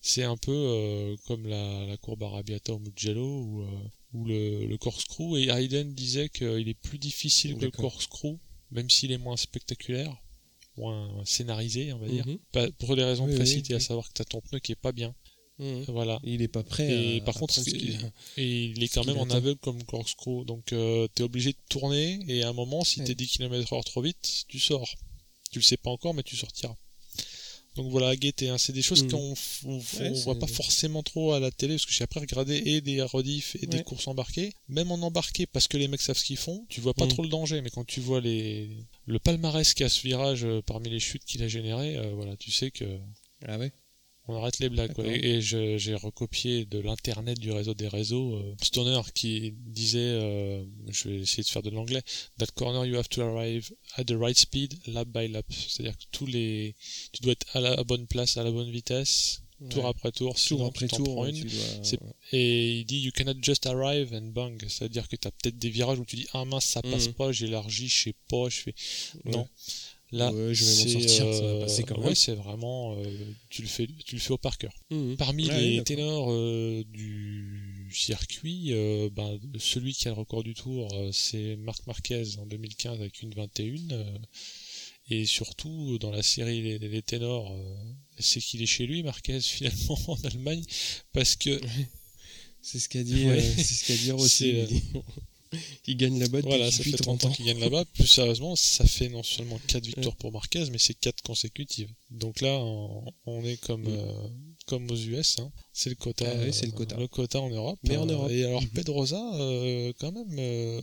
c'est 0.00 0.24
un 0.24 0.36
peu 0.36 1.16
comme 1.26 1.46
la, 1.46 1.86
la, 1.86 1.96
courbe 1.96 2.22
Arabiata 2.22 2.72
au 2.72 2.78
Mugello 2.78 3.24
ou, 3.24 3.66
ou 4.12 4.24
le, 4.24 4.66
le, 4.66 4.78
corkscrew. 4.78 5.36
Et 5.38 5.48
Hayden 5.48 5.94
disait 5.94 6.28
qu'il 6.28 6.68
est 6.68 6.80
plus 6.80 6.98
difficile 6.98 7.56
que 7.56 7.64
le 7.64 7.70
corkscrew, 7.70 8.38
même 8.70 8.90
s'il 8.90 9.12
est 9.12 9.18
moins 9.18 9.36
spectaculaire, 9.36 10.16
moins 10.76 11.24
scénarisé, 11.24 11.92
on 11.92 11.98
va 11.98 12.08
dire. 12.08 12.26
Mhm. 12.26 12.72
pour 12.78 12.96
des 12.96 13.04
raisons 13.04 13.26
précises, 13.26 13.70
à 13.72 13.80
savoir 13.80 14.08
que 14.08 14.14
tu 14.14 14.22
as 14.22 14.26
ton 14.26 14.40
pneu 14.40 14.58
qui 14.58 14.72
est 14.72 14.76
pas 14.76 14.92
bien. 14.92 15.14
Mhm. 15.58 15.84
Voilà. 15.88 16.20
Il 16.22 16.42
est 16.42 16.48
pas 16.48 16.62
prêt. 16.62 17.16
Et 17.16 17.20
par 17.22 17.34
contre, 17.34 17.58
et 18.36 18.64
il 18.64 18.82
est 18.82 18.88
quand 18.88 19.04
même 19.04 19.18
en 19.18 19.30
aveugle 19.30 19.58
comme 19.60 19.82
corkscrew. 19.84 20.44
Donc, 20.44 20.72
euh, 20.72 21.08
tu 21.14 21.22
es 21.22 21.24
obligé 21.24 21.52
de 21.52 21.58
tourner. 21.68 22.20
Et 22.28 22.42
à 22.42 22.50
un 22.50 22.52
moment, 22.52 22.84
si 22.84 23.02
tu 23.02 23.10
es 23.10 23.14
10 23.14 23.28
km/h 23.28 23.84
trop 23.84 24.02
vite, 24.02 24.44
tu 24.48 24.58
sors. 24.58 24.94
Tu 25.50 25.58
le 25.58 25.64
sais 25.64 25.76
pas 25.76 25.90
encore, 25.90 26.14
mais 26.14 26.22
tu 26.22 26.36
sortiras. 26.36 26.76
Donc 27.76 27.90
voilà, 27.90 28.08
à 28.08 28.16
guetter. 28.16 28.48
Hein. 28.48 28.58
C'est 28.58 28.72
des 28.72 28.82
choses 28.82 29.04
mm. 29.04 29.10
qu'on 29.10 29.34
on, 29.66 30.12
voit 30.24 30.38
pas 30.38 30.46
forcément 30.46 31.02
trop 31.02 31.34
à 31.34 31.40
la 31.40 31.50
télé, 31.50 31.74
parce 31.74 31.86
que 31.86 31.92
j'ai 31.92 32.04
après 32.04 32.20
regardé 32.20 32.56
et 32.56 32.80
des 32.80 33.02
rediffs 33.02 33.56
et 33.62 33.66
des 33.66 33.82
courses 33.82 34.08
embarquées. 34.08 34.54
Même 34.68 34.90
en 34.90 34.96
embarqué, 34.96 35.46
parce 35.46 35.68
que 35.68 35.76
les 35.76 35.86
mecs 35.86 36.00
savent 36.00 36.16
ce 36.16 36.24
qu'ils 36.24 36.38
font, 36.38 36.64
tu 36.68 36.80
vois 36.80 36.94
pas 36.94 37.04
mm. 37.04 37.10
trop 37.10 37.22
le 37.22 37.28
danger, 37.28 37.60
mais 37.60 37.70
quand 37.70 37.86
tu 37.86 38.00
vois 38.00 38.20
les 38.20 38.70
le 39.04 39.18
palmarès 39.18 39.74
qu'a 39.74 39.88
ce 39.88 40.00
virage 40.02 40.44
euh, 40.44 40.62
parmi 40.62 40.88
les 40.88 41.00
chutes 41.00 41.24
qu'il 41.24 41.42
a 41.42 41.48
généré, 41.48 41.96
euh, 41.96 42.12
voilà, 42.14 42.36
tu 42.36 42.50
sais 42.50 42.70
que. 42.70 42.98
Ah 43.46 43.58
ouais 43.58 43.72
on 44.28 44.36
arrête 44.36 44.58
les 44.58 44.68
blagues. 44.68 44.92
Et, 45.04 45.40
j'ai 45.40 45.94
recopié 45.94 46.64
de 46.64 46.78
l'internet 46.78 47.38
du 47.38 47.52
réseau 47.52 47.74
des 47.74 47.88
réseaux 47.88 48.36
euh, 48.36 48.54
Stoner 48.62 49.00
qui 49.14 49.54
disait, 49.56 49.98
euh, 50.00 50.64
je 50.88 51.08
vais 51.08 51.16
essayer 51.20 51.42
de 51.42 51.48
faire 51.48 51.62
de 51.62 51.70
l'anglais, 51.70 52.02
That 52.38 52.46
corner 52.54 52.84
you 52.84 52.96
have 52.96 53.08
to 53.10 53.22
arrive 53.22 53.72
at 53.96 54.04
the 54.04 54.16
right 54.18 54.36
speed, 54.36 54.78
lap 54.86 55.08
by 55.08 55.28
lap. 55.28 55.46
C'est-à-dire 55.50 55.96
que 55.96 56.04
tous 56.10 56.26
les, 56.26 56.74
tu 57.12 57.22
dois 57.22 57.32
être 57.32 57.56
à 57.56 57.60
la 57.60 57.82
bonne 57.84 58.06
place, 58.06 58.36
à 58.36 58.42
la 58.42 58.50
bonne 58.50 58.70
vitesse, 58.70 59.42
tour 59.70 59.86
après 59.86 60.12
tour, 60.12 60.34
tour 60.34 60.66
après 60.66 60.88
tour, 60.88 61.24
une. 61.26 61.48
Et 62.32 62.80
il 62.80 62.84
dit 62.84 62.98
you 63.00 63.12
cannot 63.12 63.40
just 63.40 63.66
arrive 63.66 64.12
and 64.12 64.32
bang, 64.32 64.62
c'est-à-dire 64.68 65.08
que 65.08 65.16
tu 65.16 65.28
as 65.28 65.30
peut-être 65.30 65.58
des 65.58 65.70
virages 65.70 65.98
où 65.98 66.04
tu 66.04 66.16
dis 66.16 66.26
ah 66.32 66.44
mince 66.44 66.66
ça 66.66 66.82
passe 66.82 67.08
mhm. 67.08 67.14
pas, 67.14 67.32
j'élargis, 67.32 67.88
je 67.88 68.02
sais 68.04 68.14
pas, 68.28 68.48
je 68.48 68.60
fais 68.60 68.74
non. 69.24 69.48
Là, 70.16 70.32
je 70.52 70.64
vais 70.64 70.70
m'en 70.70 71.00
sortir, 71.00 71.34
ça 71.34 71.42
va 71.42 71.60
passer 71.60 71.82
quand 71.82 71.98
euh, 71.98 72.04
même. 72.04 72.14
c'est 72.14 72.34
vraiment, 72.34 72.96
euh, 72.96 73.04
tu 73.50 73.62
le 73.62 73.68
fais, 73.68 73.86
tu 74.04 74.14
le 74.14 74.20
fais 74.20 74.32
au 74.32 74.38
par 74.38 74.56
cœur. 74.56 74.72
Mmh. 74.90 75.14
Parmi 75.16 75.48
les 75.48 75.82
ténors 75.84 76.28
euh, 76.30 76.82
du 76.84 77.88
circuit, 77.92 78.72
ben, 79.12 79.38
celui 79.58 79.92
qui 79.92 80.08
a 80.08 80.12
le 80.12 80.16
record 80.16 80.42
du 80.42 80.54
tour, 80.54 80.88
c'est 81.12 81.56
Marc 81.56 81.86
Marquez 81.86 82.24
en 82.38 82.46
2015 82.46 83.00
avec 83.00 83.22
une 83.22 83.34
21. 83.34 83.76
et 85.10 85.26
surtout, 85.26 85.98
dans 85.98 86.10
la 86.10 86.22
série 86.22 86.62
Les, 86.62 86.78
les 86.78 87.02
ténors, 87.02 87.54
c'est 88.18 88.40
qu'il 88.40 88.62
est 88.62 88.66
chez 88.66 88.86
lui, 88.86 89.02
Marquez, 89.02 89.40
finalement, 89.42 89.98
en 90.08 90.16
Allemagne, 90.24 90.62
parce 91.12 91.36
que... 91.36 91.60
C'est 92.62 92.80
ce 92.80 92.88
qu'a 92.88 93.04
dit, 93.04 93.26
c'est 93.58 93.62
ce 93.62 93.86
qu'a 93.86 93.96
dit 93.96 94.10
aussi 94.10 94.54
il 95.86 95.96
gagne 95.96 96.18
là-bas 96.18 96.40
voilà, 96.42 96.70
ça 96.70 96.82
fait 96.82 96.92
30 96.92 97.24
ans 97.24 97.30
qu'il 97.30 97.46
gagne 97.46 97.58
là-bas. 97.58 97.84
Plus 97.94 98.06
sérieusement, 98.06 98.56
ça 98.56 98.86
fait 98.86 99.08
non 99.08 99.22
seulement 99.22 99.58
4 99.66 99.84
victoires 99.84 100.16
pour 100.16 100.32
Marquez, 100.32 100.64
mais 100.70 100.78
c'est 100.78 100.94
4 100.94 101.22
consécutives. 101.22 101.90
Donc 102.10 102.40
là, 102.40 102.58
on, 103.26 103.44
est 103.44 103.60
comme, 103.60 103.82
mm. 103.82 103.88
euh, 103.88 104.28
comme 104.66 104.90
aux 104.90 104.96
US. 104.96 105.38
Hein. 105.38 105.50
C'est 105.72 105.90
le 105.90 105.96
quota. 105.96 106.26
Ah 106.28 106.52
c'est 106.52 106.66
le 106.66 106.72
quota. 106.72 106.96
Le 106.96 107.08
quota 107.08 107.40
en 107.40 107.50
Europe. 107.50 107.78
Mais 107.84 107.96
en 107.96 108.06
Europe. 108.06 108.30
Et 108.30 108.44
alors, 108.44 108.62
mm-hmm. 108.62 108.68
Pedrosa, 108.70 109.34
euh, 109.34 109.92
quand 109.98 110.12
même, 110.12 110.38
euh, 110.38 110.80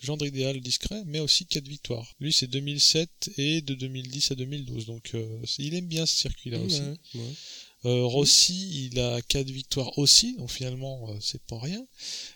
gendre 0.00 0.26
idéal 0.26 0.60
discret, 0.60 1.02
mais 1.06 1.20
aussi 1.20 1.46
4 1.46 1.66
victoires. 1.66 2.14
Lui, 2.20 2.32
c'est 2.32 2.48
2007 2.48 3.30
et 3.38 3.60
de 3.60 3.74
2010 3.74 4.32
à 4.32 4.34
2012. 4.34 4.86
Donc, 4.86 5.12
il 5.58 5.74
aime 5.74 5.86
bien 5.86 6.06
ce 6.06 6.16
circuit-là 6.16 6.58
aussi. 6.60 6.82
Rossi, 7.84 8.88
il 8.92 9.00
a 9.00 9.20
4 9.22 9.50
victoires 9.50 9.98
aussi, 9.98 10.36
donc 10.36 10.50
finalement, 10.50 11.08
c'est 11.20 11.42
pas 11.42 11.58
rien 11.58 11.84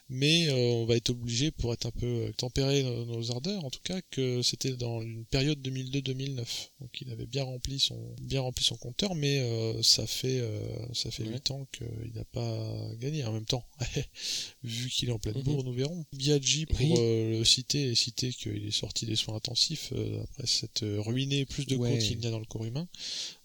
mais 0.09 0.49
euh, 0.49 0.55
on 0.55 0.87
va 0.87 0.97
être 0.97 1.11
obligé 1.11 1.51
pour 1.51 1.73
être 1.73 1.87
un 1.87 1.91
peu 1.91 2.07
euh, 2.07 2.33
tempérer 2.37 2.83
nos, 2.83 3.33
ardeurs 3.33 3.65
en 3.65 3.71
tout 3.71 3.81
cas 3.83 4.01
que 4.11 4.41
c'était 4.43 4.77
dans 4.77 5.03
une 5.03 5.25
période 5.25 5.59
2002-2009 5.67 6.45
donc 6.81 7.01
il 7.01 7.11
avait 7.11 7.27
bien 7.27 7.43
rempli 7.43 7.81
son 7.81 8.15
bien 8.23 8.41
rempli 8.41 8.65
son 8.65 8.77
compteur 8.77 9.17
mais 9.17 9.41
euh, 9.41 9.83
ça 9.83 10.07
fait 10.07 10.41
ça 10.93 11.11
fait 11.11 11.25
8 11.25 11.51
ans 11.51 11.67
qu'il 11.73 12.13
n'a 12.15 12.25
pas 12.25 12.95
gagné 12.99 13.25
en 13.25 13.33
même 13.33 13.45
temps. 13.45 13.65
Vu 14.63 14.89
qu'il 14.91 15.09
est 15.09 15.13
en 15.13 15.19
pleine 15.19 15.39
mhm. 15.39 15.43
bourre 15.43 15.65
nous 15.65 15.73
verrons. 15.73 16.05
Biaggi 16.13 16.67
pour 16.67 16.97
le 16.99 17.43
citer 17.45 17.91
et 17.91 17.95
citer 17.95 18.33
qu'il 18.33 18.67
est 18.67 18.71
sorti 18.71 19.07
des 19.07 19.17
soins 19.17 19.37
intensifs 19.37 19.93
après 20.23 20.47
cette 20.47 20.85
ruiné 20.99 21.47
plus 21.47 21.67
de 21.67 21.77
ouais. 21.77 21.99
qu'il 21.99 22.19
n'y 22.19 22.27
a 22.27 22.31
dans 22.31 22.39
le 22.39 22.45
corps 22.45 22.65
humain 22.65 22.89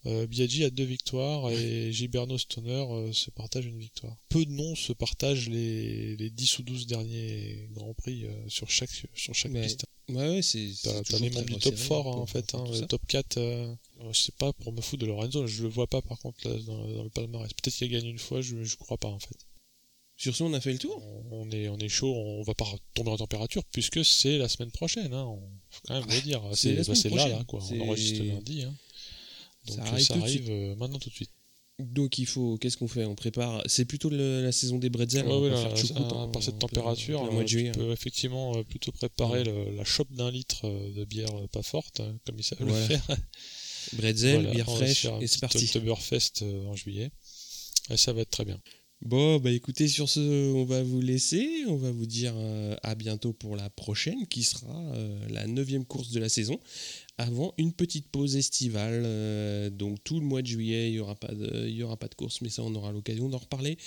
Biaggi 0.05 0.63
a 0.63 0.69
deux 0.69 0.83
victoires 0.83 1.49
et 1.51 1.91
Gilberno 1.91 2.37
Stoner 2.37 3.11
se 3.13 3.31
partage 3.31 3.65
une 3.65 3.79
victoire. 3.79 4.15
Peu 4.29 4.45
de 4.45 4.51
noms 4.51 4.75
se 4.75 4.93
partagent 4.93 5.49
les, 5.49 6.15
les 6.17 6.29
10 6.29 6.50
ou 6.59 6.63
12 6.63 6.87
derniers 6.87 7.69
Grands 7.71 7.93
Prix 7.93 8.25
euh, 8.25 8.49
sur 8.49 8.69
chaque, 8.69 8.89
sur 8.89 9.33
chaque 9.33 9.53
piste. 9.53 9.85
Ouais, 10.09 10.29
ouais, 10.29 10.41
c'est. 10.41 10.69
T'as 10.83 11.19
les 11.19 11.29
membres 11.29 11.45
du 11.45 11.57
top 11.57 11.75
4 11.75 11.91
hein, 11.91 12.11
en 12.11 12.25
fait, 12.25 12.55
hein, 12.55 12.63
le 12.69 12.85
top 12.85 13.01
4. 13.07 13.37
Euh, 13.37 13.73
je 14.11 14.19
sais 14.19 14.33
pas 14.37 14.51
pour 14.53 14.73
me 14.73 14.81
foutre 14.81 15.01
de 15.01 15.07
Lorenzo, 15.07 15.45
je 15.47 15.63
le 15.63 15.69
vois 15.69 15.87
pas 15.87 16.01
par 16.01 16.19
contre 16.19 16.47
là, 16.47 16.55
dans, 16.65 17.03
le 17.03 17.09
palmarès. 17.09 17.51
Peut-être 17.53 17.75
qu'il 17.75 17.87
a 17.87 17.99
gagné 17.99 18.09
une 18.09 18.19
fois, 18.19 18.41
je, 18.41 18.63
je 18.63 18.75
crois 18.75 18.97
pas 18.97 19.09
en 19.09 19.19
fait. 19.19 19.37
Sur 20.17 20.35
ce, 20.35 20.43
on 20.43 20.53
a 20.53 20.61
fait 20.61 20.73
le 20.73 20.77
tour? 20.77 21.01
On 21.31 21.49
est, 21.49 21.67
on 21.69 21.79
est 21.79 21.89
chaud, 21.89 22.13
on 22.13 22.43
va 22.43 22.53
pas 22.53 22.67
tomber 22.93 23.09
en 23.09 23.17
température 23.17 23.63
puisque 23.71 24.05
c'est 24.05 24.37
la 24.37 24.49
semaine 24.49 24.69
prochaine. 24.71 25.13
Hein. 25.13 25.35
faut 25.69 25.81
quand 25.87 25.99
même 25.99 26.09
le 26.09 26.21
dire. 26.21 26.41
C'est 26.53 26.75
bah, 26.75 27.15
là, 27.15 27.27
là, 27.27 27.43
quoi. 27.47 27.59
On 27.71 27.81
enregistre 27.81 28.23
lundi. 28.23 28.63
Hein. 28.63 28.75
Donc 29.65 29.99
ça 29.99 30.15
arrive, 30.15 30.49
euh, 30.49 30.75
maintenant 30.75 30.99
tout 30.99 31.09
de 31.09 31.15
suite. 31.15 31.31
Donc 31.81 32.17
il 32.17 32.25
faut, 32.25 32.57
qu'est-ce 32.57 32.77
qu'on 32.77 32.87
fait? 32.87 33.05
On 33.05 33.15
prépare. 33.15 33.61
C'est 33.65 33.85
plutôt 33.85 34.09
la 34.09 34.51
saison 34.51 34.77
des 34.77 34.89
bretzels. 34.89 35.27
Ouais, 35.27 35.49
ouais, 35.49 36.31
par 36.31 36.43
cette 36.43 36.59
température, 36.59 37.23
euh, 37.23 37.43
tu 37.43 37.71
peux 37.71 37.91
effectivement 37.91 38.57
euh, 38.57 38.63
plutôt 38.63 38.91
préparer 38.91 39.43
la 39.43 39.83
chope 39.83 40.11
d'un 40.11 40.31
litre 40.31 40.67
de 40.67 41.05
bière 41.05 41.31
pas 41.51 41.63
forte, 41.63 41.99
hein, 41.99 42.17
comme 42.25 42.35
ils 42.37 42.43
savent 42.43 42.65
le 42.65 42.73
faire. 42.73 43.05
Bretzel, 43.93 44.51
bière 44.51 44.69
fraîche, 44.69 45.07
et 45.19 45.27
c'est 45.27 45.41
parti. 45.41 45.65
Oktoberfest 45.65 46.43
en 46.67 46.75
juillet. 46.75 47.11
Et 47.89 47.97
ça 47.97 48.13
va 48.13 48.21
être 48.21 48.29
très 48.29 48.45
bien. 48.45 48.59
Bon, 49.01 49.39
bah 49.39 49.49
écoutez, 49.49 49.87
sur 49.87 50.07
ce, 50.07 50.53
on 50.53 50.63
va 50.63 50.83
vous 50.83 51.01
laisser. 51.01 51.63
On 51.67 51.75
va 51.75 51.89
vous 51.89 52.05
dire 52.05 52.35
à 52.83 52.93
bientôt 52.93 53.33
pour 53.33 53.55
la 53.55 53.69
prochaine, 53.71 54.27
qui 54.27 54.43
sera 54.43 54.93
la 55.29 55.47
neuvième 55.47 55.85
course 55.85 56.11
de 56.11 56.19
la 56.19 56.29
saison 56.29 56.59
avant 57.21 57.53
une 57.57 57.71
petite 57.71 58.07
pause 58.07 58.35
estivale. 58.35 59.03
Euh, 59.05 59.69
donc 59.69 60.03
tout 60.03 60.19
le 60.19 60.25
mois 60.25 60.41
de 60.41 60.47
juillet, 60.47 60.89
il 60.89 60.93
n'y 60.93 60.99
aura, 60.99 61.15
pas 61.15 61.33
de, 61.33 61.67
y 61.67 61.83
aura 61.83 61.97
pas 61.97 62.07
de 62.07 62.15
course, 62.15 62.41
mais 62.41 62.49
ça, 62.49 62.63
on 62.63 62.73
aura 62.75 62.91
l'occasion 62.91 63.29
d'en 63.29 63.37
reparler 63.37 63.77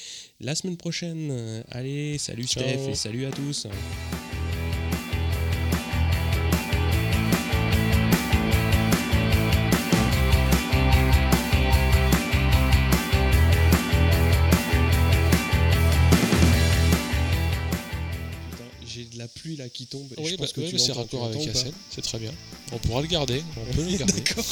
la 0.41 0.55
semaine 0.55 0.76
prochaine. 0.76 1.62
Allez, 1.70 2.18
salut 2.18 2.47
Steph 2.47 2.89
et 2.89 2.95
salut 2.95 3.26
à 3.26 3.30
tous. 3.30 3.66
Pluie 19.35 19.57
là 19.57 19.68
qui 19.68 19.87
tombe. 19.87 20.12
Oui, 20.18 20.30
je 20.30 20.37
pense 20.37 20.55
bah, 20.55 20.62
que 20.70 20.78
c'est 20.78 20.93
raccord 20.93 21.26
avec 21.26 21.45
la 21.47 21.55
scène, 21.55 21.72
c'est 21.91 22.03
très 22.03 22.18
bien. 22.18 22.32
On 22.72 22.78
pourra 22.78 23.03
le 23.03 23.09
garder, 23.09 23.43
on 23.57 23.74
peut 23.74 23.85
le 23.85 23.97
garder. 23.99 24.12
D'accord. 24.20 24.45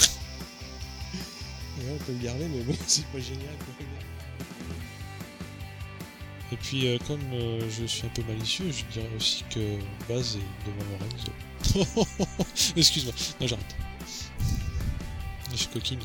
on 1.88 1.98
peut 1.98 2.12
le 2.12 2.24
garder, 2.24 2.46
mais 2.48 2.62
bon, 2.62 2.74
c'est 2.86 3.06
pas 3.06 3.20
génial. 3.20 3.54
Et 6.52 6.56
puis, 6.56 6.86
euh, 6.86 6.98
comme 7.06 7.22
euh, 7.32 7.70
je 7.70 7.86
suis 7.86 8.06
un 8.06 8.10
peu 8.10 8.22
malicieux, 8.24 8.70
je 8.70 8.84
dirais 8.92 9.08
aussi 9.16 9.42
que 9.48 9.78
Baz 10.06 10.36
est 10.36 10.66
devant 10.68 10.84
Lorenzo. 10.92 12.06
Excuse-moi, 12.76 13.14
non, 13.40 13.46
j'arrête. 13.46 13.74
Je 15.50 15.56
suis 15.56 15.68
coquine. 15.68 16.00